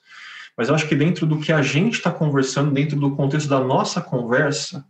Mas 0.56 0.68
eu 0.68 0.74
acho 0.76 0.88
que 0.88 0.94
dentro 0.94 1.26
do 1.26 1.40
que 1.40 1.52
a 1.52 1.62
gente 1.62 1.94
está 1.94 2.12
conversando, 2.12 2.70
dentro 2.70 2.98
do 2.98 3.16
contexto 3.16 3.48
da 3.48 3.58
nossa 3.58 4.00
conversa, 4.00 4.86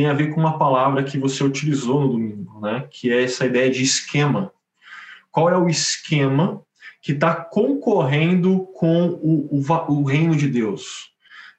tem 0.00 0.08
a 0.08 0.14
ver 0.14 0.30
com 0.30 0.40
uma 0.40 0.56
palavra 0.56 1.04
que 1.04 1.18
você 1.18 1.44
utilizou 1.44 2.00
no 2.00 2.12
domingo, 2.12 2.58
né, 2.58 2.86
que 2.90 3.12
é 3.12 3.22
essa 3.22 3.44
ideia 3.44 3.70
de 3.70 3.82
esquema. 3.82 4.50
Qual 5.30 5.50
é 5.50 5.58
o 5.58 5.68
esquema 5.68 6.62
que 7.02 7.12
está 7.12 7.34
concorrendo 7.34 8.66
com 8.74 9.08
o, 9.08 9.60
o, 9.60 9.92
o 9.92 10.04
reino 10.04 10.34
de 10.34 10.48
Deus? 10.48 11.10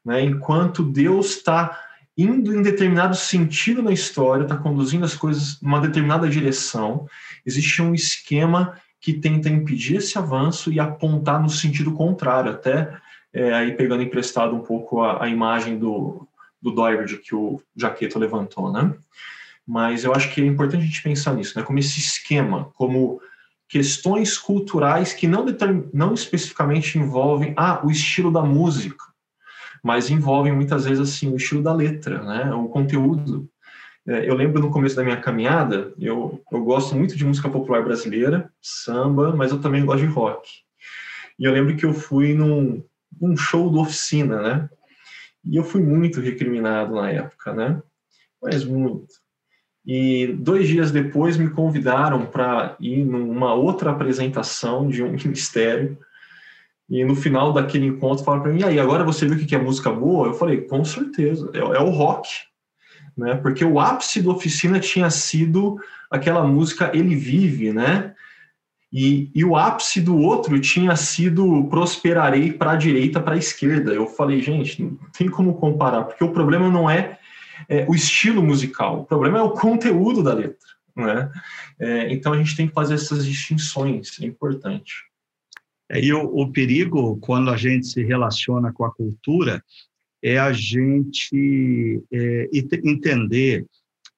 Né, 0.03 0.23
enquanto 0.23 0.81
Deus 0.81 1.35
está 1.35 1.79
indo 2.17 2.55
em 2.55 2.63
determinado 2.63 3.15
sentido 3.15 3.83
na 3.83 3.91
história, 3.91 4.41
está 4.41 4.57
conduzindo 4.57 5.05
as 5.05 5.13
coisas 5.13 5.61
numa 5.61 5.79
determinada 5.79 6.27
direção, 6.27 7.05
existe 7.45 7.79
um 7.79 7.93
esquema 7.93 8.75
que 8.99 9.13
tenta 9.13 9.49
impedir 9.49 9.97
esse 9.97 10.17
avanço 10.17 10.71
e 10.71 10.79
apontar 10.79 11.39
no 11.39 11.49
sentido 11.49 11.91
contrário, 11.91 12.49
até 12.49 12.91
é, 13.31 13.53
aí 13.53 13.73
pegando 13.73 14.01
emprestado 14.01 14.55
um 14.55 14.61
pouco 14.61 15.03
a, 15.03 15.25
a 15.25 15.29
imagem 15.29 15.77
do, 15.77 16.27
do 16.61 16.71
Doiverd 16.71 17.17
que 17.17 17.33
o 17.33 17.61
Jaqueto 17.75 18.19
levantou, 18.19 18.71
né? 18.71 18.93
Mas 19.65 20.03
eu 20.03 20.13
acho 20.13 20.33
que 20.33 20.41
é 20.41 20.45
importante 20.45 20.83
a 20.83 20.85
gente 20.85 21.03
pensar 21.03 21.33
nisso, 21.33 21.57
né? 21.57 21.63
Como 21.63 21.79
esse 21.79 21.99
esquema, 21.99 22.71
como 22.75 23.21
questões 23.71 24.37
culturais 24.37 25.13
que 25.13 25.27
não, 25.27 25.45
não 25.93 26.13
especificamente 26.13 26.99
envolvem 26.99 27.53
ah, 27.55 27.79
o 27.85 27.89
estilo 27.89 28.29
da 28.29 28.41
música, 28.41 29.05
mas 29.81 30.09
envolvem 30.09 30.51
muitas 30.51 30.83
vezes 30.83 30.99
assim 30.99 31.31
o 31.31 31.37
estilo 31.37 31.63
da 31.63 31.73
letra, 31.73 32.21
né, 32.21 32.53
o 32.53 32.67
conteúdo. 32.67 33.49
É, 34.05 34.29
eu 34.29 34.35
lembro 34.35 34.61
no 34.61 34.71
começo 34.71 34.95
da 34.97 35.03
minha 35.03 35.21
caminhada, 35.21 35.93
eu, 35.97 36.41
eu 36.51 36.63
gosto 36.65 36.95
muito 36.95 37.15
de 37.15 37.23
música 37.23 37.47
popular 37.47 37.81
brasileira, 37.81 38.51
samba, 38.61 39.33
mas 39.33 39.51
eu 39.51 39.61
também 39.61 39.85
gosto 39.85 40.05
de 40.05 40.11
rock. 40.11 40.49
E 41.39 41.45
eu 41.45 41.53
lembro 41.53 41.75
que 41.77 41.85
eu 41.85 41.93
fui 41.93 42.33
num, 42.33 42.83
num 43.21 43.37
show 43.37 43.69
do 43.69 43.79
Oficina, 43.79 44.41
né? 44.41 44.69
E 45.45 45.55
eu 45.55 45.63
fui 45.63 45.81
muito 45.81 46.19
recriminado 46.19 46.95
na 46.95 47.09
época, 47.09 47.53
né? 47.53 47.81
Mas 48.41 48.63
muito. 48.63 49.07
E 49.85 50.27
dois 50.39 50.67
dias 50.67 50.91
depois 50.91 51.37
me 51.37 51.49
convidaram 51.49 52.25
para 52.25 52.75
ir 52.79 53.03
numa 53.03 53.53
outra 53.53 53.91
apresentação 53.91 54.87
de 54.87 55.03
um 55.03 55.11
ministério. 55.17 55.97
E 56.89 57.03
no 57.03 57.15
final 57.15 57.53
daquele 57.53 57.87
encontro 57.87 58.23
falaram 58.23 58.43
para 58.43 58.51
mim: 58.51 58.59
e 58.59 58.63
aí, 58.63 58.79
agora 58.79 59.03
você 59.03 59.25
viu 59.25 59.35
o 59.35 59.39
que 59.39 59.55
é 59.55 59.57
música 59.57 59.91
boa? 59.91 60.27
Eu 60.27 60.33
falei: 60.33 60.61
com 60.61 60.83
certeza, 60.85 61.49
é, 61.53 61.59
é 61.59 61.79
o 61.79 61.89
rock. 61.89 62.29
Né? 63.17 63.35
Porque 63.35 63.65
o 63.65 63.79
ápice 63.79 64.21
da 64.21 64.31
oficina 64.31 64.79
tinha 64.79 65.09
sido 65.09 65.79
aquela 66.09 66.43
música 66.43 66.91
Ele 66.93 67.15
Vive, 67.15 67.73
né? 67.73 68.13
E, 68.91 69.31
e 69.33 69.45
o 69.45 69.55
ápice 69.55 70.01
do 70.01 70.17
outro 70.17 70.59
tinha 70.59 70.95
sido 70.97 71.65
prosperarei 71.69 72.51
para 72.51 72.71
a 72.71 72.75
direita, 72.75 73.21
para 73.21 73.35
a 73.35 73.37
esquerda. 73.37 73.93
Eu 73.93 74.05
falei, 74.05 74.41
gente, 74.41 74.83
não 74.83 74.97
tem 75.17 75.29
como 75.29 75.55
comparar, 75.55 76.03
porque 76.03 76.23
o 76.23 76.33
problema 76.33 76.69
não 76.69 76.89
é, 76.89 77.17
é 77.69 77.85
o 77.87 77.95
estilo 77.95 78.43
musical, 78.43 79.01
o 79.01 79.05
problema 79.05 79.37
é 79.39 79.41
o 79.41 79.51
conteúdo 79.51 80.21
da 80.21 80.33
letra. 80.33 80.67
Né? 80.93 81.31
É, 81.79 82.13
então 82.13 82.33
a 82.33 82.37
gente 82.37 82.55
tem 82.55 82.67
que 82.67 82.73
fazer 82.73 82.95
essas 82.95 83.25
distinções, 83.25 84.19
é 84.21 84.25
importante. 84.25 84.93
É, 85.89 86.01
e 86.01 86.11
o, 86.11 86.25
o 86.25 86.51
perigo, 86.51 87.17
quando 87.21 87.49
a 87.49 87.55
gente 87.55 87.87
se 87.87 88.03
relaciona 88.03 88.73
com 88.73 88.83
a 88.83 88.93
cultura, 88.93 89.63
é 90.21 90.37
a 90.37 90.51
gente 90.51 92.03
é, 92.11 92.49
entender 92.83 93.65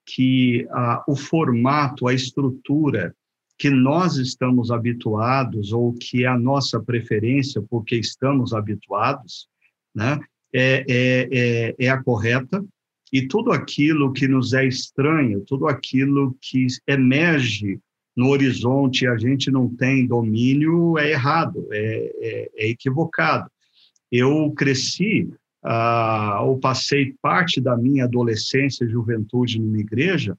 que 0.06 0.68
a, 0.72 1.04
o 1.08 1.16
formato, 1.16 2.08
a 2.08 2.14
estrutura 2.14 3.16
que 3.58 3.70
nós 3.70 4.18
estamos 4.18 4.72
habituados 4.72 5.72
ou 5.72 5.94
que 5.94 6.24
é 6.24 6.28
a 6.28 6.38
nossa 6.38 6.82
preferência 6.82 7.62
porque 7.70 7.96
estamos 7.96 8.54
habituados, 8.54 9.48
né, 9.96 10.20
é, 10.54 10.86
é, 10.88 11.30
é, 11.32 11.76
é 11.80 11.90
a 11.90 12.02
correta 12.02 12.64
e 13.12 13.28
tudo 13.28 13.52
aquilo 13.52 14.12
que 14.12 14.28
nos 14.28 14.54
é 14.54 14.66
estranho, 14.66 15.42
tudo 15.42 15.68
aquilo 15.68 16.36
que 16.42 16.66
emerge 16.88 17.80
no 18.16 18.30
horizonte 18.30 19.04
e 19.04 19.08
a 19.08 19.18
gente 19.18 19.50
não 19.52 19.68
tem 19.68 20.06
domínio 20.06 20.98
é 20.98 21.12
errado, 21.12 21.68
é, 21.72 22.12
é, 22.22 22.52
é 22.56 22.70
equivocado. 22.70 23.50
Eu 24.12 24.52
cresci 24.52 25.32
ah, 25.64 26.42
ou 26.44 26.60
passei 26.60 27.16
parte 27.22 27.62
da 27.62 27.78
minha 27.78 28.04
adolescência 28.04 28.84
e 28.84 28.90
juventude 28.90 29.60
numa 29.60 29.80
igreja, 29.80 30.38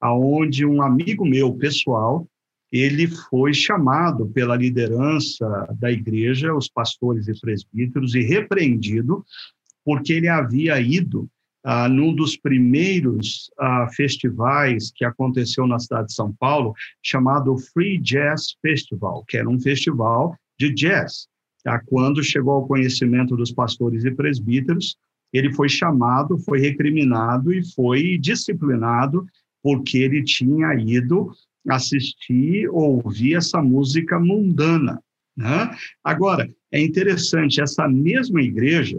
aonde 0.00 0.64
um 0.64 0.80
amigo 0.80 1.26
meu 1.26 1.52
pessoal 1.54 2.26
ele 2.72 3.08
foi 3.08 3.52
chamado 3.52 4.26
pela 4.28 4.56
liderança 4.56 5.46
da 5.78 5.90
igreja, 5.90 6.54
os 6.54 6.68
pastores 6.68 7.26
e 7.28 7.40
presbíteros, 7.40 8.14
e 8.14 8.20
repreendido 8.20 9.24
porque 9.84 10.12
ele 10.12 10.28
havia 10.28 10.80
ido 10.80 11.28
ah, 11.64 11.88
num 11.88 12.14
dos 12.14 12.36
primeiros 12.36 13.50
ah, 13.58 13.88
festivais 13.94 14.92
que 14.94 15.04
aconteceu 15.04 15.66
na 15.66 15.78
cidade 15.78 16.08
de 16.08 16.14
São 16.14 16.32
Paulo, 16.32 16.74
chamado 17.02 17.56
Free 17.58 17.98
Jazz 17.98 18.54
Festival, 18.62 19.24
que 19.26 19.36
era 19.36 19.48
um 19.48 19.60
festival 19.60 20.34
de 20.58 20.72
jazz. 20.72 21.26
Ah, 21.66 21.80
quando 21.84 22.22
chegou 22.22 22.54
ao 22.54 22.66
conhecimento 22.66 23.36
dos 23.36 23.52
pastores 23.52 24.04
e 24.04 24.10
presbíteros, 24.10 24.96
ele 25.32 25.52
foi 25.52 25.68
chamado, 25.68 26.38
foi 26.38 26.60
recriminado 26.60 27.52
e 27.52 27.64
foi 27.74 28.18
disciplinado 28.18 29.26
porque 29.62 29.98
ele 29.98 30.22
tinha 30.22 30.74
ido 30.74 31.30
assistir 31.68 32.68
ou 32.68 33.02
ouvir 33.04 33.36
essa 33.36 33.60
música 33.60 34.18
mundana. 34.18 35.02
Né? 35.36 35.70
Agora, 36.02 36.48
é 36.72 36.80
interessante, 36.80 37.60
essa 37.60 37.88
mesma 37.88 38.42
igreja, 38.42 38.98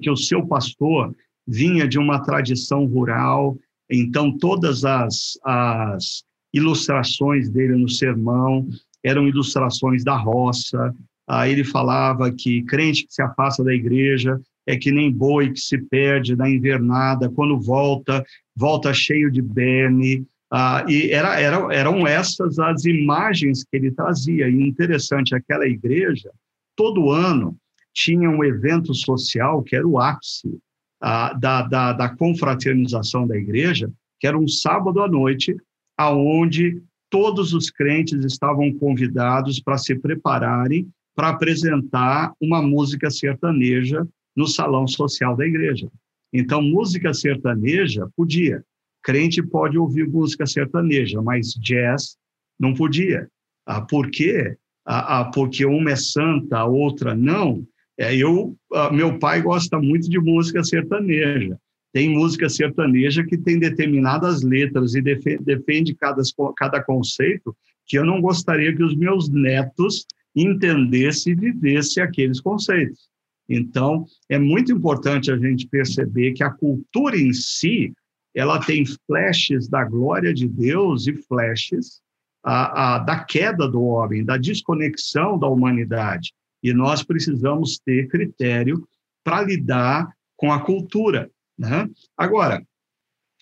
que 0.00 0.10
o 0.10 0.16
seu 0.16 0.46
pastor 0.46 1.14
vinha 1.46 1.86
de 1.88 1.98
uma 1.98 2.22
tradição 2.22 2.86
rural, 2.86 3.58
então 3.90 4.36
todas 4.36 4.84
as, 4.84 5.38
as 5.44 6.22
ilustrações 6.52 7.50
dele 7.50 7.76
no 7.76 7.88
sermão 7.88 8.68
eram 9.02 9.26
ilustrações 9.26 10.04
da 10.04 10.16
roça. 10.16 10.94
Aí 11.28 11.52
ele 11.52 11.64
falava 11.64 12.30
que 12.32 12.62
crente 12.62 13.06
que 13.06 13.14
se 13.14 13.22
afasta 13.22 13.64
da 13.64 13.74
igreja 13.74 14.40
é 14.66 14.76
que 14.76 14.92
nem 14.92 15.10
boi 15.10 15.52
que 15.52 15.60
se 15.60 15.78
perde 15.78 16.36
na 16.36 16.48
invernada, 16.48 17.30
quando 17.30 17.58
volta, 17.58 18.24
volta 18.54 18.92
cheio 18.92 19.30
de 19.30 19.42
berne, 19.42 20.24
ah, 20.52 20.84
e 20.88 21.10
era, 21.10 21.40
era, 21.40 21.72
eram 21.72 22.06
essas 22.06 22.58
as 22.58 22.84
imagens 22.84 23.62
que 23.62 23.76
ele 23.76 23.92
trazia. 23.92 24.48
E 24.48 24.66
interessante, 24.66 25.34
aquela 25.34 25.66
igreja, 25.66 26.30
todo 26.76 27.10
ano, 27.10 27.56
tinha 27.94 28.28
um 28.28 28.44
evento 28.44 28.94
social 28.94 29.62
que 29.62 29.76
era 29.76 29.86
o 29.86 29.98
ápice 29.98 30.58
ah, 31.00 31.32
da, 31.34 31.62
da, 31.62 31.92
da 31.92 32.08
confraternização 32.16 33.26
da 33.26 33.36
igreja, 33.36 33.90
que 34.18 34.26
era 34.26 34.38
um 34.38 34.48
sábado 34.48 35.00
à 35.00 35.08
noite, 35.08 35.56
aonde 35.96 36.82
todos 37.08 37.52
os 37.52 37.70
crentes 37.70 38.24
estavam 38.24 38.72
convidados 38.72 39.60
para 39.60 39.78
se 39.78 39.94
prepararem 39.94 40.88
para 41.14 41.30
apresentar 41.30 42.32
uma 42.40 42.62
música 42.62 43.10
sertaneja 43.10 44.06
no 44.34 44.46
salão 44.46 44.86
social 44.86 45.36
da 45.36 45.46
igreja. 45.46 45.90
Então, 46.32 46.62
música 46.62 47.12
sertaneja 47.12 48.08
podia, 48.16 48.64
crente 49.02 49.42
pode 49.42 49.78
ouvir 49.78 50.08
música 50.08 50.46
sertaneja, 50.46 51.20
mas 51.22 51.54
jazz 51.54 52.16
não 52.58 52.74
podia. 52.74 53.28
Ah, 53.66 53.80
por 53.80 54.10
quê? 54.10 54.56
Ah, 54.86 55.20
ah, 55.20 55.24
porque 55.26 55.64
uma 55.64 55.92
é 55.92 55.96
santa, 55.96 56.58
a 56.58 56.64
outra 56.64 57.14
não. 57.14 57.64
É, 57.98 58.14
eu, 58.16 58.56
ah, 58.72 58.90
meu 58.90 59.18
pai 59.18 59.42
gosta 59.42 59.78
muito 59.78 60.08
de 60.08 60.18
música 60.18 60.64
sertaneja. 60.64 61.58
Tem 61.92 62.08
música 62.08 62.48
sertaneja 62.48 63.24
que 63.24 63.36
tem 63.36 63.58
determinadas 63.58 64.42
letras 64.42 64.94
e 64.94 65.02
defende, 65.02 65.94
cada, 65.94 66.22
cada 66.56 66.82
conceito 66.82 67.54
que 67.86 67.98
eu 67.98 68.04
não 68.04 68.20
gostaria 68.20 68.74
que 68.74 68.82
os 68.82 68.96
meus 68.96 69.28
netos 69.28 70.06
entendessem 70.34 71.32
e 71.32 71.36
vivessem 71.36 72.02
aqueles 72.02 72.40
conceitos. 72.40 73.10
Então, 73.48 74.06
é 74.28 74.38
muito 74.38 74.72
importante 74.72 75.32
a 75.32 75.36
gente 75.36 75.66
perceber 75.66 76.32
que 76.32 76.44
a 76.44 76.50
cultura 76.50 77.16
em 77.16 77.32
si, 77.32 77.92
ela 78.34 78.60
tem 78.60 78.84
flashes 79.06 79.68
da 79.68 79.84
glória 79.84 80.32
de 80.32 80.46
Deus 80.46 81.06
e 81.06 81.14
flashes 81.14 82.00
a, 82.42 82.94
a, 82.94 82.98
da 83.00 83.24
queda 83.24 83.68
do 83.68 83.82
homem, 83.82 84.24
da 84.24 84.36
desconexão 84.36 85.38
da 85.38 85.46
humanidade. 85.46 86.32
E 86.62 86.72
nós 86.72 87.02
precisamos 87.02 87.78
ter 87.78 88.08
critério 88.08 88.86
para 89.24 89.42
lidar 89.42 90.08
com 90.36 90.52
a 90.52 90.60
cultura. 90.60 91.30
Né? 91.58 91.88
Agora, 92.16 92.62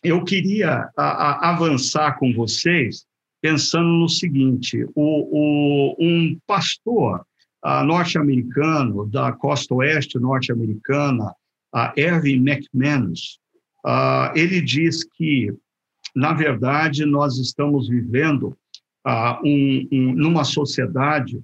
eu 0.03 0.25
queria 0.25 0.89
a, 0.97 1.51
avançar 1.51 2.19
com 2.19 2.33
vocês 2.33 3.05
pensando 3.41 3.89
no 3.89 4.09
seguinte: 4.09 4.85
o, 4.95 5.95
o 5.95 5.97
um 5.99 6.39
pastor 6.47 7.25
norte-americano 7.85 9.07
da 9.07 9.33
costa 9.33 9.75
oeste 9.75 10.19
norte-americana, 10.19 11.35
Erwin 11.97 12.37
McManus, 12.37 13.41
Uh, 13.89 14.37
ele 14.37 14.61
diz 14.61 15.03
que, 15.03 15.51
na 16.15 16.35
verdade, 16.35 17.07
nós 17.07 17.39
estamos 17.39 17.89
vivendo 17.89 18.55
uh, 19.07 19.41
um, 19.43 19.89
um, 19.91 20.13
numa 20.13 20.45
sociedade 20.45 21.41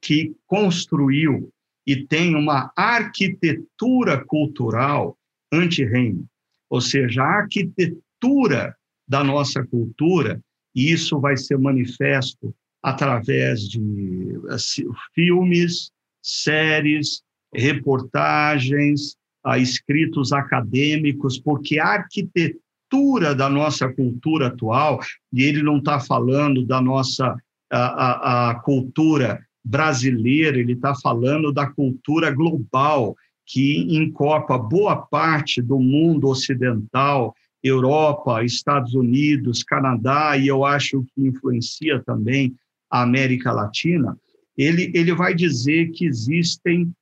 que 0.00 0.34
construiu 0.48 1.52
e 1.86 2.04
tem 2.04 2.34
uma 2.34 2.72
arquitetura 2.74 4.24
cultural 4.24 5.16
anti-reino, 5.52 6.26
ou 6.68 6.80
seja, 6.80 7.22
a 7.22 7.42
arquitetura 7.42 8.74
da 9.06 9.22
nossa 9.22 9.64
cultura, 9.64 10.42
e 10.74 10.90
isso 10.90 11.20
vai 11.20 11.36
ser 11.36 11.56
manifesto 11.56 12.52
através 12.82 13.68
de 13.68 14.40
assim, 14.48 14.86
filmes, 15.14 15.92
séries, 16.20 17.22
reportagens, 17.54 19.16
a 19.44 19.58
escritos 19.58 20.32
acadêmicos, 20.32 21.38
porque 21.38 21.78
a 21.78 21.86
arquitetura 21.86 23.34
da 23.34 23.48
nossa 23.50 23.88
cultura 23.92 24.46
atual, 24.48 25.00
e 25.32 25.42
ele 25.42 25.62
não 25.62 25.78
está 25.78 26.00
falando 26.00 26.64
da 26.64 26.80
nossa 26.80 27.36
a, 27.70 27.78
a, 27.78 28.50
a 28.50 28.54
cultura 28.60 29.40
brasileira, 29.64 30.58
ele 30.58 30.72
está 30.72 30.94
falando 30.94 31.52
da 31.52 31.66
cultura 31.66 32.30
global, 32.30 33.16
que 33.46 33.96
encopa 33.96 34.56
boa 34.56 34.96
parte 34.96 35.60
do 35.60 35.78
mundo 35.78 36.28
ocidental, 36.28 37.34
Europa, 37.62 38.44
Estados 38.44 38.94
Unidos, 38.94 39.62
Canadá, 39.62 40.36
e 40.36 40.46
eu 40.46 40.64
acho 40.64 41.04
que 41.14 41.26
influencia 41.26 42.02
também 42.04 42.54
a 42.90 43.02
América 43.02 43.52
Latina, 43.52 44.16
ele, 44.56 44.92
ele 44.94 45.14
vai 45.14 45.34
dizer 45.34 45.90
que 45.90 46.04
existem 46.04 46.92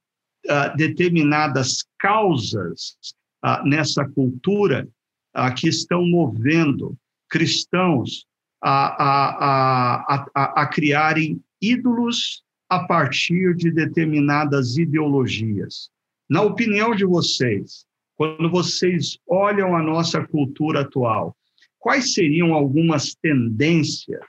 uh, 0.46 0.76
determinadas 0.76 1.84
causas 1.98 2.96
uh, 3.44 3.66
nessa 3.66 4.08
cultura 4.08 4.88
uh, 5.36 5.54
que 5.54 5.68
estão 5.68 6.06
movendo 6.06 6.96
cristãos 7.28 8.26
a, 8.62 9.04
a, 9.04 10.26
a, 10.34 10.62
a 10.62 10.66
criarem 10.66 11.42
ídolos 11.60 12.42
a 12.68 12.86
partir 12.86 13.54
de 13.54 13.70
determinadas 13.70 14.76
ideologias. 14.76 15.90
Na 16.28 16.42
opinião 16.42 16.94
de 16.94 17.04
vocês, 17.04 17.84
quando 18.16 18.48
vocês 18.50 19.18
olham 19.26 19.76
a 19.76 19.82
nossa 19.82 20.26
cultura 20.26 20.82
atual, 20.82 21.36
quais 21.78 22.14
seriam 22.14 22.54
algumas 22.54 23.14
tendências 23.14 24.22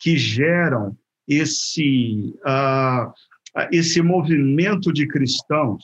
que 0.00 0.16
geram 0.16 0.96
esse, 1.28 2.34
uh, 2.38 3.12
esse 3.72 4.02
movimento 4.02 4.92
de 4.92 5.06
cristãos 5.06 5.82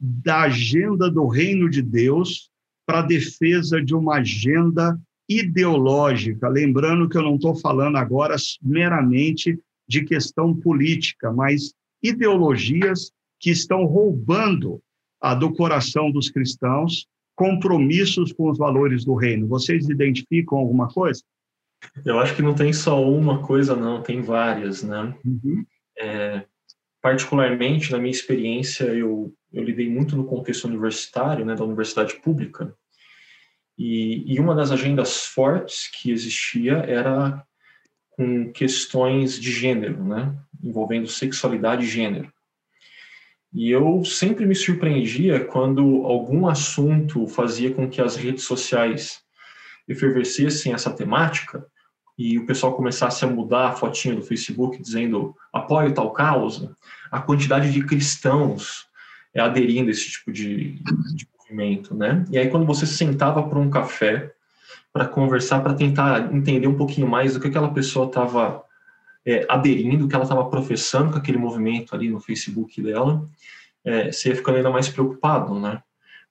da 0.00 0.42
agenda 0.42 1.10
do 1.10 1.26
reino 1.26 1.68
de 1.68 1.82
Deus 1.82 2.50
para 2.86 3.00
a 3.00 3.06
defesa 3.06 3.82
de 3.82 3.94
uma 3.94 4.16
agenda 4.16 4.98
ideológica. 5.28 6.48
Lembrando 6.48 7.08
que 7.08 7.16
eu 7.16 7.22
não 7.22 7.34
estou 7.34 7.54
falando 7.54 7.96
agora 7.96 8.36
meramente 8.62 9.58
de 9.86 10.04
questão 10.04 10.54
política, 10.54 11.32
mas 11.32 11.72
ideologias 12.02 13.10
que 13.40 13.50
estão 13.50 13.84
roubando 13.84 14.80
a 15.20 15.34
do 15.34 15.52
coração 15.52 16.10
dos 16.10 16.30
cristãos 16.30 17.06
compromissos 17.34 18.32
com 18.32 18.50
os 18.50 18.58
valores 18.58 19.04
do 19.04 19.14
reino. 19.14 19.46
Vocês 19.46 19.88
identificam 19.88 20.58
alguma 20.58 20.88
coisa? 20.88 21.22
Eu 22.04 22.18
acho 22.18 22.34
que 22.34 22.42
não 22.42 22.54
tem 22.54 22.72
só 22.72 23.00
uma 23.08 23.46
coisa, 23.46 23.76
não, 23.76 24.02
tem 24.02 24.20
várias, 24.20 24.82
né? 24.82 25.14
Uhum. 25.24 25.64
É, 25.96 26.44
particularmente, 27.08 27.90
na 27.90 27.96
minha 27.96 28.10
experiência, 28.10 28.84
eu, 28.84 29.34
eu 29.50 29.64
lidei 29.64 29.88
muito 29.88 30.14
no 30.14 30.26
contexto 30.26 30.66
universitário, 30.66 31.42
né, 31.42 31.54
da 31.54 31.64
universidade 31.64 32.16
pública, 32.16 32.74
e, 33.78 34.30
e 34.30 34.38
uma 34.38 34.54
das 34.54 34.70
agendas 34.70 35.24
fortes 35.24 35.90
que 35.90 36.10
existia 36.10 36.74
era 36.74 37.42
com 38.10 38.52
questões 38.52 39.40
de 39.40 39.50
gênero, 39.50 40.04
né, 40.04 40.36
envolvendo 40.62 41.08
sexualidade 41.08 41.86
e 41.86 41.88
gênero. 41.88 42.30
E 43.54 43.70
eu 43.70 44.04
sempre 44.04 44.44
me 44.44 44.54
surpreendia 44.54 45.42
quando 45.46 46.04
algum 46.04 46.46
assunto 46.46 47.26
fazia 47.26 47.72
com 47.72 47.88
que 47.88 48.02
as 48.02 48.16
redes 48.16 48.44
sociais 48.44 49.22
efervescessem 49.88 50.74
essa 50.74 50.90
temática 50.90 51.66
e 52.18 52.36
o 52.36 52.44
pessoal 52.44 52.74
começasse 52.74 53.24
a 53.24 53.28
mudar 53.28 53.68
a 53.68 53.72
fotinha 53.72 54.16
do 54.16 54.22
Facebook 54.22 54.82
dizendo 54.82 55.36
apoio 55.52 55.94
tal 55.94 56.10
causa, 56.10 56.74
a 57.10 57.20
quantidade 57.20 57.72
de 57.72 57.84
cristãos 57.84 58.88
aderindo 59.36 59.88
a 59.88 59.92
esse 59.92 60.10
tipo 60.10 60.32
de, 60.32 60.82
de 61.14 61.28
movimento, 61.38 61.94
né? 61.94 62.24
E 62.28 62.36
aí 62.36 62.50
quando 62.50 62.66
você 62.66 62.84
sentava 62.86 63.42
para 63.44 63.58
um 63.58 63.70
café 63.70 64.32
para 64.92 65.06
conversar, 65.06 65.60
para 65.60 65.74
tentar 65.74 66.34
entender 66.34 66.66
um 66.66 66.76
pouquinho 66.76 67.06
mais 67.06 67.34
do 67.34 67.40
que 67.40 67.46
aquela 67.46 67.72
pessoa 67.72 68.06
estava 68.06 68.64
é, 69.24 69.46
aderindo, 69.48 70.04
o 70.04 70.08
que 70.08 70.14
ela 70.14 70.24
estava 70.24 70.44
professando 70.46 71.12
com 71.12 71.18
aquele 71.18 71.38
movimento 71.38 71.94
ali 71.94 72.08
no 72.08 72.18
Facebook 72.18 72.82
dela, 72.82 73.28
é, 73.84 74.10
você 74.10 74.30
ia 74.30 74.36
ficando 74.36 74.56
ainda 74.56 74.70
mais 74.70 74.88
preocupado, 74.88 75.58
né? 75.58 75.80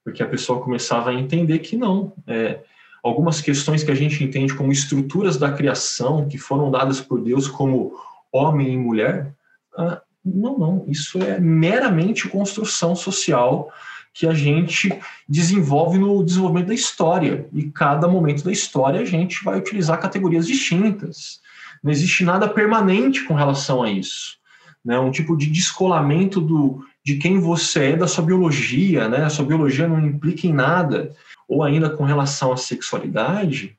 Porque 0.04 0.22
a 0.22 0.28
pessoa 0.28 0.62
começava 0.62 1.12
a 1.12 1.14
entender 1.14 1.60
que 1.60 1.78
não, 1.78 2.14
é, 2.26 2.60
algumas 3.04 3.42
questões 3.42 3.84
que 3.84 3.92
a 3.92 3.96
gente 3.96 4.24
entende 4.24 4.54
como 4.54 4.72
estruturas 4.72 5.38
da 5.38 5.52
criação, 5.52 6.28
que 6.28 6.38
foram 6.38 6.72
dadas 6.72 7.00
por 7.00 7.22
Deus 7.22 7.48
como 7.48 7.94
homem 8.32 8.74
e 8.74 8.78
mulher, 8.78 9.34
ah, 9.78 10.02
não, 10.24 10.58
não, 10.58 10.86
isso 10.88 11.22
é 11.22 11.40
meramente 11.40 12.28
construção 12.28 12.96
social 12.96 13.72
que 14.14 14.28
a 14.28 14.34
gente 14.34 14.92
desenvolve 15.30 16.00
no 16.00 16.24
desenvolvimento 16.24 16.68
da 16.68 16.74
história. 16.74 17.48
E 17.54 17.66
cada 17.66 18.08
momento 18.08 18.44
da 18.44 18.52
história 18.52 19.00
a 19.00 19.06
gente 19.06 19.44
vai 19.44 19.60
utilizar 19.60 20.02
categorias 20.02 20.48
distintas. 20.48 21.40
Não 21.84 21.92
existe 21.92 22.24
nada 22.24 22.50
permanente 22.50 23.24
com 23.26 23.36
relação 23.36 23.84
a 23.84 23.92
isso. 23.92 24.38
Né? 24.84 24.98
Um 24.98 25.12
tipo 25.12 25.38
de 25.38 25.46
descolamento 25.48 26.42
do, 26.42 26.84
de 27.06 27.18
quem 27.18 27.40
você 27.40 27.92
é 27.92 27.96
da 27.96 28.08
sua 28.08 28.24
biologia, 28.24 29.08
né? 29.08 29.26
A 29.26 29.30
sua 29.30 29.46
biologia 29.46 29.88
não 29.88 30.04
implica 30.04 30.48
em 30.48 30.54
nada. 30.54 31.16
Ou 31.48 31.64
ainda 31.64 31.90
com 31.90 32.04
relação 32.04 32.52
à 32.52 32.58
sexualidade, 32.58 33.78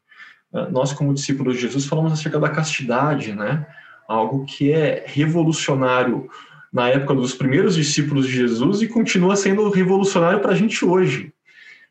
ah, 0.53 0.69
nós 0.71 0.93
como 0.93 1.14
discípulos 1.14 1.57
de 1.57 1.62
Jesus 1.62 1.87
falamos 1.87 2.12
acerca 2.12 2.39
da 2.39 2.49
castidade, 2.49 3.33
né? 3.33 3.66
Algo 4.09 4.45
que 4.45 4.73
é 4.73 5.05
revolucionário 5.07 6.29
na 6.73 6.89
época 6.89 7.14
dos 7.14 7.35
primeiros 7.35 7.75
discípulos 7.75 8.27
de 8.27 8.33
Jesus 8.33 8.83
e 8.83 8.89
continua 8.89 9.37
sendo 9.37 9.69
revolucionário 9.71 10.41
para 10.41 10.53
a 10.53 10.55
gente 10.55 10.85
hoje, 10.85 11.33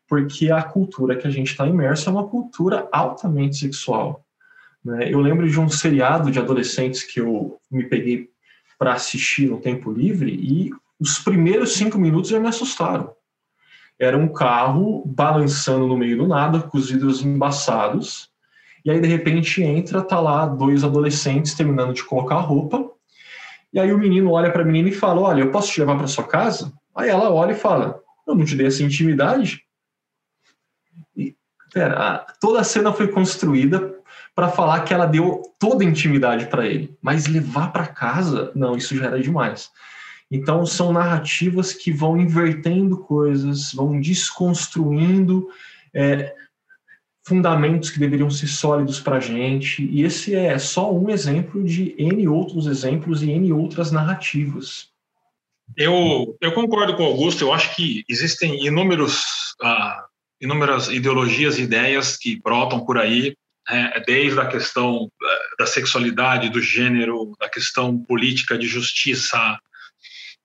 porque 0.08 0.52
a 0.52 0.62
cultura 0.62 1.16
que 1.16 1.28
a 1.28 1.32
gente 1.32 1.52
está 1.52 1.66
imerso 1.68 2.10
é 2.10 2.12
uma 2.12 2.28
cultura 2.28 2.88
altamente 2.92 3.58
sexual. 3.58 4.24
Né? 4.84 5.12
Eu 5.12 5.20
lembro 5.20 5.50
de 5.50 5.60
um 5.60 5.70
seriado 5.70 6.32
de 6.32 6.40
adolescentes 6.40 7.04
que 7.04 7.20
eu 7.20 7.60
me 7.70 7.84
peguei 7.84 8.30
para 8.78 8.94
assistir 8.94 9.48
no 9.48 9.60
tempo 9.60 9.92
livre 9.92 10.32
e 10.32 10.72
os 11.00 11.20
primeiros 11.20 11.74
cinco 11.74 11.98
minutos 11.98 12.30
já 12.30 12.40
me 12.40 12.48
assustaram. 12.48 13.12
Era 14.00 14.18
um 14.18 14.28
carro 14.28 15.04
balançando 15.06 15.88
no 15.88 15.98
meio 15.98 16.18
do 16.18 16.28
nada, 16.28 16.60
com 16.60 16.78
os 16.78 16.90
vidros 16.92 17.24
embaçados, 17.24 18.30
e 18.86 18.92
aí 18.92 19.00
de 19.00 19.08
repente 19.08 19.64
entra, 19.64 20.02
tá 20.02 20.20
lá 20.20 20.46
dois 20.46 20.84
adolescentes 20.84 21.56
terminando 21.56 21.94
de 21.94 22.04
colocar 22.04 22.36
a 22.36 22.42
roupa, 22.42 22.90
e 23.74 23.80
aí 23.80 23.92
o 23.92 23.98
menino 23.98 24.32
olha 24.32 24.52
para 24.52 24.62
a 24.62 24.66
menina 24.66 24.90
e 24.90 24.94
fala: 24.94 25.22
Olha, 25.22 25.42
eu 25.42 25.52
posso 25.52 25.72
te 25.72 25.80
levar 25.80 25.98
para 25.98 26.08
sua 26.08 26.24
casa? 26.24 26.72
Aí 26.96 27.10
ela 27.10 27.32
olha 27.32 27.52
e 27.52 27.56
fala: 27.56 28.00
Eu 28.26 28.36
não 28.36 28.46
te 28.46 28.56
dei 28.56 28.68
essa 28.68 28.84
intimidade. 28.84 29.62
E, 31.16 31.36
pera, 31.74 32.26
toda 32.40 32.62
a 32.62 32.64
cena 32.64 32.94
foi 32.94 33.08
construída 33.08 33.96
para 34.34 34.50
falar 34.50 34.82
que 34.82 34.94
ela 34.94 35.06
deu 35.06 35.42
toda 35.60 35.84
a 35.84 35.88
intimidade 35.88 36.46
para 36.46 36.66
ele, 36.66 36.96
mas 37.02 37.28
levar 37.28 37.72
para 37.72 37.88
casa, 37.88 38.52
não, 38.56 38.78
isso 38.78 38.96
já 38.96 39.06
era 39.06 39.20
demais. 39.20 39.72
Então 40.30 40.66
são 40.66 40.92
narrativas 40.92 41.74
que 41.74 41.92
vão 41.92 42.18
invertendo 42.18 42.98
coisas, 42.98 43.74
vão 43.74 44.00
desconstruindo 44.00 45.48
é, 45.94 46.36
fundamentos 47.26 47.90
que 47.90 48.00
deveriam 48.00 48.30
ser 48.30 48.48
sólidos 48.48 49.00
para 49.00 49.18
a 49.18 49.20
gente, 49.20 49.84
e 49.84 50.04
esse 50.04 50.36
é 50.36 50.58
só 50.58 50.94
um 50.94 51.10
exemplo 51.10 51.64
de 51.64 51.96
N 51.98 52.28
outros 52.28 52.68
exemplos 52.68 53.22
e 53.22 53.32
N 53.32 53.52
outras 53.52 53.92
narrativas. 53.92 54.90
Eu, 55.76 56.38
eu 56.42 56.54
concordo 56.54 56.96
com 56.96 57.04
o 57.04 57.08
Augusto, 57.08 57.44
eu 57.44 57.52
acho 57.52 57.76
que 57.76 58.06
existem 58.08 58.66
inúmeros, 58.66 59.22
uh, 59.62 60.04
inúmeras 60.42 60.88
ideologias 60.88 61.58
e 61.58 61.64
ideias 61.64 62.16
que 62.16 62.40
brotam 62.42 62.86
por 62.86 62.98
aí, 62.98 63.36
é, 63.70 64.00
desde 64.00 64.40
a 64.40 64.46
questão 64.46 65.12
da 65.60 65.66
sexualidade, 65.66 66.50
do 66.50 66.62
gênero, 66.62 67.34
da 67.38 67.50
questão 67.50 67.98
política 67.98 68.58
de 68.58 68.66
justiça, 68.66 69.60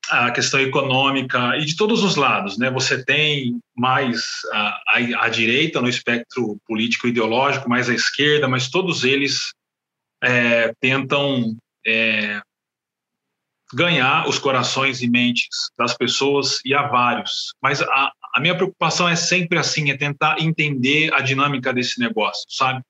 a 0.09 0.30
questão 0.30 0.61
econômica 0.61 1.57
e 1.57 1.64
de 1.64 1.76
todos 1.76 2.03
os 2.03 2.16
lados, 2.16 2.59
né? 2.59 2.70
Você 2.70 3.05
tem 3.05 3.61
mais 3.76 4.20
a, 4.53 5.28
direita 5.28 5.80
no 5.80 5.88
espectro 5.88 6.59
político 6.66 7.07
ideológico, 7.07 7.68
mais 7.68 7.88
à 7.88 7.94
esquerda, 7.94 8.48
mas 8.48 8.68
todos 8.68 9.05
eles 9.05 9.53
é, 10.22 10.74
tentam 10.80 11.57
é, 11.86 12.40
ganhar 13.72 14.28
os 14.28 14.38
corações 14.38 15.03
e 15.03 15.09
mentes 15.09 15.70
das 15.78 15.96
pessoas 15.96 16.61
e 16.64 16.74
há 16.74 16.82
vários. 16.88 17.55
Mas 17.62 17.80
a, 17.80 18.12
a 18.34 18.40
minha 18.40 18.57
preocupação 18.57 19.09
é 19.09 19.16
sempre 19.16 19.59
assim, 19.59 19.90
é 19.90 19.96
tentar 19.96 20.40
entender 20.40 21.12
a 21.14 21.20
dinâmica 21.20 21.72
desse 21.72 22.00
negócio, 22.00 22.44
sabe? 22.48 22.82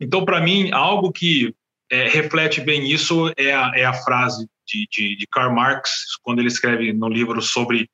Então, 0.00 0.24
para 0.24 0.40
mim, 0.40 0.70
algo 0.72 1.10
que 1.10 1.54
é, 1.90 2.06
reflete 2.08 2.60
bem 2.60 2.90
isso 2.90 3.32
é 3.36 3.52
a, 3.52 3.72
é 3.74 3.84
a 3.84 3.94
frase 3.94 4.46
de, 4.68 4.86
de, 4.90 5.16
de 5.16 5.26
Karl 5.26 5.54
Marx, 5.54 6.16
quando 6.22 6.40
ele 6.40 6.48
escreve 6.48 6.92
no 6.92 7.08
livro 7.08 7.40
sobre 7.40 7.88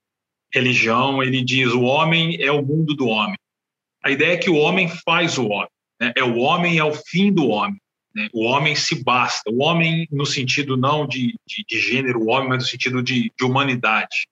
religião, 0.52 1.22
ele 1.22 1.42
diz: 1.42 1.72
o 1.72 1.82
homem 1.82 2.42
é 2.42 2.50
o 2.50 2.64
mundo 2.64 2.94
do 2.94 3.06
homem. 3.06 3.36
A 4.02 4.10
ideia 4.10 4.34
é 4.34 4.36
que 4.36 4.50
o 4.50 4.56
homem 4.56 4.88
faz 4.88 5.38
o 5.38 5.46
homem. 5.46 5.68
Né? 6.00 6.12
É 6.16 6.22
o 6.22 6.36
homem 6.38 6.78
é 6.78 6.84
o 6.84 6.92
fim 6.92 7.32
do 7.32 7.48
homem. 7.48 7.80
Né? 8.14 8.28
O 8.32 8.44
homem 8.44 8.74
se 8.74 9.02
basta. 9.02 9.50
O 9.50 9.62
homem 9.62 10.06
no 10.10 10.26
sentido 10.26 10.76
não 10.76 11.06
de, 11.06 11.34
de, 11.46 11.64
de 11.66 11.80
gênero, 11.80 12.20
o 12.20 12.28
homem, 12.28 12.48
mas 12.48 12.64
no 12.64 12.68
sentido 12.68 13.02
de, 13.02 13.32
de 13.36 13.44
humanidade. 13.44 14.26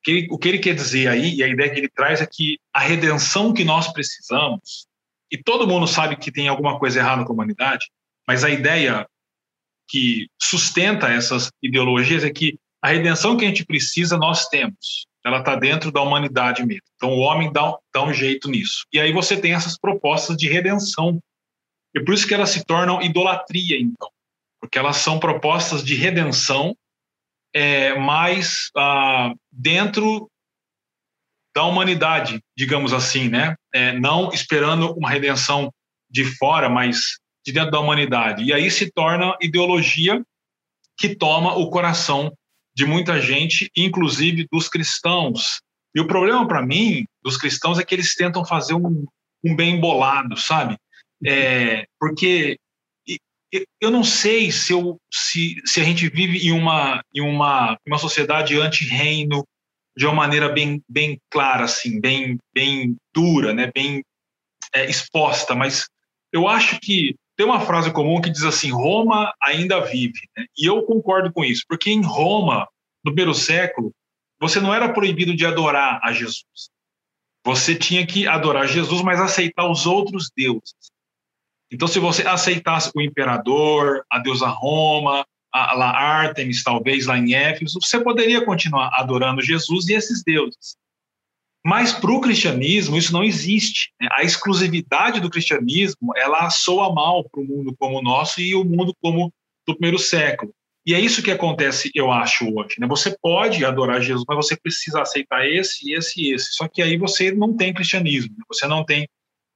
O 0.00 0.02
que, 0.04 0.10
ele, 0.10 0.28
o 0.30 0.38
que 0.38 0.48
ele 0.48 0.58
quer 0.58 0.74
dizer 0.74 1.08
aí, 1.08 1.34
e 1.34 1.42
a 1.42 1.48
ideia 1.48 1.70
que 1.70 1.80
ele 1.80 1.88
traz 1.88 2.20
é 2.20 2.26
que 2.26 2.58
a 2.72 2.80
redenção 2.80 3.52
que 3.52 3.64
nós 3.64 3.92
precisamos, 3.92 4.86
e 5.30 5.36
todo 5.36 5.66
mundo 5.66 5.86
sabe 5.86 6.16
que 6.16 6.30
tem 6.30 6.48
alguma 6.48 6.78
coisa 6.78 7.00
errada 7.00 7.24
com 7.24 7.32
a 7.32 7.34
humanidade, 7.34 7.86
mas 8.26 8.44
a 8.44 8.50
ideia 8.50 9.06
que 9.88 10.28
sustenta 10.40 11.08
essas 11.08 11.50
ideologias 11.62 12.22
é 12.22 12.30
que 12.30 12.58
a 12.82 12.88
redenção 12.88 13.36
que 13.36 13.44
a 13.44 13.48
gente 13.48 13.64
precisa, 13.64 14.16
nós 14.16 14.46
temos. 14.48 15.06
Ela 15.24 15.40
está 15.40 15.56
dentro 15.56 15.90
da 15.90 16.00
humanidade 16.00 16.64
mesmo. 16.64 16.82
Então, 16.94 17.10
o 17.10 17.18
homem 17.18 17.52
dá, 17.52 17.76
dá 17.92 18.02
um 18.02 18.12
jeito 18.12 18.48
nisso. 18.48 18.86
E 18.92 19.00
aí 19.00 19.12
você 19.12 19.36
tem 19.36 19.52
essas 19.52 19.76
propostas 19.76 20.36
de 20.36 20.48
redenção. 20.48 21.18
E 21.94 22.00
por 22.00 22.14
isso 22.14 22.26
que 22.26 22.34
elas 22.34 22.50
se 22.50 22.64
tornam 22.64 23.02
idolatria, 23.02 23.80
então. 23.80 24.08
Porque 24.60 24.78
elas 24.78 24.96
são 24.96 25.18
propostas 25.18 25.82
de 25.82 25.94
redenção, 25.94 26.76
é, 27.54 27.98
mas 27.98 28.70
ah, 28.76 29.32
dentro 29.50 30.30
da 31.54 31.64
humanidade, 31.64 32.40
digamos 32.56 32.92
assim, 32.92 33.28
né? 33.28 33.56
É, 33.74 33.92
não 33.98 34.30
esperando 34.32 34.92
uma 34.92 35.10
redenção 35.10 35.72
de 36.10 36.24
fora, 36.24 36.68
mas 36.68 37.18
de 37.48 37.52
dentro 37.52 37.70
da 37.70 37.80
humanidade. 37.80 38.44
E 38.44 38.52
aí 38.52 38.70
se 38.70 38.90
torna 38.90 39.36
ideologia 39.40 40.22
que 40.98 41.14
toma 41.14 41.56
o 41.56 41.70
coração 41.70 42.32
de 42.74 42.84
muita 42.84 43.20
gente, 43.20 43.70
inclusive 43.76 44.46
dos 44.52 44.68
cristãos. 44.68 45.60
E 45.94 46.00
o 46.00 46.06
problema 46.06 46.46
para 46.46 46.62
mim 46.62 47.04
dos 47.22 47.36
cristãos 47.36 47.78
é 47.78 47.84
que 47.84 47.94
eles 47.94 48.14
tentam 48.14 48.44
fazer 48.44 48.74
um, 48.74 49.06
um 49.44 49.56
bem 49.56 49.80
bolado, 49.80 50.36
sabe? 50.36 50.76
é, 51.24 51.86
porque 51.98 52.58
eu 53.80 53.90
não 53.90 54.04
sei 54.04 54.52
se, 54.52 54.72
eu, 54.72 55.00
se, 55.10 55.56
se 55.64 55.80
a 55.80 55.84
gente 55.84 56.08
vive 56.08 56.46
em 56.46 56.52
uma, 56.52 57.02
em 57.14 57.22
uma, 57.22 57.78
uma 57.86 57.98
sociedade 57.98 58.58
anti-reino 58.60 59.42
de 59.96 60.04
uma 60.06 60.14
maneira 60.14 60.50
bem, 60.50 60.82
bem 60.88 61.18
clara, 61.30 61.64
assim, 61.64 61.98
bem, 61.98 62.38
bem 62.54 62.94
dura, 63.12 63.54
né, 63.54 63.70
bem 63.74 64.04
é, 64.74 64.84
exposta, 64.88 65.54
mas 65.54 65.88
eu 66.30 66.46
acho 66.46 66.78
que 66.78 67.16
tem 67.38 67.46
uma 67.46 67.60
frase 67.60 67.92
comum 67.92 68.20
que 68.20 68.28
diz 68.28 68.42
assim: 68.42 68.72
Roma 68.72 69.32
ainda 69.40 69.80
vive. 69.80 70.28
Né? 70.36 70.44
E 70.58 70.66
eu 70.66 70.82
concordo 70.82 71.32
com 71.32 71.44
isso, 71.44 71.62
porque 71.68 71.88
em 71.88 72.02
Roma, 72.02 72.68
no 73.04 73.12
primeiro 73.12 73.32
século, 73.32 73.92
você 74.40 74.60
não 74.60 74.74
era 74.74 74.92
proibido 74.92 75.34
de 75.34 75.46
adorar 75.46 76.00
a 76.02 76.12
Jesus. 76.12 76.68
Você 77.46 77.76
tinha 77.76 78.04
que 78.04 78.26
adorar 78.26 78.66
Jesus, 78.66 79.02
mas 79.02 79.20
aceitar 79.20 79.70
os 79.70 79.86
outros 79.86 80.30
deuses. 80.36 80.74
Então, 81.70 81.86
se 81.86 82.00
você 82.00 82.26
aceitasse 82.26 82.90
o 82.94 83.00
imperador, 83.00 84.04
a 84.10 84.18
deusa 84.18 84.48
Roma, 84.48 85.24
a, 85.54 85.74
a 85.74 85.90
Artemis, 85.90 86.64
talvez 86.64 87.06
lá 87.06 87.16
em 87.16 87.34
Éfeso, 87.34 87.78
você 87.80 88.02
poderia 88.02 88.44
continuar 88.44 88.90
adorando 88.94 89.42
Jesus 89.42 89.88
e 89.88 89.92
esses 89.92 90.24
deuses. 90.24 90.76
Mas 91.64 91.92
para 91.92 92.10
o 92.10 92.20
cristianismo 92.20 92.96
isso 92.96 93.12
não 93.12 93.24
existe. 93.24 93.92
Né? 94.00 94.08
A 94.12 94.22
exclusividade 94.22 95.20
do 95.20 95.30
cristianismo 95.30 96.12
ela 96.16 96.48
soa 96.50 96.92
mal 96.92 97.28
para 97.28 97.40
o 97.40 97.44
mundo 97.44 97.74
como 97.78 97.98
o 97.98 98.02
nosso 98.02 98.40
e 98.40 98.54
o 98.54 98.64
mundo 98.64 98.94
como 99.02 99.32
do 99.66 99.74
primeiro 99.74 99.98
século. 99.98 100.52
E 100.86 100.94
é 100.94 101.00
isso 101.00 101.22
que 101.22 101.30
acontece, 101.30 101.90
eu 101.94 102.10
acho, 102.10 102.46
hoje. 102.46 102.76
Né? 102.78 102.86
Você 102.86 103.14
pode 103.20 103.62
adorar 103.62 104.00
Jesus, 104.00 104.24
mas 104.26 104.36
você 104.36 104.56
precisa 104.56 105.02
aceitar 105.02 105.46
esse, 105.46 105.92
esse 105.92 106.22
e 106.22 106.32
esse. 106.32 106.54
Só 106.54 106.66
que 106.66 106.80
aí 106.80 106.96
você 106.96 107.30
não 107.30 107.54
tem 107.54 107.74
cristianismo, 107.74 108.34
né? 108.38 108.44
você 108.48 108.66
não 108.66 108.84
tem 108.84 109.06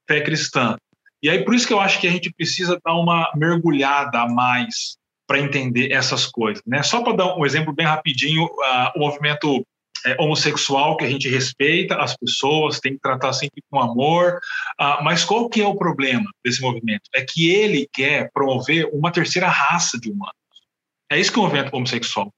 fé 0.07 0.21
cristã. 0.21 0.77
E 1.23 1.31
aí 1.31 1.43
por 1.45 1.55
isso 1.55 1.67
que 1.67 1.73
eu 1.73 1.81
acho 1.81 2.01
que 2.01 2.07
a 2.07 2.11
gente 2.11 2.31
precisa 2.35 2.79
dar 2.85 2.95
uma 2.95 3.31
mergulhada 3.35 4.21
a 4.21 4.29
mais 4.29 4.99
para 5.27 5.41
entender 5.41 5.91
essas 5.93 6.27
coisas. 6.27 6.63
Né? 6.67 6.83
Só 6.83 7.03
para 7.03 7.17
dar 7.17 7.37
um 7.39 7.47
exemplo 7.47 7.73
bem 7.73 7.87
rapidinho, 7.87 8.45
uh, 8.45 8.93
o 8.95 8.99
movimento 8.99 9.65
é, 10.05 10.17
homossexual 10.21 10.97
que 10.97 11.05
a 11.05 11.11
gente 11.11 11.29
respeita 11.29 11.97
as 11.97 12.17
pessoas, 12.17 12.81
tem 12.81 12.95
que 12.95 13.01
tratar 13.01 13.33
sempre 13.33 13.63
com 13.71 13.81
amor, 13.81 14.41
uh, 14.81 15.03
mas 15.03 15.25
qual 15.25 15.49
que 15.49 15.61
é 15.61 15.67
o 15.67 15.77
problema 15.77 16.29
desse 16.45 16.61
movimento? 16.61 17.03
É 17.15 17.25
que 17.25 17.51
ele 17.51 17.89
quer 17.93 18.31
promover 18.33 18.89
uma 18.93 19.13
terceira 19.13 19.49
raça 19.49 19.99
de 19.99 20.11
humanos. 20.11 20.35
É 21.11 21.21
isso 21.21 21.33
que 21.33 21.39
o 21.39 21.43
movimento 21.43 21.73
homossexual 21.75 22.33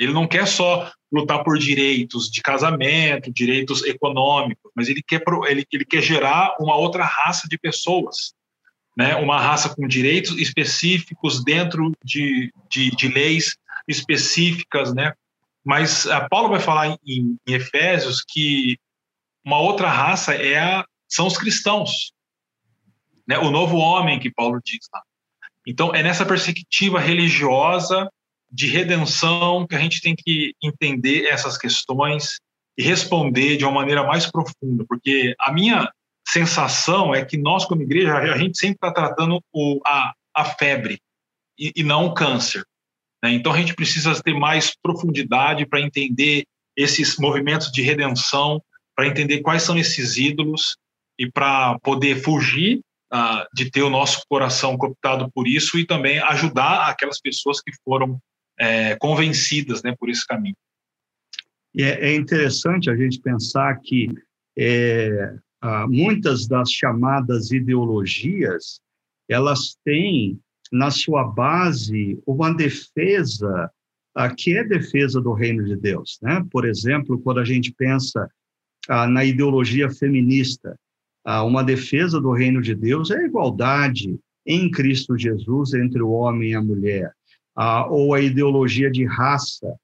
ele 0.00 0.14
não 0.14 0.26
quer 0.26 0.48
só 0.48 0.90
lutar 1.12 1.44
por 1.44 1.58
direitos 1.58 2.30
de 2.30 2.40
casamento, 2.40 3.30
direitos 3.30 3.84
econômicos, 3.84 4.72
mas 4.74 4.88
ele 4.88 5.02
quer, 5.06 5.22
ele, 5.46 5.66
ele 5.70 5.84
quer 5.84 6.00
gerar 6.00 6.56
uma 6.58 6.74
outra 6.74 7.04
raça 7.04 7.46
de 7.46 7.58
pessoas, 7.58 8.32
né? 8.96 9.14
uma 9.16 9.38
raça 9.38 9.68
com 9.68 9.86
direitos 9.86 10.38
específicos 10.38 11.44
dentro 11.44 11.92
de, 12.02 12.50
de, 12.70 12.90
de 12.92 13.08
leis 13.08 13.56
específicas, 13.86 14.94
né? 14.94 15.12
Mas 15.70 16.04
Paulo 16.28 16.48
vai 16.48 16.58
falar 16.58 16.88
em, 16.88 16.98
em 17.06 17.38
Efésios 17.46 18.24
que 18.26 18.76
uma 19.46 19.60
outra 19.60 19.88
raça 19.88 20.34
é 20.34 20.58
a, 20.58 20.84
são 21.08 21.28
os 21.28 21.38
cristãos, 21.38 22.10
né? 23.24 23.38
O 23.38 23.52
novo 23.52 23.76
homem 23.76 24.18
que 24.18 24.32
Paulo 24.32 24.58
diz 24.64 24.80
lá. 24.92 25.00
Então 25.64 25.94
é 25.94 26.02
nessa 26.02 26.26
perspectiva 26.26 26.98
religiosa 26.98 28.10
de 28.50 28.66
redenção 28.66 29.64
que 29.64 29.76
a 29.76 29.78
gente 29.78 30.00
tem 30.00 30.16
que 30.16 30.56
entender 30.60 31.28
essas 31.28 31.56
questões 31.56 32.40
e 32.76 32.82
responder 32.82 33.56
de 33.56 33.64
uma 33.64 33.74
maneira 33.74 34.02
mais 34.02 34.28
profunda, 34.28 34.84
porque 34.88 35.36
a 35.38 35.52
minha 35.52 35.88
sensação 36.26 37.14
é 37.14 37.24
que 37.24 37.38
nós 37.38 37.64
como 37.64 37.82
igreja 37.82 38.18
a 38.18 38.36
gente 38.36 38.58
sempre 38.58 38.74
está 38.74 38.92
tratando 38.92 39.40
o, 39.52 39.80
a, 39.86 40.12
a 40.34 40.44
febre 40.44 40.98
e, 41.56 41.72
e 41.76 41.84
não 41.84 42.06
o 42.06 42.12
câncer. 42.12 42.64
Né? 43.22 43.32
Então 43.32 43.52
a 43.52 43.56
gente 43.56 43.74
precisa 43.74 44.20
ter 44.22 44.34
mais 44.34 44.74
profundidade 44.82 45.66
para 45.66 45.80
entender 45.80 46.44
esses 46.76 47.16
movimentos 47.18 47.70
de 47.70 47.82
redenção, 47.82 48.62
para 48.94 49.06
entender 49.06 49.40
quais 49.40 49.62
são 49.62 49.78
esses 49.78 50.16
ídolos 50.16 50.76
e 51.18 51.30
para 51.30 51.78
poder 51.80 52.22
fugir 52.22 52.80
uh, 53.12 53.44
de 53.54 53.70
ter 53.70 53.82
o 53.82 53.90
nosso 53.90 54.22
coração 54.28 54.76
cooptado 54.76 55.30
por 55.32 55.46
isso 55.46 55.78
e 55.78 55.86
também 55.86 56.18
ajudar 56.18 56.88
aquelas 56.88 57.20
pessoas 57.20 57.60
que 57.60 57.72
foram 57.84 58.18
é, 58.58 58.96
convencidas 58.96 59.82
né, 59.82 59.94
por 59.98 60.08
esse 60.10 60.26
caminho. 60.26 60.56
É, 61.76 62.10
é 62.10 62.14
interessante 62.14 62.90
a 62.90 62.96
gente 62.96 63.20
pensar 63.20 63.78
que 63.80 64.08
é, 64.58 65.34
muitas 65.88 66.46
das 66.46 66.70
chamadas 66.70 67.50
ideologias 67.52 68.80
elas 69.28 69.76
têm 69.84 70.40
na 70.70 70.90
sua 70.90 71.24
base 71.24 72.18
uma 72.26 72.52
defesa 72.54 73.70
que 74.36 74.56
é 74.56 74.64
defesa 74.64 75.20
do 75.20 75.32
reino 75.32 75.64
de 75.64 75.76
Deus, 75.76 76.18
né? 76.22 76.44
Por 76.50 76.66
exemplo, 76.66 77.20
quando 77.20 77.40
a 77.40 77.44
gente 77.44 77.72
pensa 77.72 78.28
na 79.08 79.24
ideologia 79.24 79.90
feminista, 79.90 80.76
uma 81.46 81.62
defesa 81.62 82.20
do 82.20 82.32
reino 82.32 82.60
de 82.60 82.74
Deus 82.74 83.10
é 83.10 83.18
a 83.18 83.26
igualdade 83.26 84.18
em 84.46 84.70
Cristo 84.70 85.16
Jesus 85.16 85.74
entre 85.74 86.02
o 86.02 86.10
homem 86.10 86.50
e 86.50 86.54
a 86.54 86.62
mulher, 86.62 87.12
ou 87.88 88.14
a 88.14 88.20
ideologia 88.20 88.90
de 88.90 89.04
raça, 89.04 89.74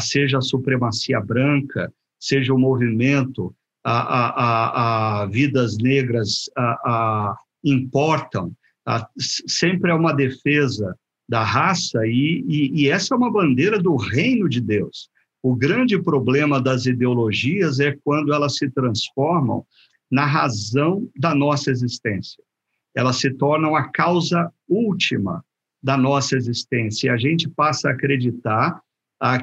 seja 0.00 0.38
a 0.38 0.42
supremacia 0.42 1.20
branca, 1.20 1.92
seja 2.18 2.52
o 2.52 2.58
movimento, 2.58 3.54
a, 3.84 5.28
vidas 5.30 5.76
negras 5.78 6.50
importam, 7.62 8.52
sempre 9.18 9.90
é 9.90 9.94
uma 9.94 10.12
defesa 10.12 10.96
da 11.28 11.44
raça 11.44 12.06
e, 12.06 12.44
e, 12.48 12.82
e 12.82 12.88
essa 12.88 13.14
é 13.14 13.16
uma 13.16 13.30
bandeira 13.30 13.78
do 13.78 13.94
reino 13.96 14.48
de 14.48 14.60
Deus. 14.60 15.08
O 15.42 15.54
grande 15.54 16.00
problema 16.02 16.60
das 16.60 16.86
ideologias 16.86 17.80
é 17.80 17.96
quando 18.04 18.32
elas 18.34 18.56
se 18.56 18.68
transformam 18.70 19.64
na 20.10 20.26
razão 20.26 21.08
da 21.16 21.34
nossa 21.34 21.70
existência. 21.70 22.42
Elas 22.94 23.16
se 23.16 23.30
tornam 23.30 23.76
a 23.76 23.88
causa 23.88 24.52
última 24.68 25.44
da 25.82 25.96
nossa 25.96 26.36
existência. 26.36 27.06
E 27.06 27.10
a 27.10 27.16
gente 27.16 27.48
passa 27.48 27.88
a 27.88 27.92
acreditar 27.92 28.82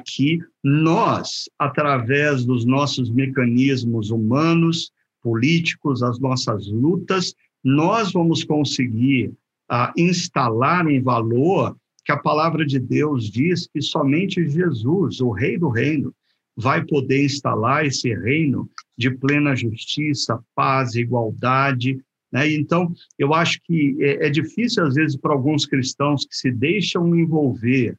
que 0.04 0.40
nós, 0.62 1.48
através 1.58 2.44
dos 2.44 2.64
nossos 2.64 3.10
mecanismos 3.10 4.10
humanos, 4.10 4.92
políticos, 5.22 6.02
as 6.02 6.18
nossas 6.18 6.68
lutas, 6.68 7.34
nós 7.62 8.12
vamos 8.12 8.44
conseguir 8.44 9.32
uh, 9.70 9.92
instalar 9.96 10.86
um 10.86 11.02
valor 11.02 11.76
que 12.04 12.12
a 12.12 12.16
palavra 12.16 12.64
de 12.64 12.78
Deus 12.78 13.30
diz 13.30 13.66
que 13.66 13.82
somente 13.82 14.48
Jesus, 14.48 15.20
o 15.20 15.30
Rei 15.30 15.58
do 15.58 15.68
Reino, 15.68 16.14
vai 16.56 16.84
poder 16.84 17.24
instalar 17.24 17.86
esse 17.86 18.12
reino 18.14 18.68
de 18.96 19.10
plena 19.10 19.54
justiça, 19.54 20.42
paz, 20.54 20.94
igualdade. 20.94 22.00
Né? 22.32 22.52
Então, 22.52 22.92
eu 23.18 23.32
acho 23.32 23.60
que 23.62 23.96
é, 24.00 24.26
é 24.26 24.30
difícil, 24.30 24.84
às 24.84 24.94
vezes, 24.94 25.16
para 25.16 25.32
alguns 25.32 25.66
cristãos 25.66 26.26
que 26.26 26.34
se 26.34 26.50
deixam 26.50 27.14
envolver 27.14 27.96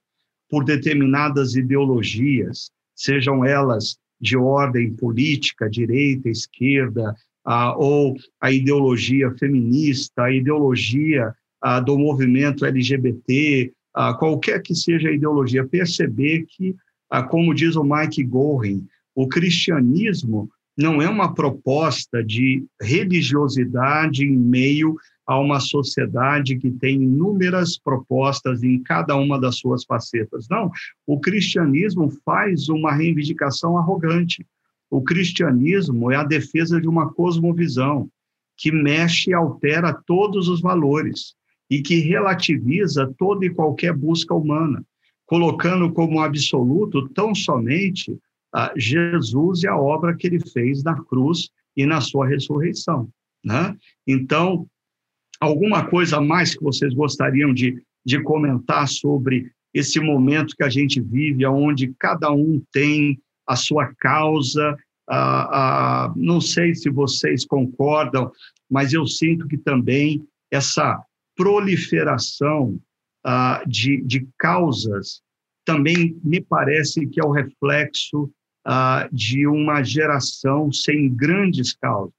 por 0.50 0.66
determinadas 0.66 1.56
ideologias, 1.56 2.72
sejam 2.96 3.46
elas 3.46 3.98
de 4.20 4.36
ordem 4.36 4.94
política, 4.94 5.70
direita, 5.70 6.28
esquerda, 6.28 7.16
ah, 7.46 7.76
ou 7.78 8.16
a 8.42 8.52
ideologia 8.52 9.32
feminista, 9.32 10.24
a 10.24 10.32
ideologia 10.32 11.34
ah, 11.62 11.80
do 11.80 11.98
movimento 11.98 12.66
LGBT, 12.66 13.72
ah, 13.94 14.14
qualquer 14.14 14.62
que 14.62 14.76
seja 14.76 15.10
a 15.10 15.14
ideologia, 15.14 15.68
perceber 15.68 16.46
que, 16.48 16.76
ah, 17.10 17.24
como 17.24 17.54
diz 17.54 17.76
o 17.76 17.84
Mike 17.84 18.24
Gorin, 18.24 18.86
o 19.16 19.28
cristianismo 19.28 20.50
não 20.78 21.02
é 21.02 21.10
uma 21.10 21.34
proposta 21.34 22.24
de 22.24 22.66
religiosidade 22.82 24.24
em 24.24 24.38
meio 24.38 24.96
a 25.28 25.38
uma 25.40 25.60
sociedade 25.60 26.58
que 26.58 26.72
tem 26.72 27.04
inúmeras 27.04 27.78
propostas 27.78 28.64
em 28.64 28.82
cada 28.82 29.16
uma 29.16 29.40
das 29.40 29.58
suas 29.58 29.84
facetas. 29.84 30.48
Não, 30.50 30.72
o 31.06 31.20
cristianismo 31.20 32.10
faz 32.26 32.70
uma 32.70 32.94
reivindicação 32.94 33.78
arrogante. 33.78 34.44
O 34.90 35.02
cristianismo 35.02 36.12
é 36.12 36.16
a 36.16 36.24
defesa 36.24 36.82
de 36.82 36.88
uma 36.88 37.14
cosmovisão 37.14 38.10
que 38.58 38.72
mexe 38.72 39.30
e 39.30 39.34
altera 39.34 39.94
todos 40.06 40.48
os 40.48 40.62
valores 40.62 41.36
e 41.70 41.82
que 41.82 42.00
relativiza 42.00 43.14
toda 43.18 43.46
e 43.46 43.50
qualquer 43.50 43.94
busca 43.94 44.34
humana, 44.34 44.84
colocando 45.26 45.94
como 45.94 46.20
absoluto 46.20 47.08
tão 47.10 47.36
somente 47.36 48.18
a 48.54 48.74
Jesus 48.76 49.64
e 49.64 49.68
a 49.68 49.78
obra 49.78 50.16
que 50.16 50.26
ele 50.26 50.40
fez 50.40 50.84
na 50.84 51.00
cruz 51.04 51.50
e 51.78 51.86
na 51.86 52.02
sua 52.02 52.28
ressurreição. 52.28 53.08
Né? 53.46 53.78
Então, 54.08 54.68
alguma 55.40 55.86
coisa 55.86 56.18
a 56.18 56.22
mais 56.22 56.56
que 56.56 56.64
vocês 56.64 56.94
gostariam 56.94 57.54
de, 57.54 57.82
de 58.04 58.22
comentar 58.24 58.88
sobre 58.88 59.52
esse 59.74 60.00
momento 60.00 60.56
que 60.56 60.64
a 60.64 60.70
gente 60.70 61.00
vive, 61.00 61.46
onde 61.46 61.94
cada 62.00 62.32
um 62.32 62.62
tem 62.72 63.20
a 63.50 63.56
sua 63.56 63.92
causa. 64.00 64.78
Ah, 65.10 66.06
ah, 66.06 66.14
não 66.16 66.40
sei 66.40 66.76
se 66.76 66.90
vocês 66.90 67.44
concordam, 67.46 68.32
mas 68.70 68.94
eu 68.94 69.08
sinto 69.08 69.48
que 69.48 69.58
também 69.58 70.24
essa 70.52 71.02
proliferação 71.36 72.80
ah, 73.26 73.64
de, 73.66 74.02
de 74.04 74.28
causas 74.38 75.22
também 75.66 76.20
me 76.24 76.42
parece 76.42 77.08
que 77.08 77.20
é 77.20 77.24
o 77.24 77.32
reflexo 77.32 78.32
ah, 78.66 79.10
de 79.12 79.48
uma 79.48 79.84
geração 79.84 80.72
sem 80.72 81.10
grandes 81.10 81.74
causas, 81.74 82.14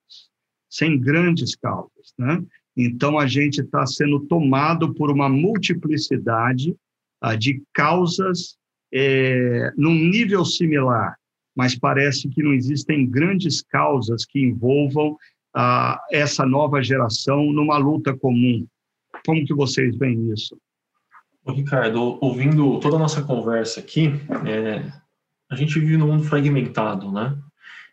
sem 0.68 0.98
grandes 0.98 1.54
causas, 1.54 2.12
né? 2.18 2.42
Então 2.76 3.18
a 3.18 3.26
gente 3.26 3.60
está 3.60 3.84
sendo 3.86 4.20
tomado 4.20 4.94
por 4.94 5.10
uma 5.10 5.28
multiplicidade 5.28 6.74
ah, 7.20 7.36
de 7.36 7.62
causas 7.72 8.56
é, 8.92 9.72
num 9.76 9.94
nível 9.94 10.44
similar, 10.44 11.16
mas 11.54 11.78
parece 11.78 12.28
que 12.28 12.42
não 12.42 12.52
existem 12.52 13.06
grandes 13.06 13.62
causas 13.62 14.24
que 14.24 14.40
envolvam 14.40 15.16
ah, 15.54 16.00
essa 16.10 16.46
nova 16.46 16.82
geração 16.82 17.52
numa 17.52 17.76
luta 17.76 18.16
comum. 18.16 18.66
Como 19.26 19.44
que 19.44 19.54
vocês 19.54 19.96
veem 19.96 20.32
isso? 20.32 20.56
Ricardo, 21.46 22.18
ouvindo 22.20 22.78
toda 22.80 22.96
a 22.96 22.98
nossa 22.98 23.22
conversa 23.22 23.80
aqui, 23.80 24.12
é, 24.46 24.92
a 25.50 25.56
gente 25.56 25.78
vive 25.80 25.96
num 25.96 26.06
mundo 26.06 26.24
fragmentado, 26.24 27.10
né? 27.10 27.36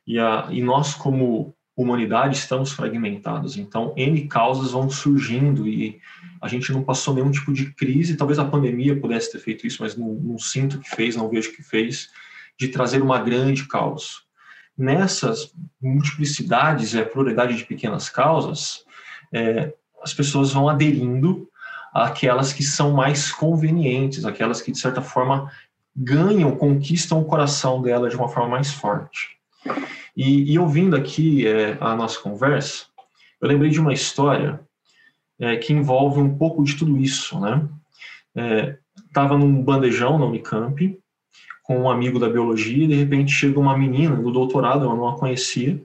E, 0.05 0.19
a, 0.19 0.47
e 0.51 0.61
nós, 0.61 0.93
como 0.93 1.55
humanidade, 1.75 2.37
estamos 2.37 2.71
fragmentados. 2.71 3.57
Então, 3.57 3.93
N 3.95 4.27
causas 4.27 4.71
vão 4.71 4.89
surgindo 4.89 5.67
e 5.67 5.99
a 6.41 6.47
gente 6.47 6.71
não 6.71 6.83
passou 6.83 7.13
nenhum 7.13 7.31
tipo 7.31 7.53
de 7.53 7.71
crise. 7.73 8.17
Talvez 8.17 8.39
a 8.39 8.45
pandemia 8.45 8.99
pudesse 8.99 9.31
ter 9.31 9.39
feito 9.39 9.67
isso, 9.67 9.81
mas 9.81 9.95
não, 9.95 10.13
não 10.13 10.39
sinto 10.39 10.79
que 10.79 10.89
fez, 10.89 11.15
não 11.15 11.29
vejo 11.29 11.55
que 11.55 11.63
fez, 11.63 12.09
de 12.57 12.67
trazer 12.69 13.01
uma 13.01 13.19
grande 13.19 13.67
causa. 13.67 14.07
Nessas 14.77 15.53
multiplicidades 15.81 16.93
e 16.93 16.99
a 16.99 17.05
pluralidade 17.05 17.55
de 17.55 17.65
pequenas 17.65 18.09
causas, 18.09 18.83
é, 19.33 19.73
as 20.01 20.13
pessoas 20.13 20.53
vão 20.53 20.69
aderindo 20.69 21.47
àquelas 21.93 22.53
que 22.53 22.63
são 22.63 22.91
mais 22.91 23.31
convenientes, 23.31 24.25
aquelas 24.25 24.61
que, 24.61 24.71
de 24.71 24.77
certa 24.77 25.01
forma, 25.01 25.51
ganham, 25.95 26.55
conquistam 26.55 27.19
o 27.19 27.25
coração 27.25 27.81
dela 27.81 28.09
de 28.09 28.15
uma 28.15 28.29
forma 28.29 28.49
mais 28.49 28.71
forte. 28.71 29.37
E, 30.15 30.51
e 30.51 30.59
ouvindo 30.59 30.95
aqui 30.95 31.47
é, 31.47 31.77
a 31.79 31.95
nossa 31.95 32.19
conversa, 32.19 32.85
eu 33.41 33.47
lembrei 33.47 33.69
de 33.69 33.79
uma 33.79 33.93
história 33.93 34.59
é, 35.39 35.57
que 35.57 35.73
envolve 35.73 36.19
um 36.19 36.37
pouco 36.37 36.63
de 36.63 36.75
tudo 36.75 36.97
isso, 36.97 37.39
né? 37.39 37.67
Estava 39.07 39.35
é, 39.35 39.37
num 39.37 39.61
bandejão 39.61 40.17
na 40.17 40.25
Unicamp, 40.25 40.99
com 41.67 41.81
um 41.81 41.89
amigo 41.89 42.17
da 42.17 42.29
biologia, 42.29 42.85
e 42.85 42.87
de 42.87 42.95
repente 42.95 43.31
chega 43.31 43.59
uma 43.59 43.77
menina 43.77 44.15
do 44.15 44.31
doutorado, 44.31 44.85
eu 44.85 44.95
não 44.95 45.09
a 45.09 45.17
conhecia, 45.17 45.83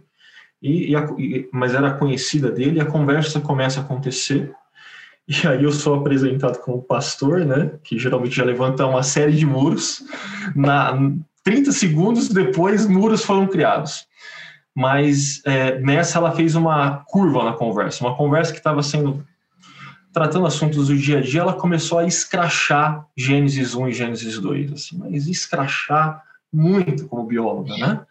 e, 0.63 0.93
e, 0.93 0.97
a, 0.97 1.05
e 1.19 1.49
mas 1.53 1.75
era 1.75 1.91
conhecida 1.95 2.51
dele, 2.51 2.79
e 2.79 2.81
a 2.81 2.87
conversa 2.87 3.41
começa 3.41 3.81
a 3.81 3.83
acontecer, 3.83 4.55
e 5.29 5.47
aí 5.47 5.63
eu 5.63 5.73
sou 5.73 5.95
apresentado 5.95 6.59
como 6.61 6.83
pastor, 6.83 7.45
né? 7.45 7.73
Que 7.85 7.99
geralmente 7.99 8.37
já 8.37 8.45
levanta 8.45 8.87
uma 8.87 9.03
série 9.03 9.33
de 9.33 9.47
muros. 9.47 10.03
Na 10.55 10.99
30 11.45 11.73
segundos 11.73 12.29
depois, 12.29 12.87
muros 12.87 13.25
foram 13.25 13.47
criados. 13.47 14.07
Mas 14.75 15.41
é, 15.45 15.79
nessa 15.79 16.19
ela 16.19 16.33
fez 16.33 16.55
uma 16.55 17.05
curva 17.07 17.45
na 17.45 17.53
conversa, 17.53 18.05
uma 18.05 18.17
conversa 18.17 18.53
que 18.53 18.59
estava 18.59 18.83
sendo 18.83 19.25
tratando 20.13 20.47
assuntos 20.47 20.89
do 20.89 20.97
dia 20.97 21.19
a 21.19 21.21
dia, 21.21 21.41
ela 21.41 21.55
começou 21.55 21.99
a 21.99 22.07
escrachar 22.07 23.07
Gênesis 23.17 23.75
1 23.75 23.89
e 23.89 23.93
Gênesis 23.93 24.39
2, 24.39 24.73
assim, 24.73 24.99
mas 24.99 25.27
escrachar 25.27 26.23
muito 26.53 27.09
como 27.09 27.27
bióloga, 27.27 27.77
né? 27.77 28.07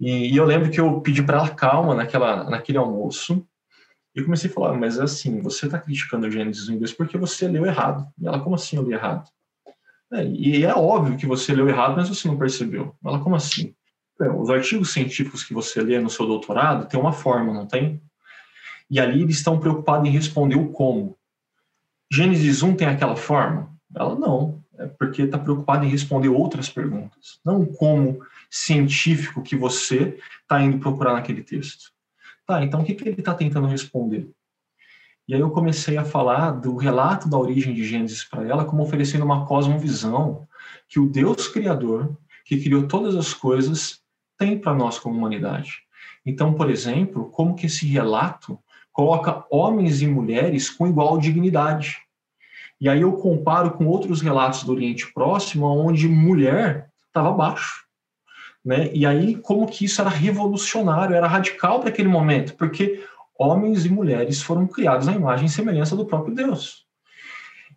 E, 0.00 0.32
e 0.32 0.36
eu 0.36 0.44
lembro 0.44 0.70
que 0.70 0.80
eu 0.80 1.00
pedi 1.00 1.22
para 1.22 1.38
ela 1.38 1.50
calma 1.50 1.94
naquela, 1.94 2.48
naquele 2.48 2.78
almoço, 2.78 3.44
e 4.14 4.22
comecei 4.22 4.50
a 4.50 4.52
falar, 4.52 4.74
mas 4.74 4.98
assim, 4.98 5.40
você 5.40 5.66
está 5.66 5.78
criticando 5.78 6.30
Gênesis 6.30 6.68
1 6.68 6.74
e 6.74 6.78
2 6.78 6.92
porque 6.92 7.18
você 7.18 7.46
leu 7.46 7.66
errado. 7.66 8.06
E 8.20 8.26
ela, 8.26 8.40
como 8.40 8.54
assim 8.54 8.76
eu 8.76 8.82
li 8.82 8.92
errado? 8.92 9.28
É, 10.12 10.24
e 10.24 10.64
é 10.64 10.74
óbvio 10.74 11.16
que 11.16 11.26
você 11.26 11.54
leu 11.54 11.68
errado, 11.68 11.94
mas 11.96 12.08
você 12.08 12.26
não 12.26 12.38
percebeu. 12.38 12.96
Ela, 13.04 13.20
como 13.20 13.36
assim? 13.36 13.74
É, 14.20 14.28
os 14.28 14.50
artigos 14.50 14.92
científicos 14.92 15.44
que 15.44 15.54
você 15.54 15.80
lê 15.80 15.98
no 16.00 16.10
seu 16.10 16.26
doutorado 16.26 16.88
tem 16.88 16.98
uma 16.98 17.12
forma, 17.12 17.52
não 17.52 17.66
tem? 17.66 18.02
E 18.90 18.98
ali 18.98 19.22
eles 19.22 19.36
estão 19.36 19.58
preocupados 19.58 20.08
em 20.08 20.12
responder 20.12 20.56
o 20.56 20.68
como. 20.68 21.16
Gênesis 22.10 22.62
1 22.62 22.76
tem 22.76 22.88
aquela 22.88 23.16
forma? 23.16 23.70
Ela 23.94 24.14
não. 24.14 24.62
É 24.78 24.86
porque 24.86 25.22
está 25.22 25.38
preocupado 25.38 25.84
em 25.84 25.88
responder 25.88 26.28
outras 26.28 26.68
perguntas. 26.68 27.40
Não 27.44 27.66
como 27.66 28.20
científico 28.48 29.42
que 29.42 29.56
você 29.56 30.18
está 30.42 30.62
indo 30.62 30.78
procurar 30.78 31.14
naquele 31.14 31.42
texto. 31.42 31.90
Tá, 32.46 32.64
então 32.64 32.80
o 32.80 32.84
que, 32.84 32.94
que 32.94 33.06
ele 33.06 33.20
está 33.20 33.34
tentando 33.34 33.66
responder? 33.66 34.30
E 35.26 35.34
aí 35.34 35.40
eu 35.40 35.50
comecei 35.50 35.98
a 35.98 36.04
falar 36.04 36.52
do 36.52 36.76
relato 36.76 37.28
da 37.28 37.36
origem 37.36 37.74
de 37.74 37.84
Gênesis 37.84 38.24
para 38.24 38.48
ela 38.48 38.64
como 38.64 38.82
oferecendo 38.82 39.24
uma 39.24 39.44
cosmovisão 39.44 40.48
que 40.88 40.98
o 40.98 41.06
Deus 41.06 41.48
Criador, 41.48 42.16
que 42.46 42.62
criou 42.62 42.88
todas 42.88 43.14
as 43.14 43.34
coisas, 43.34 44.00
tem 44.38 44.58
para 44.58 44.74
nós 44.74 44.98
como 44.98 45.18
humanidade. 45.18 45.82
Então, 46.24 46.54
por 46.54 46.70
exemplo, 46.70 47.28
como 47.30 47.54
que 47.54 47.66
esse 47.66 47.86
relato 47.86 48.58
coloca 48.98 49.44
homens 49.48 50.02
e 50.02 50.08
mulheres 50.08 50.68
com 50.68 50.84
igual 50.84 51.18
dignidade. 51.18 51.98
E 52.80 52.88
aí 52.88 53.02
eu 53.02 53.12
comparo 53.12 53.70
com 53.70 53.86
outros 53.86 54.20
relatos 54.20 54.64
do 54.64 54.72
Oriente 54.72 55.12
Próximo, 55.12 55.66
onde 55.66 56.08
mulher 56.08 56.90
estava 57.06 57.28
abaixo. 57.28 57.84
Né? 58.64 58.90
E 58.92 59.06
aí, 59.06 59.36
como 59.36 59.68
que 59.68 59.84
isso 59.84 60.00
era 60.00 60.10
revolucionário, 60.10 61.14
era 61.14 61.28
radical 61.28 61.78
para 61.78 61.90
aquele 61.90 62.08
momento, 62.08 62.56
porque 62.56 63.04
homens 63.38 63.86
e 63.86 63.88
mulheres 63.88 64.42
foram 64.42 64.66
criados 64.66 65.06
à 65.06 65.12
imagem 65.12 65.46
e 65.46 65.48
semelhança 65.48 65.94
do 65.94 66.04
próprio 66.04 66.34
Deus. 66.34 66.84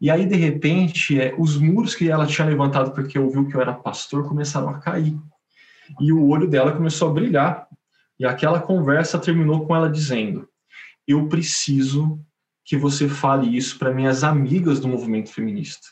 E 0.01 0.09
aí, 0.09 0.25
de 0.25 0.35
repente, 0.35 1.21
é, 1.21 1.35
os 1.37 1.55
muros 1.55 1.93
que 1.93 2.09
ela 2.09 2.25
tinha 2.25 2.47
levantado 2.47 2.95
porque 2.95 3.19
ouviu 3.19 3.47
que 3.47 3.53
eu 3.53 3.61
era 3.61 3.73
pastor 3.73 4.27
começaram 4.27 4.69
a 4.69 4.79
cair. 4.79 5.15
E 5.99 6.11
o 6.11 6.27
olho 6.27 6.47
dela 6.47 6.71
começou 6.71 7.11
a 7.11 7.13
brilhar. 7.13 7.67
E 8.19 8.25
aquela 8.25 8.59
conversa 8.59 9.19
terminou 9.19 9.67
com 9.67 9.75
ela 9.75 9.87
dizendo: 9.87 10.49
Eu 11.11 11.27
preciso 11.27 12.19
que 12.63 12.77
você 12.77 13.07
fale 13.09 13.55
isso 13.55 13.77
para 13.77 13.93
minhas 13.93 14.23
amigas 14.23 14.79
do 14.79 14.87
movimento 14.87 15.31
feminista. 15.31 15.87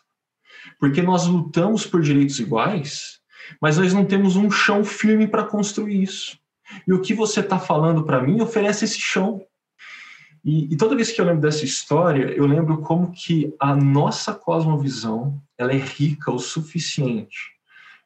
Porque 0.80 1.02
nós 1.02 1.26
lutamos 1.28 1.86
por 1.86 2.02
direitos 2.02 2.40
iguais, 2.40 3.20
mas 3.62 3.78
nós 3.78 3.94
não 3.94 4.06
temos 4.06 4.36
um 4.36 4.50
chão 4.52 4.84
firme 4.84 5.28
para 5.28 5.46
construir 5.46 6.02
isso. 6.02 6.38
E 6.88 6.94
o 6.94 7.02
que 7.02 7.14
você 7.14 7.40
está 7.40 7.60
falando 7.60 8.04
para 8.04 8.22
mim 8.22 8.42
oferece 8.42 8.86
esse 8.86 9.00
chão. 9.00 9.42
E, 10.44 10.74
e, 10.74 10.78
toda 10.78 10.96
vez 10.96 11.12
que 11.12 11.20
eu 11.20 11.26
lembro 11.26 11.42
dessa 11.42 11.66
história, 11.66 12.32
eu 12.32 12.46
lembro 12.46 12.82
como 12.82 13.12
que 13.12 13.54
a 13.60 13.76
nossa 13.76 14.34
cosmovisão 14.34 15.42
ela 15.58 15.74
é 15.74 15.78
rica 15.78 16.32
o 16.32 16.40
suficiente 16.40 17.52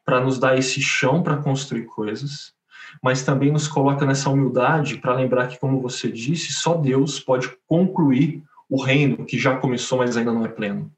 para 0.04 0.20
nos 0.20 0.38
dar 0.38 0.58
esse 0.58 0.80
chão 0.80 1.22
para 1.22 1.36
construir 1.36 1.84
coisas, 1.84 2.53
mas 3.02 3.22
também 3.22 3.50
nos 3.50 3.68
coloca 3.68 4.04
nessa 4.06 4.30
humildade 4.30 4.98
para 4.98 5.14
lembrar 5.14 5.48
que, 5.48 5.58
como 5.58 5.80
você 5.80 6.10
disse, 6.10 6.52
só 6.52 6.76
Deus 6.76 7.20
pode 7.20 7.50
concluir 7.66 8.42
o 8.68 8.82
reino 8.82 9.24
que 9.24 9.38
já 9.38 9.56
começou, 9.56 9.98
mas 9.98 10.16
ainda 10.16 10.32
não 10.32 10.44
é 10.44 10.48
pleno. 10.48 10.90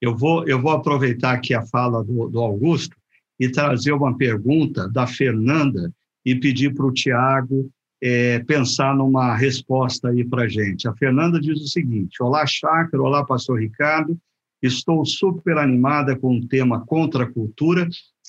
Eu 0.00 0.14
vou, 0.14 0.46
eu 0.46 0.60
vou 0.60 0.72
aproveitar 0.72 1.32
aqui 1.32 1.54
a 1.54 1.64
fala 1.66 2.04
do, 2.04 2.28
do 2.28 2.40
Augusto 2.40 2.96
e 3.38 3.48
trazer 3.48 3.92
uma 3.92 4.16
pergunta 4.16 4.88
da 4.88 5.06
Fernanda 5.06 5.92
e 6.24 6.34
pedir 6.34 6.74
para 6.74 6.86
o 6.86 6.92
Tiago 6.92 7.70
é, 8.02 8.40
pensar 8.40 8.94
numa 8.94 9.34
resposta 9.34 10.08
aí 10.08 10.24
para 10.24 10.42
a 10.42 10.48
gente. 10.48 10.86
A 10.86 10.94
Fernanda 10.94 11.40
diz 11.40 11.60
o 11.60 11.66
seguinte: 11.66 12.22
Olá, 12.22 12.44
Chácara, 12.46 13.02
olá, 13.02 13.24
Pastor 13.24 13.60
Ricardo. 13.60 14.18
Estou 14.62 15.04
super 15.04 15.58
animada 15.58 16.16
com 16.16 16.38
o 16.38 16.46
tema 16.48 16.84
contra 16.84 17.24
a 17.24 17.32
cultura. 17.32 17.88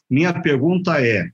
Minha 0.09 0.34
pergunta 0.41 1.01
é: 1.01 1.30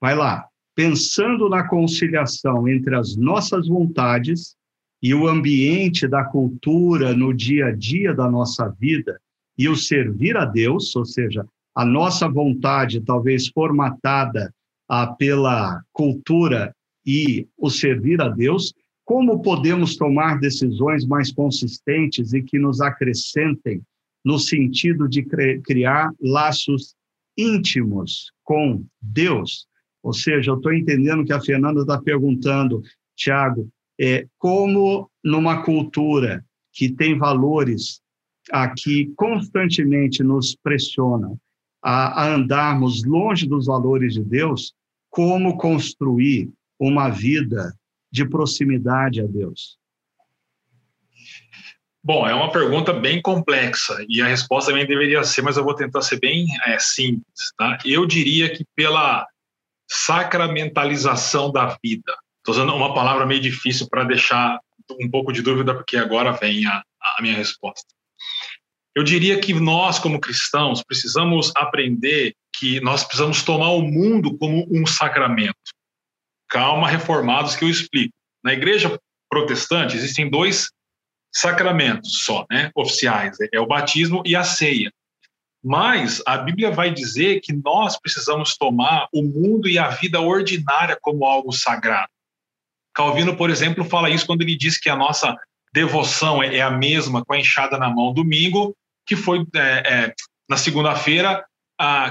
vai 0.00 0.14
lá, 0.14 0.46
pensando 0.74 1.48
na 1.48 1.68
conciliação 1.68 2.66
entre 2.66 2.96
as 2.96 3.16
nossas 3.16 3.68
vontades 3.68 4.56
e 5.02 5.14
o 5.14 5.28
ambiente 5.28 6.06
da 6.06 6.24
cultura 6.24 7.14
no 7.14 7.34
dia 7.34 7.66
a 7.66 7.72
dia 7.72 8.14
da 8.14 8.30
nossa 8.30 8.68
vida, 8.68 9.20
e 9.56 9.68
o 9.68 9.76
servir 9.76 10.36
a 10.36 10.44
Deus, 10.44 10.94
ou 10.96 11.04
seja, 11.04 11.46
a 11.74 11.84
nossa 11.84 12.28
vontade, 12.28 13.00
talvez 13.00 13.48
formatada 13.48 14.54
ah, 14.88 15.06
pela 15.06 15.82
cultura 15.92 16.74
e 17.06 17.46
o 17.56 17.70
servir 17.70 18.20
a 18.20 18.28
Deus, 18.28 18.74
como 19.04 19.42
podemos 19.42 19.96
tomar 19.96 20.38
decisões 20.38 21.04
mais 21.06 21.32
consistentes 21.32 22.32
e 22.32 22.42
que 22.42 22.58
nos 22.58 22.80
acrescentem 22.80 23.82
no 24.24 24.38
sentido 24.38 25.08
de 25.08 25.26
criar 25.62 26.10
laços 26.20 26.94
íntimos 27.36 28.32
com 28.44 28.84
Deus? 29.00 29.66
Ou 30.02 30.12
seja, 30.12 30.50
eu 30.50 30.56
estou 30.56 30.72
entendendo 30.72 31.24
que 31.24 31.32
a 31.32 31.40
Fernanda 31.40 31.80
está 31.80 32.00
perguntando, 32.00 32.82
Tiago, 33.14 33.68
é, 34.00 34.26
como 34.38 35.10
numa 35.22 35.62
cultura 35.62 36.44
que 36.72 36.90
tem 36.90 37.18
valores 37.18 38.00
aqui 38.50 39.12
constantemente 39.16 40.22
nos 40.22 40.56
pressionam 40.56 41.38
a, 41.82 42.22
a 42.22 42.34
andarmos 42.34 43.04
longe 43.04 43.46
dos 43.46 43.66
valores 43.66 44.14
de 44.14 44.24
Deus, 44.24 44.72
como 45.10 45.58
construir 45.58 46.50
uma 46.78 47.10
vida 47.10 47.74
de 48.10 48.26
proximidade 48.26 49.20
a 49.20 49.26
Deus? 49.26 49.78
Bom, 52.02 52.26
é 52.26 52.34
uma 52.34 52.50
pergunta 52.50 52.94
bem 52.94 53.20
complexa 53.20 54.04
e 54.08 54.22
a 54.22 54.26
resposta 54.26 54.70
também 54.70 54.86
deveria 54.86 55.22
ser, 55.22 55.42
mas 55.42 55.58
eu 55.58 55.64
vou 55.64 55.74
tentar 55.74 56.00
ser 56.00 56.18
bem 56.18 56.46
é, 56.66 56.78
simples. 56.78 57.52
Tá? 57.58 57.76
Eu 57.84 58.06
diria 58.06 58.50
que 58.50 58.64
pela 58.74 59.26
sacramentalização 59.90 61.50
da 61.50 61.76
vida. 61.82 62.16
Estou 62.38 62.54
usando 62.54 62.74
uma 62.74 62.94
palavra 62.94 63.26
meio 63.26 63.40
difícil 63.40 63.88
para 63.90 64.04
deixar 64.04 64.58
um 65.00 65.10
pouco 65.10 65.32
de 65.32 65.42
dúvida, 65.42 65.74
porque 65.74 65.96
agora 65.96 66.32
vem 66.32 66.66
a, 66.66 66.82
a 67.18 67.22
minha 67.22 67.34
resposta. 67.34 67.86
Eu 68.94 69.04
diria 69.04 69.40
que 69.40 69.52
nós, 69.54 69.98
como 69.98 70.20
cristãos, 70.20 70.82
precisamos 70.82 71.52
aprender 71.54 72.34
que 72.56 72.80
nós 72.80 73.04
precisamos 73.04 73.42
tomar 73.42 73.70
o 73.70 73.82
mundo 73.82 74.36
como 74.36 74.66
um 74.70 74.86
sacramento. 74.86 75.54
Calma, 76.48 76.88
reformados, 76.88 77.54
que 77.54 77.64
eu 77.64 77.68
explico. 77.68 78.12
Na 78.42 78.52
igreja 78.52 78.98
protestante 79.28 79.96
existem 79.96 80.28
dois 80.28 80.70
sacramentos 81.32 82.24
só, 82.24 82.44
né, 82.50 82.70
oficiais, 82.74 83.36
é 83.52 83.60
o 83.60 83.66
batismo 83.66 84.22
e 84.26 84.34
a 84.34 84.42
ceia. 84.42 84.92
Mas 85.62 86.22
a 86.26 86.38
Bíblia 86.38 86.70
vai 86.70 86.92
dizer 86.92 87.40
que 87.40 87.52
nós 87.52 87.98
precisamos 87.98 88.56
tomar 88.56 89.08
o 89.12 89.22
mundo 89.22 89.68
e 89.68 89.78
a 89.78 89.88
vida 89.88 90.20
ordinária 90.20 90.98
como 91.00 91.24
algo 91.24 91.52
sagrado. 91.52 92.08
Calvino, 92.94 93.36
por 93.36 93.50
exemplo, 93.50 93.84
fala 93.84 94.10
isso 94.10 94.26
quando 94.26 94.42
ele 94.42 94.56
diz 94.56 94.78
que 94.78 94.88
a 94.88 94.96
nossa 94.96 95.36
devoção 95.72 96.42
é, 96.42 96.56
é 96.56 96.62
a 96.62 96.70
mesma 96.70 97.24
com 97.24 97.34
a 97.34 97.38
enxada 97.38 97.78
na 97.78 97.88
mão 97.88 98.12
domingo, 98.12 98.74
que 99.06 99.16
foi 99.16 99.44
é, 99.54 99.60
é, 99.60 100.14
na 100.48 100.56
segunda-feira, 100.56 101.44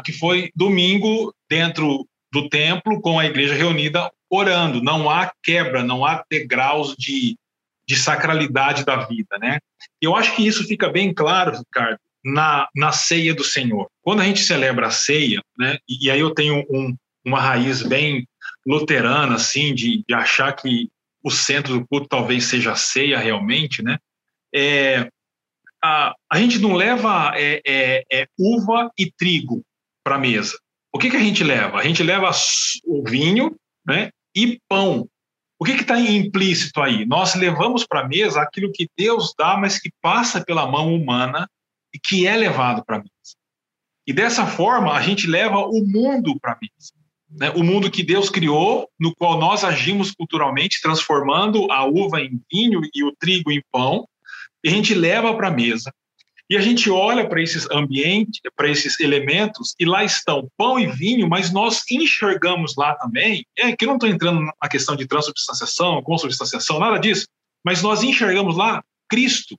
que 0.03 0.11
foi 0.11 0.49
domingo 0.55 1.31
dentro 1.47 2.07
do 2.33 2.49
templo 2.49 2.99
com 3.01 3.19
a 3.19 3.25
igreja 3.25 3.53
reunida 3.53 4.11
orando. 4.29 4.81
Não 4.81 5.09
há 5.09 5.31
quebra, 5.43 5.83
não 5.83 6.03
há 6.03 6.23
degraus 6.29 6.95
de, 6.97 7.35
de 7.87 7.95
sacralidade 7.95 8.83
da 8.83 8.95
vida, 9.05 9.37
né? 9.39 9.59
Eu 10.01 10.15
acho 10.15 10.35
que 10.35 10.45
isso 10.45 10.67
fica 10.67 10.89
bem 10.89 11.13
claro, 11.13 11.57
Ricardo, 11.57 11.99
na, 12.23 12.67
na 12.75 12.91
ceia 12.91 13.33
do 13.33 13.43
Senhor. 13.43 13.87
Quando 14.01 14.21
a 14.21 14.25
gente 14.25 14.41
celebra 14.41 14.87
a 14.87 14.91
ceia, 14.91 15.41
né? 15.57 15.77
E, 15.87 16.09
aí 16.09 16.19
eu 16.19 16.33
tenho 16.33 16.65
um, 16.69 16.95
uma 17.25 17.39
raiz 17.39 17.81
bem 17.81 18.27
luterana, 18.65 19.35
assim, 19.35 19.73
de, 19.73 20.03
de 20.07 20.13
achar 20.13 20.53
que 20.53 20.89
o 21.23 21.31
centro 21.31 21.79
do 21.79 21.87
culto 21.87 22.07
talvez 22.07 22.45
seja 22.45 22.71
a 22.71 22.75
ceia 22.75 23.19
realmente, 23.19 23.81
né? 23.81 23.97
É, 24.53 25.09
a, 25.83 26.13
a 26.31 26.39
gente 26.39 26.59
não 26.59 26.73
leva 26.73 27.31
é, 27.35 27.61
é, 27.65 28.03
é 28.11 28.27
uva 28.37 28.91
e 28.97 29.11
trigo 29.11 29.63
para 30.03 30.15
a 30.15 30.19
mesa. 30.19 30.57
O 30.91 30.97
que, 30.97 31.09
que 31.09 31.17
a 31.17 31.21
gente 31.21 31.43
leva? 31.43 31.77
A 31.77 31.83
gente 31.83 32.01
leva 32.01 32.31
o 32.85 33.03
vinho 33.03 33.55
né, 33.85 34.09
e 34.35 34.59
pão. 34.67 35.07
O 35.59 35.65
que 35.65 35.71
está 35.71 35.99
implícito 35.99 36.81
aí? 36.81 37.05
Nós 37.05 37.35
levamos 37.35 37.85
para 37.85 38.01
a 38.01 38.07
mesa 38.07 38.41
aquilo 38.41 38.71
que 38.71 38.87
Deus 38.97 39.33
dá, 39.37 39.57
mas 39.57 39.77
que 39.79 39.91
passa 40.01 40.43
pela 40.43 40.65
mão 40.65 40.93
humana 40.93 41.47
e 41.93 41.99
que 41.99 42.27
é 42.27 42.35
levado 42.35 42.83
para 42.85 42.97
a 42.97 42.99
mesa. 42.99 43.35
E 44.07 44.13
dessa 44.13 44.45
forma, 44.45 44.93
a 44.93 45.01
gente 45.01 45.27
leva 45.27 45.57
o 45.59 45.85
mundo 45.85 46.39
para 46.39 46.53
a 46.53 46.57
mesa. 46.59 46.93
Né? 47.29 47.51
O 47.51 47.63
mundo 47.63 47.91
que 47.91 48.03
Deus 48.03 48.29
criou, 48.29 48.89
no 48.99 49.13
qual 49.13 49.39
nós 49.39 49.63
agimos 49.63 50.11
culturalmente, 50.11 50.81
transformando 50.81 51.71
a 51.71 51.85
uva 51.85 52.21
em 52.21 52.41
vinho 52.51 52.81
e 52.93 53.03
o 53.03 53.15
trigo 53.15 53.51
em 53.51 53.61
pão, 53.71 54.07
e 54.63 54.69
a 54.69 54.71
gente 54.71 54.93
leva 54.93 55.33
para 55.35 55.49
a 55.49 55.51
mesa. 55.51 55.93
E 56.49 56.57
a 56.57 56.61
gente 56.61 56.89
olha 56.89 57.29
para 57.29 57.41
esses 57.43 57.69
ambientes, 57.69 58.41
para 58.55 58.67
esses 58.67 58.99
elementos, 58.99 59.75
e 59.79 59.85
lá 59.85 60.03
estão 60.03 60.49
pão 60.57 60.79
e 60.79 60.87
vinho, 60.87 61.29
mas 61.29 61.53
nós 61.53 61.83
enxergamos 61.91 62.75
lá 62.75 62.95
também, 62.95 63.45
é 63.55 63.75
que 63.75 63.85
eu 63.85 63.89
não 63.89 63.97
estou 63.97 64.09
entrando 64.09 64.41
na 64.41 64.69
questão 64.69 64.95
de 64.95 65.05
transubstanciação, 65.05 66.01
consubstanciação, 66.01 66.79
nada 66.79 66.97
disso, 66.97 67.27
mas 67.63 67.83
nós 67.83 68.01
enxergamos 68.01 68.57
lá 68.57 68.83
Cristo. 69.07 69.55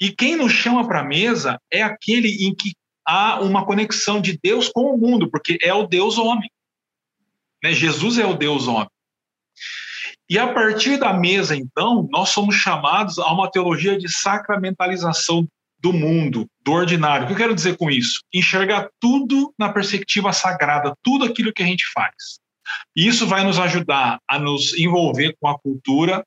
E 0.00 0.10
quem 0.10 0.36
nos 0.36 0.52
chama 0.52 0.86
para 0.86 1.00
a 1.00 1.04
mesa 1.04 1.58
é 1.72 1.82
aquele 1.82 2.46
em 2.46 2.54
que 2.54 2.72
há 3.06 3.40
uma 3.40 3.64
conexão 3.64 4.20
de 4.20 4.38
Deus 4.42 4.68
com 4.68 4.94
o 4.94 4.98
mundo, 4.98 5.30
porque 5.30 5.58
é 5.62 5.72
o 5.72 5.86
Deus 5.86 6.18
homem. 6.18 6.50
Né? 7.62 7.72
Jesus 7.72 8.18
é 8.18 8.26
o 8.26 8.34
Deus 8.34 8.66
homem. 8.66 8.90
E 10.28 10.38
a 10.38 10.52
partir 10.52 10.98
da 10.98 11.12
mesa, 11.12 11.54
então, 11.54 12.08
nós 12.10 12.30
somos 12.30 12.56
chamados 12.56 13.18
a 13.18 13.32
uma 13.32 13.50
teologia 13.50 13.96
de 13.96 14.10
sacramentalização 14.10 15.46
do 15.78 15.92
mundo, 15.92 16.48
do 16.64 16.72
ordinário. 16.72 17.24
O 17.24 17.26
que 17.28 17.32
eu 17.34 17.38
quero 17.38 17.54
dizer 17.54 17.76
com 17.76 17.90
isso? 17.90 18.20
Enxergar 18.34 18.88
tudo 19.00 19.54
na 19.56 19.72
perspectiva 19.72 20.32
sagrada, 20.32 20.94
tudo 21.02 21.24
aquilo 21.24 21.52
que 21.52 21.62
a 21.62 21.66
gente 21.66 21.84
faz. 21.92 22.40
E 22.96 23.06
isso 23.06 23.26
vai 23.26 23.44
nos 23.44 23.58
ajudar 23.58 24.18
a 24.28 24.38
nos 24.38 24.76
envolver 24.76 25.36
com 25.40 25.46
a 25.46 25.58
cultura, 25.58 26.24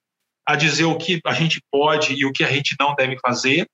a 0.50 0.56
dizer 0.56 0.86
o 0.86 0.98
que 0.98 1.22
a 1.24 1.34
gente 1.34 1.62
pode 1.72 2.16
e 2.16 2.26
o 2.26 2.32
que 2.32 2.44
a 2.44 2.52
gente 2.52 2.76
não 2.80 2.96
deve 2.96 3.20
fazer, 3.20 3.68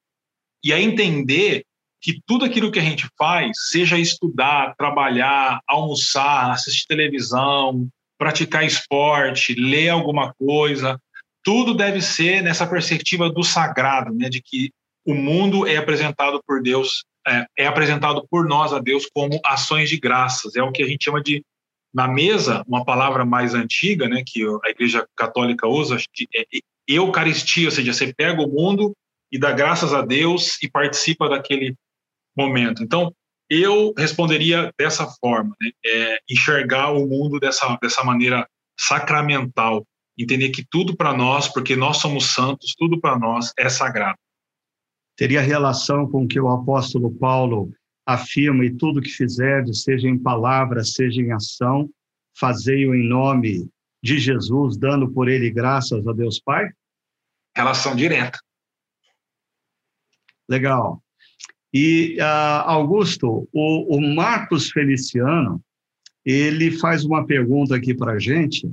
e 0.61 0.73
a 0.73 0.81
entender 0.81 1.63
que 2.01 2.19
tudo 2.27 2.43
aquilo 2.43 2.69
que 2.69 2.79
a 2.79 2.83
gente 2.83 3.07
faz, 3.17 3.51
seja 3.71 3.97
estudar, 3.97 4.75
trabalhar, 4.77 5.61
almoçar, 5.65 6.51
assistir 6.51 6.85
televisão, 6.85 7.87
praticar 8.17 8.65
esporte, 8.65 9.55
ler 9.55 9.87
alguma 9.87 10.33
coisa, 10.33 10.99
tudo 11.41 11.73
deve 11.73 12.01
ser 12.01 12.43
nessa 12.43 12.67
perspectiva 12.67 13.29
do 13.31 13.41
sagrado, 13.41 14.13
né, 14.13 14.27
de 14.27 14.41
que 14.41 14.69
o 15.05 15.13
mundo 15.13 15.65
é 15.65 15.77
apresentado 15.77 16.41
por 16.45 16.61
Deus, 16.61 17.05
é, 17.25 17.45
é, 17.57 17.67
apresentado 17.67 18.27
por 18.29 18.45
nós 18.45 18.73
a 18.73 18.79
Deus 18.79 19.07
como 19.13 19.39
ações 19.45 19.89
de 19.89 19.97
graças. 19.97 20.57
É 20.57 20.61
o 20.61 20.73
que 20.73 20.83
a 20.83 20.87
gente 20.87 21.05
chama 21.05 21.23
de 21.23 21.41
na 21.95 22.09
mesa, 22.09 22.61
uma 22.67 22.83
palavra 22.83 23.23
mais 23.23 23.53
antiga, 23.53 24.09
né, 24.09 24.21
que 24.25 24.43
a 24.43 24.69
Igreja 24.69 25.07
Católica 25.15 25.65
usa, 25.65 25.95
é 26.35 26.45
Eucaristia, 26.85 27.67
ou 27.67 27.71
seja, 27.71 27.93
você 27.93 28.13
pega 28.13 28.41
o 28.41 28.49
mundo 28.49 28.93
e 29.31 29.39
dá 29.39 29.53
graças 29.53 29.93
a 29.93 30.01
Deus 30.01 30.61
e 30.61 30.69
participa 30.69 31.29
daquele 31.29 31.73
momento. 32.37 32.83
Então, 32.83 33.15
eu 33.49 33.93
responderia 33.97 34.73
dessa 34.77 35.07
forma, 35.21 35.55
né? 35.61 35.71
é, 35.85 36.19
enxergar 36.29 36.91
o 36.91 37.07
mundo 37.07 37.39
dessa, 37.39 37.77
dessa 37.81 38.03
maneira 38.03 38.45
sacramental, 38.77 39.87
entender 40.17 40.49
que 40.49 40.65
tudo 40.69 40.97
para 40.97 41.13
nós, 41.13 41.47
porque 41.47 41.77
nós 41.77 41.97
somos 41.97 42.33
santos, 42.33 42.75
tudo 42.77 42.99
para 42.99 43.17
nós 43.17 43.53
é 43.57 43.69
sagrado. 43.69 44.17
Teria 45.15 45.39
relação 45.39 46.09
com 46.11 46.23
o 46.23 46.27
que 46.27 46.41
o 46.41 46.49
apóstolo 46.49 47.09
Paulo 47.09 47.71
afirma, 48.05 48.63
e 48.63 48.73
tudo 48.73 49.01
que 49.01 49.09
fizerdes, 49.09 49.83
seja 49.83 50.07
em 50.07 50.17
palavra, 50.17 50.83
seja 50.83 51.21
em 51.21 51.31
ação, 51.31 51.89
fazei-o 52.37 52.93
em 52.93 53.07
nome 53.07 53.67
de 54.03 54.19
Jesus, 54.19 54.77
dando 54.77 55.11
por 55.11 55.27
ele 55.27 55.49
graças 55.49 56.07
a 56.07 56.13
Deus 56.13 56.39
Pai? 56.39 56.69
Relação 57.55 57.95
direta. 57.95 58.37
Legal. 60.47 61.01
E, 61.73 62.17
uh, 62.19 62.63
Augusto, 62.65 63.49
o, 63.51 63.97
o, 63.97 64.15
Marcos 64.15 64.69
Feliciano, 64.69 65.61
ele 66.23 66.71
faz 66.71 67.03
uma 67.03 67.25
pergunta 67.25 67.75
aqui 67.75 67.93
para 67.93 68.13
a 68.13 68.19
gente, 68.19 68.71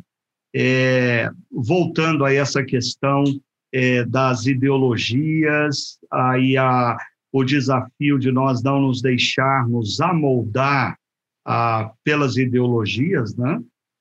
é, 0.55 1.31
voltando 1.51 2.25
a 2.25 2.33
essa 2.33 2.63
questão 2.63 3.25
é, 3.73 4.05
das 4.05 4.47
ideologias, 4.47 5.99
aí 6.11 6.57
a, 6.57 6.97
o 7.33 7.43
desafio 7.43 8.19
de 8.19 8.31
nós 8.31 8.63
não 8.63 8.81
nos 8.81 9.01
deixarmos 9.01 10.01
amoldar 10.01 10.99
ah, 11.45 11.91
pelas 12.05 12.37
ideologias, 12.37 13.35
né? 13.35 13.59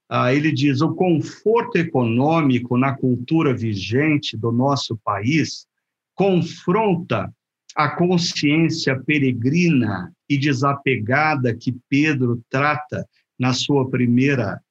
Ah, 0.09 0.33
ele 0.33 0.51
diz: 0.51 0.81
o 0.81 0.93
conforto 0.93 1.77
econômico 1.77 2.77
na 2.77 2.93
cultura 2.93 3.55
vigente 3.55 4.35
do 4.35 4.51
nosso 4.51 4.97
país 4.97 5.65
confronta 6.13 7.33
a 7.73 7.89
consciência 7.89 9.01
peregrina 9.01 10.11
e 10.29 10.37
desapegada 10.37 11.55
que 11.55 11.73
Pedro 11.89 12.41
trata 12.49 13.07
na 13.39 13.53
sua 13.53 13.89
primeira 13.89 14.61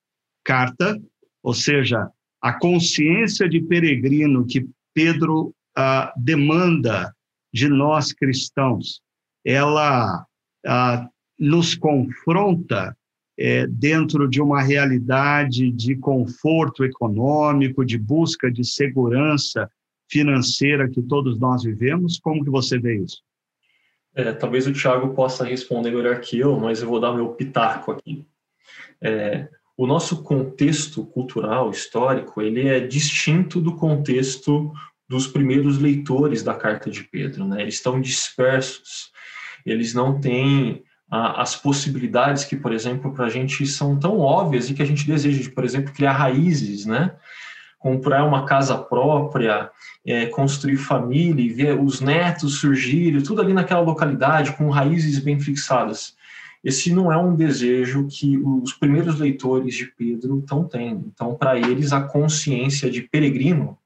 carta, 0.44 1.00
ou 1.42 1.54
seja, 1.54 2.10
a 2.42 2.52
consciência 2.52 3.48
de 3.48 3.60
peregrino 3.62 4.46
que 4.46 4.68
Pedro 4.92 5.54
ah, 5.74 6.12
demanda 6.16 7.14
de 7.52 7.68
nós 7.68 8.12
cristãos, 8.12 9.00
ela 9.44 10.26
ah, 10.66 11.08
nos 11.38 11.74
confronta 11.74 12.96
é, 13.38 13.66
dentro 13.66 14.28
de 14.28 14.40
uma 14.40 14.60
realidade 14.62 15.70
de 15.70 15.96
conforto 15.96 16.84
econômico, 16.84 17.84
de 17.84 17.96
busca 17.96 18.50
de 18.50 18.64
segurança 18.64 19.70
financeira 20.10 20.88
que 20.88 21.00
todos 21.00 21.38
nós 21.38 21.62
vivemos? 21.62 22.18
Como 22.18 22.44
que 22.44 22.50
você 22.50 22.78
vê 22.78 22.98
isso? 22.98 23.22
É, 24.14 24.32
talvez 24.32 24.66
o 24.66 24.72
Tiago 24.72 25.14
possa 25.14 25.44
responder 25.44 25.92
melhor 25.92 26.20
que 26.20 26.38
eu, 26.38 26.58
mas 26.58 26.82
eu 26.82 26.88
vou 26.88 27.00
dar 27.00 27.14
meu 27.14 27.30
pitaco 27.30 27.92
aqui. 27.92 28.26
É, 29.00 29.48
o 29.76 29.86
nosso 29.86 30.22
contexto 30.22 31.06
cultural, 31.06 31.70
histórico, 31.70 32.42
ele 32.42 32.68
é 32.68 32.80
distinto 32.80 33.60
do 33.60 33.76
contexto 33.76 34.70
dos 35.10 35.26
primeiros 35.26 35.76
leitores 35.80 36.44
da 36.44 36.54
carta 36.54 36.88
de 36.88 37.02
Pedro. 37.02 37.44
Né? 37.44 37.62
Eles 37.62 37.74
estão 37.74 38.00
dispersos, 38.00 39.10
eles 39.66 39.92
não 39.92 40.20
têm 40.20 40.84
ah, 41.10 41.42
as 41.42 41.56
possibilidades 41.56 42.44
que, 42.44 42.54
por 42.54 42.72
exemplo, 42.72 43.12
para 43.12 43.26
a 43.26 43.28
gente 43.28 43.66
são 43.66 43.98
tão 43.98 44.20
óbvias 44.20 44.70
e 44.70 44.74
que 44.74 44.80
a 44.80 44.86
gente 44.86 45.04
deseja, 45.04 45.42
de, 45.42 45.50
por 45.50 45.64
exemplo, 45.64 45.92
criar 45.92 46.12
raízes, 46.12 46.86
né? 46.86 47.12
comprar 47.80 48.22
uma 48.22 48.44
casa 48.44 48.78
própria, 48.78 49.68
é, 50.06 50.26
construir 50.26 50.76
família 50.76 51.44
e 51.44 51.48
ver 51.48 51.80
os 51.80 52.00
netos 52.00 52.60
surgirem, 52.60 53.20
tudo 53.20 53.42
ali 53.42 53.52
naquela 53.52 53.80
localidade, 53.80 54.52
com 54.52 54.70
raízes 54.70 55.18
bem 55.18 55.40
fixadas. 55.40 56.14
Esse 56.62 56.92
não 56.92 57.10
é 57.10 57.16
um 57.16 57.34
desejo 57.34 58.06
que 58.06 58.38
os 58.38 58.74
primeiros 58.74 59.18
leitores 59.18 59.74
de 59.74 59.86
Pedro 59.86 60.38
estão 60.38 60.62
tendo. 60.62 61.10
Então, 61.12 61.34
para 61.34 61.58
eles, 61.58 61.92
a 61.92 62.02
consciência 62.02 62.88
de 62.88 63.02
peregrino, 63.02 63.76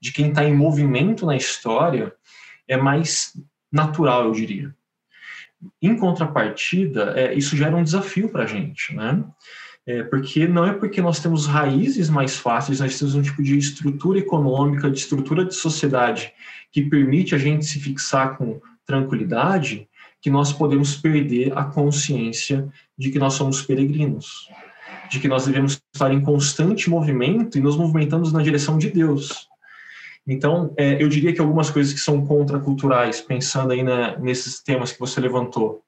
de 0.00 0.12
quem 0.12 0.28
está 0.28 0.44
em 0.44 0.54
movimento 0.54 1.26
na 1.26 1.36
história, 1.36 2.12
é 2.66 2.76
mais 2.76 3.32
natural, 3.72 4.26
eu 4.26 4.32
diria. 4.32 4.74
Em 5.82 5.96
contrapartida, 5.96 7.14
é, 7.16 7.34
isso 7.34 7.56
gera 7.56 7.76
um 7.76 7.82
desafio 7.82 8.28
para 8.28 8.44
a 8.44 8.46
gente, 8.46 8.94
né? 8.94 9.24
É, 9.86 10.02
porque 10.02 10.46
não 10.46 10.66
é 10.66 10.74
porque 10.74 11.00
nós 11.00 11.18
temos 11.18 11.46
raízes 11.46 12.10
mais 12.10 12.36
fáceis, 12.36 12.80
nós 12.80 12.98
temos 12.98 13.14
um 13.14 13.22
tipo 13.22 13.42
de 13.42 13.56
estrutura 13.56 14.18
econômica, 14.18 14.90
de 14.90 14.98
estrutura 14.98 15.46
de 15.46 15.54
sociedade 15.54 16.30
que 16.70 16.82
permite 16.82 17.34
a 17.34 17.38
gente 17.38 17.64
se 17.64 17.80
fixar 17.80 18.36
com 18.36 18.60
tranquilidade, 18.84 19.88
que 20.20 20.28
nós 20.28 20.52
podemos 20.52 20.94
perder 20.94 21.56
a 21.56 21.64
consciência 21.64 22.68
de 22.98 23.10
que 23.10 23.18
nós 23.18 23.32
somos 23.32 23.62
peregrinos, 23.62 24.50
de 25.10 25.18
que 25.20 25.28
nós 25.28 25.46
devemos 25.46 25.80
estar 25.94 26.12
em 26.12 26.20
constante 26.20 26.90
movimento 26.90 27.56
e 27.56 27.60
nos 27.60 27.76
movimentamos 27.76 28.30
na 28.30 28.42
direção 28.42 28.76
de 28.76 28.90
Deus. 28.90 29.47
Então, 30.28 30.74
é, 30.76 31.02
eu 31.02 31.08
diria 31.08 31.32
que 31.32 31.40
algumas 31.40 31.70
coisas 31.70 31.92
que 31.92 32.00
são 32.00 32.24
contraculturais, 32.26 33.20
pensando 33.20 33.72
aí 33.72 33.82
né, 33.82 34.14
nesses 34.20 34.62
temas 34.62 34.92
que 34.92 35.00
você 35.00 35.20
levantou, 35.20 35.82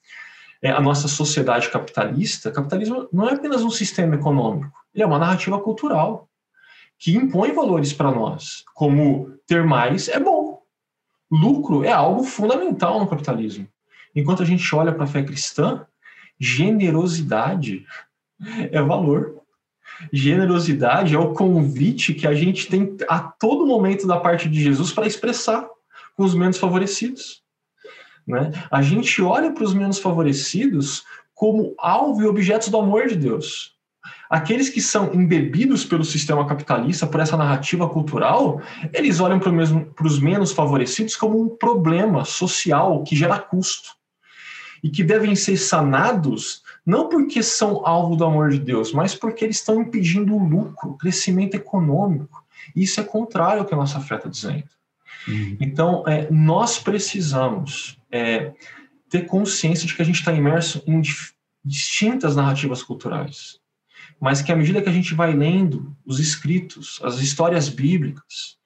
é, 0.62 0.70
a 0.70 0.80
nossa 0.80 1.08
sociedade 1.08 1.68
capitalista, 1.68 2.50
capitalismo 2.50 3.06
não 3.12 3.28
é 3.28 3.34
apenas 3.34 3.62
um 3.62 3.70
sistema 3.70 4.14
econômico, 4.14 4.72
ele 4.94 5.04
é 5.04 5.06
uma 5.06 5.18
narrativa 5.18 5.60
cultural 5.60 6.26
que 6.98 7.14
impõe 7.14 7.52
valores 7.52 7.92
para 7.92 8.10
nós, 8.10 8.64
como 8.74 9.30
ter 9.46 9.62
mais 9.62 10.08
é 10.08 10.18
bom. 10.18 10.60
Lucro 11.30 11.84
é 11.84 11.92
algo 11.92 12.24
fundamental 12.24 12.98
no 12.98 13.06
capitalismo. 13.06 13.68
Enquanto 14.14 14.42
a 14.42 14.46
gente 14.46 14.74
olha 14.74 14.92
para 14.92 15.04
a 15.04 15.06
fé 15.06 15.22
cristã, 15.22 15.86
generosidade 16.38 17.86
é 18.72 18.82
valor. 18.82 19.39
Generosidade 20.12 21.14
é 21.14 21.18
o 21.18 21.32
convite 21.32 22.14
que 22.14 22.26
a 22.26 22.34
gente 22.34 22.68
tem 22.68 22.96
a 23.08 23.18
todo 23.18 23.66
momento 23.66 24.06
da 24.06 24.18
parte 24.18 24.48
de 24.48 24.62
Jesus 24.62 24.92
para 24.92 25.06
expressar 25.06 25.68
com 26.16 26.24
os 26.24 26.34
menos 26.34 26.58
favorecidos. 26.58 27.42
Né? 28.26 28.50
A 28.70 28.82
gente 28.82 29.20
olha 29.22 29.52
para 29.52 29.64
os 29.64 29.74
menos 29.74 29.98
favorecidos 29.98 31.04
como 31.34 31.74
alvo 31.78 32.22
e 32.22 32.26
objetos 32.26 32.68
do 32.68 32.78
amor 32.78 33.08
de 33.08 33.16
Deus. 33.16 33.74
Aqueles 34.28 34.68
que 34.68 34.80
são 34.80 35.12
embebidos 35.12 35.84
pelo 35.84 36.04
sistema 36.04 36.46
capitalista, 36.46 37.06
por 37.06 37.20
essa 37.20 37.36
narrativa 37.36 37.88
cultural, 37.88 38.60
eles 38.92 39.20
olham 39.20 39.40
para 39.40 40.06
os 40.06 40.20
menos 40.20 40.52
favorecidos 40.52 41.16
como 41.16 41.40
um 41.40 41.48
problema 41.48 42.24
social 42.24 43.02
que 43.02 43.16
gera 43.16 43.38
custo 43.38 43.90
e 44.82 44.88
que 44.88 45.02
devem 45.02 45.34
ser 45.34 45.56
sanados 45.56 46.62
não 46.84 47.08
porque 47.08 47.42
são 47.42 47.86
alvo 47.86 48.16
do 48.16 48.24
amor 48.24 48.50
de 48.50 48.58
Deus, 48.58 48.92
mas 48.92 49.14
porque 49.14 49.44
eles 49.44 49.56
estão 49.56 49.80
impedindo 49.80 50.34
o 50.34 50.42
lucro, 50.42 50.90
o 50.90 50.96
crescimento 50.96 51.54
econômico. 51.54 52.44
Isso 52.74 53.00
é 53.00 53.04
contrário 53.04 53.60
ao 53.60 53.66
que 53.66 53.74
a 53.74 53.76
nossa 53.76 54.00
fé 54.00 54.16
está 54.16 54.28
dizendo. 54.28 54.68
Uhum. 55.28 55.56
Então, 55.60 56.04
é, 56.06 56.30
nós 56.30 56.78
precisamos 56.78 57.98
é, 58.10 58.52
ter 59.08 59.26
consciência 59.26 59.86
de 59.86 59.94
que 59.94 60.02
a 60.02 60.04
gente 60.04 60.20
está 60.20 60.32
imerso 60.32 60.82
em 60.86 61.02
distintas 61.64 62.36
narrativas 62.36 62.82
culturais, 62.82 63.58
mas 64.20 64.40
que 64.40 64.52
à 64.52 64.56
medida 64.56 64.80
que 64.80 64.88
a 64.88 64.92
gente 64.92 65.14
vai 65.14 65.34
lendo 65.34 65.94
os 66.06 66.18
escritos, 66.18 67.00
as 67.02 67.18
histórias 67.18 67.68
bíblicas, 67.68 68.56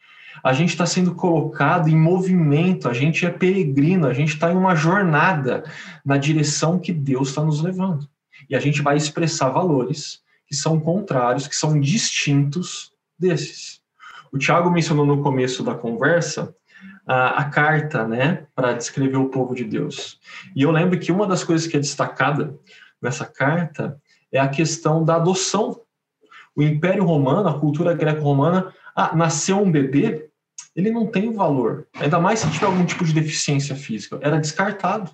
a 0.42 0.52
gente 0.52 0.70
está 0.70 0.86
sendo 0.86 1.14
colocado 1.14 1.88
em 1.88 1.96
movimento, 1.96 2.88
a 2.88 2.92
gente 2.92 3.24
é 3.24 3.30
peregrino, 3.30 4.06
a 4.06 4.12
gente 4.12 4.34
está 4.34 4.52
em 4.52 4.56
uma 4.56 4.74
jornada 4.74 5.64
na 6.04 6.16
direção 6.16 6.78
que 6.78 6.92
Deus 6.92 7.28
está 7.28 7.42
nos 7.42 7.60
levando. 7.60 8.08
E 8.48 8.56
a 8.56 8.60
gente 8.60 8.82
vai 8.82 8.96
expressar 8.96 9.50
valores 9.50 10.22
que 10.46 10.54
são 10.54 10.78
contrários, 10.80 11.46
que 11.46 11.56
são 11.56 11.80
distintos 11.80 12.92
desses. 13.18 13.80
O 14.32 14.38
Tiago 14.38 14.70
mencionou 14.70 15.06
no 15.06 15.22
começo 15.22 15.62
da 15.62 15.74
conversa 15.74 16.54
a, 17.06 17.40
a 17.40 17.44
carta, 17.44 18.06
né, 18.06 18.46
para 18.54 18.72
descrever 18.72 19.16
o 19.16 19.28
povo 19.28 19.54
de 19.54 19.64
Deus. 19.64 20.18
E 20.54 20.62
eu 20.62 20.70
lembro 20.70 20.98
que 20.98 21.12
uma 21.12 21.26
das 21.26 21.44
coisas 21.44 21.66
que 21.66 21.76
é 21.76 21.80
destacada 21.80 22.58
nessa 23.00 23.24
carta 23.24 24.00
é 24.32 24.38
a 24.38 24.48
questão 24.48 25.04
da 25.04 25.16
adoção. 25.16 25.80
O 26.56 26.62
Império 26.62 27.04
Romano, 27.04 27.48
a 27.48 27.58
cultura 27.58 27.94
greco-romana, 27.94 28.72
ah, 28.94 29.14
nasceu 29.14 29.58
um 29.58 29.70
bebê, 29.70 30.28
ele 30.74 30.90
não 30.90 31.06
tem 31.06 31.32
valor. 31.32 31.86
Ainda 31.94 32.20
mais 32.20 32.40
se 32.40 32.50
tiver 32.50 32.66
algum 32.66 32.84
tipo 32.84 33.04
de 33.04 33.12
deficiência 33.12 33.74
física. 33.74 34.18
Era 34.22 34.40
descartado. 34.40 35.10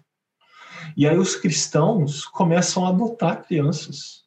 E 0.97 1.07
aí 1.07 1.17
os 1.17 1.37
cristãos 1.37 2.25
começam 2.25 2.85
a 2.85 2.89
adotar 2.89 3.43
crianças. 3.43 4.21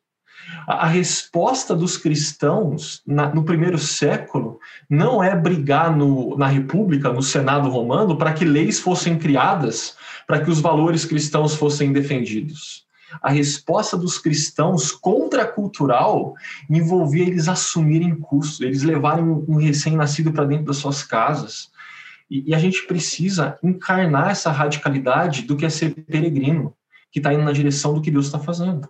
A, 0.68 0.86
a 0.86 0.88
resposta 0.88 1.76
dos 1.76 1.98
cristãos 1.98 3.02
na, 3.06 3.34
no 3.34 3.44
primeiro 3.44 3.78
século 3.78 4.60
não 4.90 5.24
é 5.24 5.36
brigar 5.36 5.96
no, 5.96 6.38
na 6.38 6.48
República, 6.48 7.12
no 7.12 7.22
Senado 7.22 7.70
romano, 7.70 8.18
para 8.18 8.34
que 8.34 8.46
leis 8.46 8.80
fossem 8.80 9.18
criadas, 9.18 9.96
para 10.28 10.44
que 10.44 10.50
os 10.50 10.60
valores 10.60 11.06
cristãos 11.06 11.56
fossem 11.56 11.92
defendidos 11.92 12.83
a 13.22 13.30
resposta 13.32 13.98
dos 13.98 14.18
cristãos 14.18 14.92
contracultural 14.92 16.36
envolvia 16.70 17.24
eles 17.24 17.48
assumirem 17.48 18.16
custos, 18.16 18.62
eles 18.62 18.84
levarem 18.84 19.24
um 19.24 19.56
recém-nascido 19.56 20.32
para 20.32 20.46
dentro 20.46 20.66
das 20.66 20.78
suas 20.78 21.04
casas. 21.04 21.72
E, 22.30 22.50
e, 22.50 22.56
a 22.56 22.60
gente 22.60 22.86
precisa 22.88 23.58
encarnar 23.62 24.32
essa 24.32 24.52
radicalidade 24.52 25.44
do 25.44 25.56
que 25.56 25.66
é 25.66 25.70
ser 25.70 25.94
peregrino, 26.06 26.74
que 27.12 27.20
está 27.20 27.34
indo 27.34 27.44
na 27.44 27.52
direção 27.52 27.94
do 27.94 28.02
que 28.02 28.10
Deus 28.10 28.26
está 28.26 28.40
fazendo. 28.40 28.90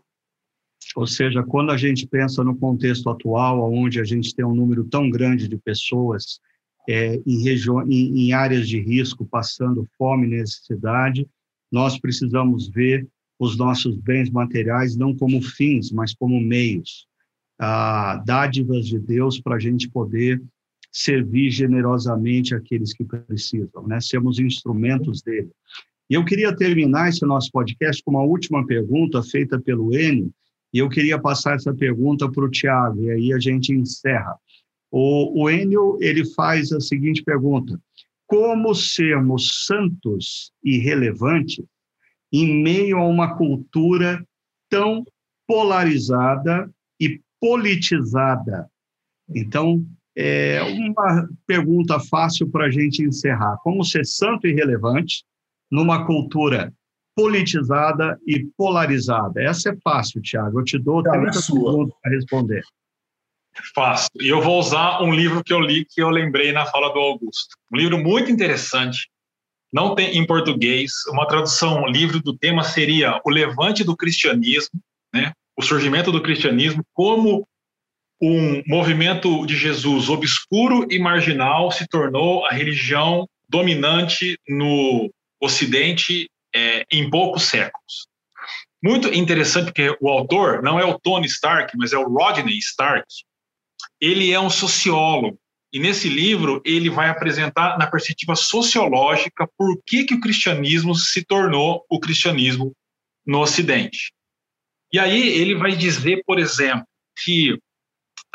Ou 0.95 1.07
seja, 1.07 1.43
quando 1.43 1.71
a 1.71 1.77
gente 1.77 2.07
pensa 2.07 2.43
no 2.43 2.55
contexto 2.55 3.09
atual, 3.09 3.71
onde 3.73 3.99
a 3.99 4.03
gente 4.03 4.35
tem 4.35 4.45
um 4.45 4.53
número 4.53 4.83
tão 4.83 5.09
grande 5.09 5.47
de 5.47 5.57
pessoas 5.57 6.39
é, 6.87 7.15
em, 7.25 7.47
em, 7.89 8.27
em 8.27 8.33
áreas 8.33 8.67
de 8.67 8.79
risco, 8.79 9.25
passando 9.25 9.87
fome 9.97 10.27
e 10.27 10.29
necessidade, 10.29 11.27
nós 11.71 11.99
precisamos 11.99 12.69
ver 12.69 13.07
os 13.43 13.57
nossos 13.57 13.97
bens 13.97 14.29
materiais 14.29 14.95
não 14.95 15.15
como 15.15 15.41
fins, 15.41 15.91
mas 15.91 16.13
como 16.13 16.39
meios, 16.39 17.07
ah, 17.59 18.21
dádivas 18.25 18.87
de 18.87 18.99
Deus 18.99 19.39
para 19.39 19.55
a 19.55 19.59
gente 19.59 19.89
poder 19.89 20.41
servir 20.91 21.49
generosamente 21.49 22.53
aqueles 22.53 22.93
que 22.93 23.03
precisam, 23.03 23.87
né? 23.87 23.99
Sermos 23.99 24.39
instrumentos 24.39 25.21
dele. 25.21 25.49
E 26.09 26.13
eu 26.13 26.23
queria 26.23 26.55
terminar 26.55 27.09
esse 27.09 27.25
nosso 27.25 27.49
podcast 27.51 28.03
com 28.03 28.11
uma 28.11 28.23
última 28.23 28.65
pergunta 28.65 29.23
feita 29.23 29.59
pelo 29.59 29.95
Enio, 29.95 30.31
e 30.71 30.79
eu 30.79 30.89
queria 30.89 31.19
passar 31.19 31.55
essa 31.55 31.73
pergunta 31.73 32.29
para 32.31 32.43
o 32.43 32.49
Tiago, 32.49 33.03
e 33.03 33.11
aí 33.11 33.33
a 33.33 33.39
gente 33.39 33.73
encerra. 33.73 34.35
O, 34.91 35.43
o 35.43 35.49
Enio, 35.49 35.97
ele 35.99 36.25
faz 36.33 36.71
a 36.71 36.79
seguinte 36.79 37.23
pergunta, 37.23 37.79
como 38.27 38.73
sermos 38.75 39.65
santos 39.65 40.51
e 40.63 40.77
relevantes 40.77 41.63
em 42.33 42.63
meio 42.63 42.97
a 42.97 43.05
uma 43.05 43.37
cultura 43.37 44.25
tão 44.67 45.05
polarizada 45.47 46.67
e 46.99 47.21
politizada. 47.39 48.67
Então, 49.29 49.85
é 50.15 50.61
uma 50.63 51.29
pergunta 51.45 51.99
fácil 51.99 52.49
para 52.49 52.65
a 52.65 52.71
gente 52.71 53.03
encerrar. 53.03 53.57
Como 53.63 53.83
ser 53.83 54.05
santo 54.05 54.47
e 54.47 54.53
relevante 54.53 55.23
numa 55.71 56.05
cultura 56.05 56.73
politizada 57.15 58.19
e 58.25 58.45
polarizada? 58.57 59.41
Essa 59.41 59.69
é 59.69 59.77
fácil, 59.83 60.21
Tiago. 60.21 60.59
Eu 60.59 60.63
te 60.63 60.79
dou 60.79 61.03
30 61.03 61.29
é 61.29 61.33
segundos 61.33 61.93
para 62.01 62.11
responder. 62.11 62.63
Fácil. 63.75 64.09
E 64.19 64.27
eu 64.27 64.41
vou 64.41 64.59
usar 64.59 65.01
um 65.03 65.13
livro 65.13 65.43
que 65.43 65.53
eu 65.53 65.59
li 65.59 65.85
que 65.85 66.01
eu 66.01 66.09
lembrei 66.09 66.51
na 66.51 66.65
fala 66.65 66.91
do 66.91 66.99
Augusto. 66.99 67.55
Um 67.71 67.77
livro 67.77 67.99
muito 67.99 68.31
interessante 68.31 69.07
não 69.73 69.95
tem 69.95 70.17
em 70.17 70.25
português. 70.25 70.91
Uma 71.07 71.27
tradução 71.27 71.87
livre 71.87 72.21
do 72.21 72.37
tema 72.37 72.63
seria 72.63 73.19
O 73.25 73.31
Levante 73.31 73.83
do 73.83 73.97
Cristianismo, 73.97 74.79
né? 75.11 75.33
o 75.57 75.63
surgimento 75.63 76.11
do 76.11 76.21
cristianismo 76.21 76.83
como 76.93 77.47
um 78.21 78.63
movimento 78.67 79.45
de 79.45 79.55
Jesus 79.55 80.09
obscuro 80.09 80.87
e 80.89 80.99
marginal 80.99 81.71
se 81.71 81.87
tornou 81.87 82.45
a 82.45 82.51
religião 82.51 83.27
dominante 83.49 84.37
no 84.47 85.11
Ocidente 85.41 86.29
é, 86.55 86.85
em 86.89 87.09
poucos 87.09 87.43
séculos. 87.43 88.07
Muito 88.81 89.13
interessante 89.13 89.65
porque 89.65 89.95
o 89.99 90.09
autor 90.09 90.61
não 90.61 90.79
é 90.79 90.85
o 90.85 90.97
Tony 90.99 91.25
Stark, 91.25 91.75
mas 91.77 91.91
é 91.91 91.97
o 91.97 92.07
Rodney 92.07 92.57
Stark. 92.59 93.07
Ele 93.99 94.31
é 94.31 94.39
um 94.39 94.49
sociólogo 94.49 95.37
e 95.73 95.79
nesse 95.79 96.07
livro 96.07 96.61
ele 96.63 96.87
vai 96.87 97.09
apresentar 97.09 97.79
na 97.79 97.87
perspectiva 97.87 98.35
sociológica 98.35 99.49
por 99.57 99.81
que, 99.83 100.03
que 100.03 100.13
o 100.13 100.19
cristianismo 100.19 100.93
se 100.93 101.25
tornou 101.25 101.83
o 101.89 101.99
cristianismo 101.99 102.71
no 103.25 103.39
Ocidente. 103.39 104.13
E 104.91 104.99
aí 104.99 105.27
ele 105.29 105.55
vai 105.55 105.75
dizer, 105.75 106.21
por 106.27 106.37
exemplo, 106.37 106.85
que 107.23 107.57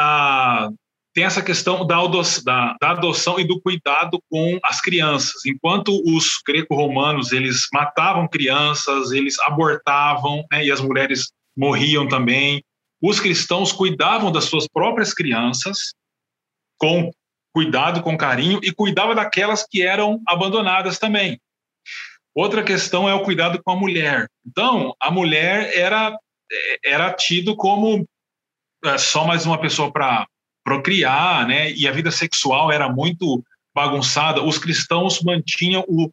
ah, 0.01 0.68
tem 1.14 1.24
essa 1.24 1.43
questão 1.43 1.86
da, 1.86 1.97
da, 2.45 2.76
da, 2.80 2.91
adoção 2.91 3.39
e 3.39 3.45
do 3.45 3.61
cuidado 3.61 4.20
com 4.28 4.59
as 4.64 4.80
crianças. 4.80 5.47
Enquanto 5.47 5.93
os 6.05 6.41
greco-romanos 6.45 7.30
eles 7.30 7.68
matavam 7.72 8.26
crianças, 8.26 9.12
eles 9.12 9.39
abortavam, 9.41 10.45
né, 10.51 10.64
e 10.64 10.72
as 10.72 10.80
mulheres 10.80 11.30
morriam 11.57 12.09
também, 12.09 12.62
os 13.01 13.20
cristãos 13.20 13.72
cuidavam 13.72 14.32
das 14.32 14.45
suas 14.45 14.66
próprias 14.66 15.14
crianças 15.14 15.93
com 16.76 17.11
cuidado, 17.59 18.04
com 18.04 18.16
carinho, 18.16 18.61
e 18.62 18.70
cuidava 18.70 19.16
daquelas 19.16 19.66
que 19.68 19.82
eram 19.82 20.22
abandonadas 20.28 20.96
também. 20.96 21.40
Outra 22.32 22.62
questão 22.62 23.09
é 23.09 23.14
o 23.14 23.24
cuidado 23.24 23.61
com 23.61 23.72
a 23.72 23.76
mulher. 23.76 24.28
Então, 24.46 24.94
a 25.00 25.11
mulher 25.11 25.76
era, 25.76 26.16
era 26.84 27.12
tido 27.12 27.56
como 27.56 28.06
é, 28.84 28.96
só 28.96 29.26
mais 29.26 29.44
uma 29.44 29.61
pessoa 29.61 29.92
para 29.92 30.24
procriar, 30.64 31.48
né? 31.48 31.72
E 31.72 31.88
a 31.88 31.90
vida 31.90 32.12
sexual 32.12 32.70
era 32.70 32.88
muito 32.88 33.42
bagunçada. 33.74 34.40
Os 34.40 34.56
cristãos 34.56 35.20
mantinham 35.20 35.84
o, 35.88 36.09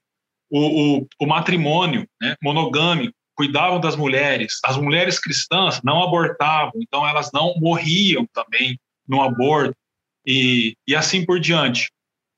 o, 0.50 0.98
o, 0.98 1.08
o 1.22 1.28
matrimônio 1.28 2.08
né? 2.20 2.36
monogâmico, 2.42 3.14
cuidavam 3.36 3.80
das 3.80 3.96
mulheres. 3.96 4.54
As 4.66 4.78
mulheres 4.78 5.20
cristãs 5.20 5.80
não 5.84 6.02
abortavam, 6.02 6.74
então 6.78 7.08
elas 7.08 7.30
não 7.32 7.54
morriam 7.60 8.26
também 8.34 8.80
no 9.08 9.22
aborto 9.22 9.76
e, 10.26 10.76
e 10.88 10.96
assim 10.96 11.26
por 11.26 11.40
diante. 11.40 11.92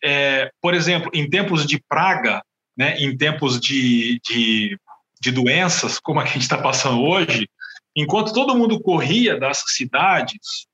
É, 0.03 0.51
por 0.61 0.73
exemplo, 0.73 1.09
em 1.13 1.29
tempos 1.29 1.65
de 1.65 1.81
praga, 1.87 2.41
né, 2.77 2.97
em 2.97 3.15
tempos 3.17 3.59
de, 3.59 4.19
de, 4.27 4.77
de 5.19 5.31
doenças, 5.31 5.99
como 5.99 6.19
a 6.19 6.23
que 6.23 6.29
a 6.29 6.33
gente 6.33 6.43
está 6.43 6.57
passando 6.57 7.01
hoje, 7.01 7.49
enquanto 7.95 8.33
todo 8.33 8.55
mundo 8.55 8.79
corria 8.79 9.39
das 9.39 9.63
cidades, 9.67 10.67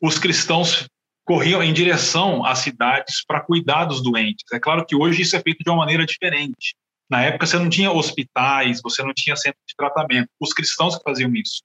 os 0.00 0.18
cristãos 0.18 0.86
corriam 1.24 1.62
em 1.62 1.72
direção 1.72 2.44
às 2.44 2.60
cidades 2.60 3.24
para 3.26 3.40
cuidar 3.40 3.84
dos 3.84 4.02
doentes. 4.02 4.44
É 4.52 4.58
claro 4.58 4.86
que 4.86 4.96
hoje 4.96 5.22
isso 5.22 5.36
é 5.36 5.40
feito 5.40 5.62
de 5.62 5.68
uma 5.68 5.78
maneira 5.78 6.06
diferente. 6.06 6.74
Na 7.10 7.22
época 7.22 7.46
você 7.46 7.58
não 7.58 7.68
tinha 7.68 7.90
hospitais, 7.90 8.80
você 8.82 9.02
não 9.02 9.12
tinha 9.12 9.36
centro 9.36 9.60
de 9.66 9.74
tratamento. 9.76 10.28
Os 10.40 10.52
cristãos 10.52 10.96
que 10.96 11.02
faziam 11.02 11.34
isso. 11.34 11.62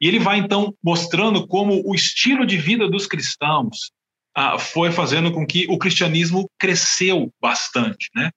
E 0.00 0.08
ele 0.08 0.18
vai 0.18 0.38
então 0.38 0.74
mostrando 0.82 1.46
como 1.46 1.82
o 1.86 1.94
estilo 1.94 2.44
de 2.44 2.58
vida 2.58 2.88
dos 2.88 3.06
cristãos 3.06 3.90
ah, 4.36 4.58
foi 4.58 4.92
fazendo 4.92 5.32
com 5.32 5.46
que 5.46 5.66
o 5.70 5.78
cristianismo 5.78 6.50
cresceu 6.58 7.32
bastante, 7.40 8.10
né? 8.14 8.30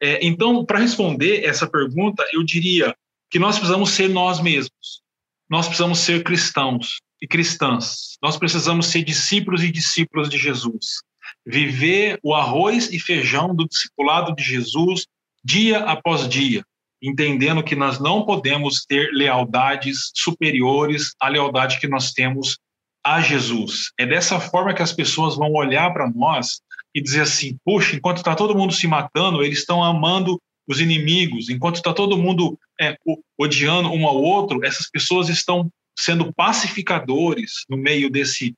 É, 0.00 0.24
então, 0.24 0.64
para 0.64 0.78
responder 0.78 1.44
essa 1.44 1.68
pergunta, 1.68 2.24
eu 2.32 2.44
diria 2.44 2.94
que 3.28 3.38
nós 3.38 3.58
precisamos 3.58 3.90
ser 3.90 4.08
nós 4.08 4.40
mesmos. 4.40 5.02
Nós 5.50 5.66
precisamos 5.66 5.98
ser 5.98 6.22
cristãos 6.22 7.00
e 7.20 7.26
cristãs. 7.26 8.16
Nós 8.22 8.36
precisamos 8.36 8.86
ser 8.86 9.02
discípulos 9.02 9.64
e 9.64 9.72
discípulas 9.72 10.30
de 10.30 10.38
Jesus. 10.38 11.00
Viver 11.44 12.18
o 12.22 12.32
arroz 12.32 12.90
e 12.92 13.00
feijão 13.00 13.54
do 13.54 13.66
discipulado 13.66 14.34
de 14.34 14.44
Jesus 14.44 15.04
dia 15.44 15.80
após 15.80 16.28
dia, 16.28 16.62
entendendo 17.02 17.62
que 17.62 17.74
nós 17.74 17.98
não 17.98 18.24
podemos 18.24 18.84
ter 18.86 19.10
lealdades 19.12 20.12
superiores 20.14 21.12
à 21.20 21.28
lealdade 21.28 21.80
que 21.80 21.88
nós 21.88 22.12
temos 22.12 22.56
a 23.04 23.20
Jesus. 23.20 23.92
É 23.98 24.06
dessa 24.06 24.40
forma 24.40 24.74
que 24.74 24.82
as 24.82 24.92
pessoas 24.92 25.36
vão 25.36 25.52
olhar 25.52 25.92
para 25.92 26.10
nós 26.10 26.60
e 26.94 27.02
dizer 27.02 27.22
assim: 27.22 27.56
puxa, 27.64 27.96
enquanto 27.96 28.18
está 28.18 28.34
todo 28.34 28.56
mundo 28.56 28.72
se 28.72 28.86
matando, 28.86 29.42
eles 29.42 29.58
estão 29.58 29.82
amando 29.82 30.40
os 30.68 30.80
inimigos, 30.80 31.48
enquanto 31.48 31.76
está 31.76 31.92
todo 31.92 32.16
mundo 32.16 32.58
é, 32.80 32.96
odiando 33.36 33.90
um 33.90 34.06
ao 34.06 34.16
outro, 34.16 34.64
essas 34.64 34.88
pessoas 34.88 35.28
estão 35.28 35.68
sendo 35.98 36.32
pacificadores 36.32 37.64
no 37.68 37.76
meio 37.76 38.08
desse, 38.08 38.54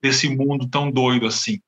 desse 0.00 0.28
mundo 0.28 0.68
tão 0.68 0.90
doido 0.90 1.26
assim. 1.26 1.58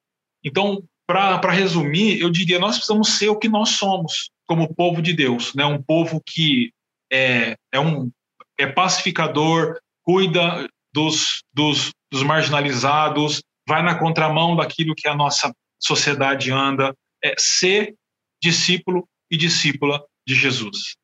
Então, 0.45 0.83
para 1.07 1.51
resumir, 1.51 2.21
eu 2.21 2.31
diria: 2.31 2.59
nós 2.59 2.77
precisamos 2.77 3.19
ser 3.19 3.29
o 3.29 3.39
que 3.39 3.49
nós 3.49 3.71
somos, 3.71 4.31
como 4.47 4.73
povo 4.75 5.03
de 5.03 5.13
Deus, 5.13 5.55
né? 5.55 5.65
um 5.65 5.83
povo 5.83 6.23
que 6.25 6.71
é, 7.11 7.57
é, 7.73 7.81
um, 7.81 8.11
é 8.59 8.67
pacificador, 8.67 9.79
cuida 10.03 10.69
dos, 10.93 11.43
dos, 11.53 11.91
dos 12.11 12.23
marginalizados, 12.23 13.43
vai 13.69 13.83
na 13.83 13.99
contramão 13.99 14.57
daquilo 14.57 14.95
que 14.95 15.09
a 15.09 15.15
nossa 15.15 15.53
sociedade 15.79 16.51
anda, 16.51 16.95
é 17.23 17.35
ser 17.39 17.95
discípulo 18.43 19.07
e 19.31 19.37
discípula 19.37 20.03
de 20.27 20.35
Jesus. 20.35 20.97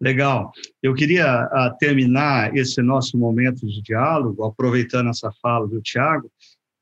Legal. 0.00 0.50
Eu 0.82 0.94
queria 0.94 1.44
uh, 1.44 1.76
terminar 1.78 2.56
esse 2.56 2.82
nosso 2.82 3.16
momento 3.16 3.66
de 3.66 3.80
diálogo, 3.82 4.44
aproveitando 4.44 5.10
essa 5.10 5.30
fala 5.40 5.66
do 5.68 5.80
Tiago, 5.80 6.30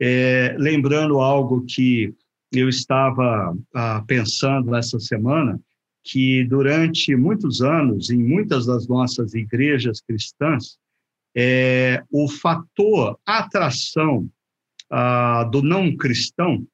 é, 0.00 0.56
lembrando 0.58 1.20
algo 1.20 1.64
que 1.66 2.14
eu 2.52 2.68
estava 2.68 3.52
uh, 3.52 4.06
pensando 4.06 4.74
essa 4.74 4.98
semana, 4.98 5.60
que 6.02 6.44
durante 6.44 7.14
muitos 7.14 7.60
anos, 7.60 8.08
em 8.08 8.16
muitas 8.16 8.64
das 8.64 8.88
nossas 8.88 9.34
igrejas 9.34 10.00
cristãs, 10.00 10.78
é, 11.34 12.02
o 12.10 12.28
fator 12.28 13.18
atração 13.24 14.28
ah, 14.90 15.44
do 15.44 15.62
não 15.62 15.96
cristão 15.96 16.66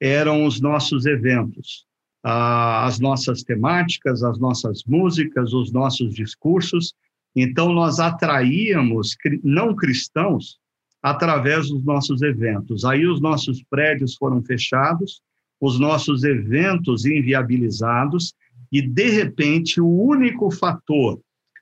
eram 0.00 0.44
os 0.44 0.60
nossos 0.60 1.06
eventos, 1.06 1.86
ah, 2.24 2.84
as 2.86 2.98
nossas 2.98 3.42
temáticas, 3.42 4.22
as 4.22 4.38
nossas 4.38 4.82
músicas, 4.84 5.52
os 5.52 5.72
nossos 5.72 6.14
discursos. 6.14 6.94
Então, 7.34 7.72
nós 7.72 8.00
atraíamos 8.00 9.16
não 9.44 9.74
cristãos 9.74 10.58
através 11.02 11.68
dos 11.68 11.84
nossos 11.84 12.22
eventos. 12.22 12.84
Aí, 12.84 13.06
os 13.06 13.20
nossos 13.20 13.62
prédios 13.70 14.16
foram 14.16 14.42
fechados, 14.42 15.22
os 15.60 15.78
nossos 15.78 16.24
eventos 16.24 17.04
inviabilizados, 17.04 18.34
e, 18.72 18.82
de 18.82 19.10
repente, 19.10 19.80
o 19.80 19.88
único 19.88 20.50
fator 20.50 21.20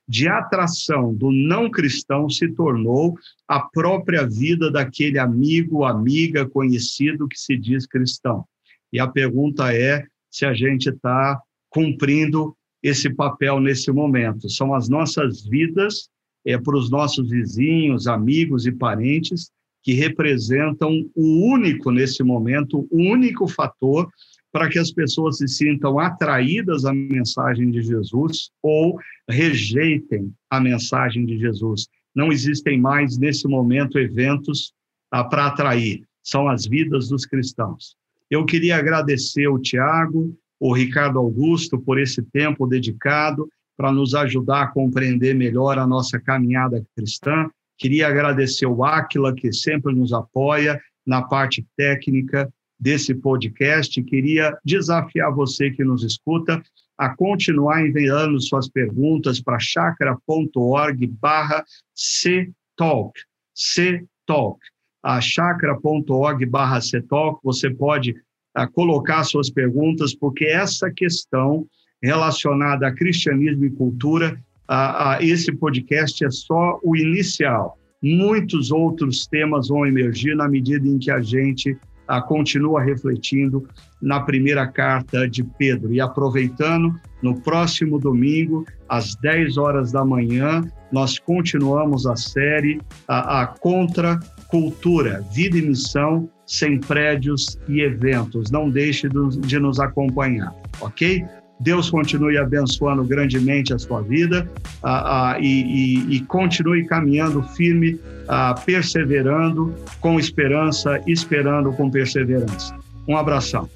de 0.09 0.27
atração 0.27 1.13
do 1.13 1.31
não 1.31 1.69
cristão 1.69 2.27
se 2.27 2.47
tornou 2.47 3.15
a 3.47 3.59
própria 3.59 4.25
vida 4.27 4.71
daquele 4.71 5.19
amigo, 5.19 5.85
amiga, 5.85 6.49
conhecido 6.49 7.27
que 7.27 7.39
se 7.39 7.55
diz 7.55 7.85
cristão. 7.85 8.43
E 8.91 8.99
a 8.99 9.07
pergunta 9.07 9.71
é 9.71 10.03
se 10.27 10.47
a 10.47 10.53
gente 10.55 10.89
está 10.89 11.39
cumprindo 11.69 12.57
esse 12.81 13.07
papel 13.07 13.59
nesse 13.59 13.91
momento. 13.91 14.49
São 14.49 14.73
as 14.73 14.89
nossas 14.89 15.45
vidas 15.45 16.09
é, 16.43 16.57
para 16.57 16.75
os 16.75 16.89
nossos 16.89 17.29
vizinhos, 17.29 18.07
amigos 18.07 18.65
e 18.65 18.71
parentes 18.71 19.51
que 19.83 19.93
representam 19.93 21.07
o 21.15 21.53
único 21.53 21.91
nesse 21.91 22.23
momento, 22.23 22.87
o 22.89 22.97
único 22.97 23.47
fator 23.47 24.09
para 24.51 24.69
que 24.69 24.79
as 24.79 24.91
pessoas 24.91 25.37
se 25.37 25.47
sintam 25.47 25.99
atraídas 25.99 26.85
à 26.85 26.93
mensagem 26.93 27.69
de 27.69 27.81
Jesus 27.81 28.49
ou 28.61 28.99
rejeitem 29.29 30.33
a 30.49 30.59
mensagem 30.59 31.25
de 31.25 31.37
Jesus. 31.37 31.87
Não 32.15 32.31
existem 32.31 32.79
mais, 32.79 33.17
nesse 33.17 33.47
momento, 33.47 33.99
eventos 33.99 34.73
ah, 35.11 35.23
para 35.23 35.47
atrair, 35.47 36.03
são 36.23 36.47
as 36.47 36.65
vidas 36.65 37.09
dos 37.09 37.25
cristãos. 37.25 37.95
Eu 38.29 38.45
queria 38.45 38.77
agradecer 38.77 39.47
o 39.47 39.59
Tiago, 39.59 40.35
o 40.59 40.73
Ricardo 40.73 41.19
Augusto, 41.19 41.79
por 41.79 41.99
esse 41.99 42.21
tempo 42.21 42.67
dedicado 42.67 43.47
para 43.77 43.91
nos 43.91 44.13
ajudar 44.13 44.63
a 44.63 44.67
compreender 44.67 45.33
melhor 45.33 45.79
a 45.79 45.87
nossa 45.87 46.19
caminhada 46.19 46.83
cristã. 46.95 47.49
Queria 47.77 48.07
agradecer 48.07 48.65
o 48.65 48.83
Áquila, 48.83 49.33
que 49.33 49.53
sempre 49.53 49.95
nos 49.95 50.11
apoia 50.11 50.79
na 51.05 51.21
parte 51.21 51.65
técnica 51.77 52.51
desse 52.79 53.13
podcast. 53.13 54.01
Queria 54.03 54.57
desafiar 54.63 55.33
você 55.33 55.69
que 55.69 55.83
nos 55.83 56.03
escuta 56.03 56.61
a 56.97 57.15
continuar 57.15 57.85
enviando 57.85 58.39
suas 58.41 58.69
perguntas 58.69 59.41
para 59.41 59.59
chakra.org 59.59 61.07
barra 61.07 61.63
ctalk, 61.95 63.19
ctalk. 63.55 64.59
A 65.01 65.21
chakra.org 65.21 66.45
barra 66.45 66.79
ctalk, 66.81 67.39
você 67.43 67.69
pode 67.69 68.15
a, 68.53 68.63
ah, 68.63 68.67
colocar 68.67 69.23
suas 69.23 69.49
perguntas, 69.49 70.13
porque 70.13 70.45
essa 70.45 70.91
questão 70.91 71.65
relacionada 72.01 72.87
a 72.87 72.93
cristianismo 72.93 73.65
e 73.65 73.69
cultura, 73.71 74.41
a, 74.67 75.15
a, 75.15 75.23
esse 75.23 75.51
podcast 75.53 76.25
é 76.25 76.29
só 76.29 76.79
o 76.83 76.95
inicial. 76.95 77.77
Muitos 78.01 78.71
outros 78.71 79.27
temas 79.27 79.67
vão 79.67 79.85
emergir 79.85 80.35
na 80.35 80.47
medida 80.47 80.87
em 80.87 80.97
que 80.97 81.11
a 81.11 81.21
gente 81.21 81.77
ah, 82.09 82.21
continua 82.21 82.81
refletindo 82.81 83.67
na 84.01 84.19
primeira 84.19 84.67
carta 84.67 85.29
de 85.29 85.43
Pedro. 85.43 85.93
E 85.93 86.01
aproveitando, 86.01 86.93
no 87.21 87.39
próximo 87.39 87.99
domingo, 87.99 88.65
às 88.87 89.15
10 89.15 89.57
horas 89.57 89.91
da 89.91 90.03
manhã, 90.03 90.63
nós 90.91 91.19
continuamos 91.19 92.07
a 92.07 92.15
série 92.15 92.81
a, 93.07 93.41
a 93.41 93.47
Contra 93.47 94.19
Cultura, 94.47 95.23
Vida 95.31 95.57
e 95.57 95.61
Missão 95.61 96.27
sem 96.47 96.79
prédios 96.79 97.59
e 97.67 97.81
eventos. 97.81 98.49
Não 98.49 98.69
deixe 98.71 99.07
de 99.07 99.59
nos 99.59 99.79
acompanhar, 99.79 100.51
ok? 100.81 101.23
Deus 101.59 101.89
continue 101.89 102.37
abençoando 102.37 103.03
grandemente 103.03 103.73
a 103.73 103.79
sua 103.79 104.01
vida 104.01 104.49
ah, 104.81 105.33
ah, 105.33 105.39
e, 105.39 105.45
e, 105.45 106.15
e, 106.15 106.19
continue 106.21 106.85
caminhando 106.85 107.43
firme, 107.43 107.99
ah, 108.27 108.55
perseverando 108.65 109.75
com 109.99 110.19
esperança, 110.19 111.01
esperando 111.05 111.73
com 111.73 111.89
perseverança. 111.89 112.77
Um 113.07 113.17
abração. 113.17 113.69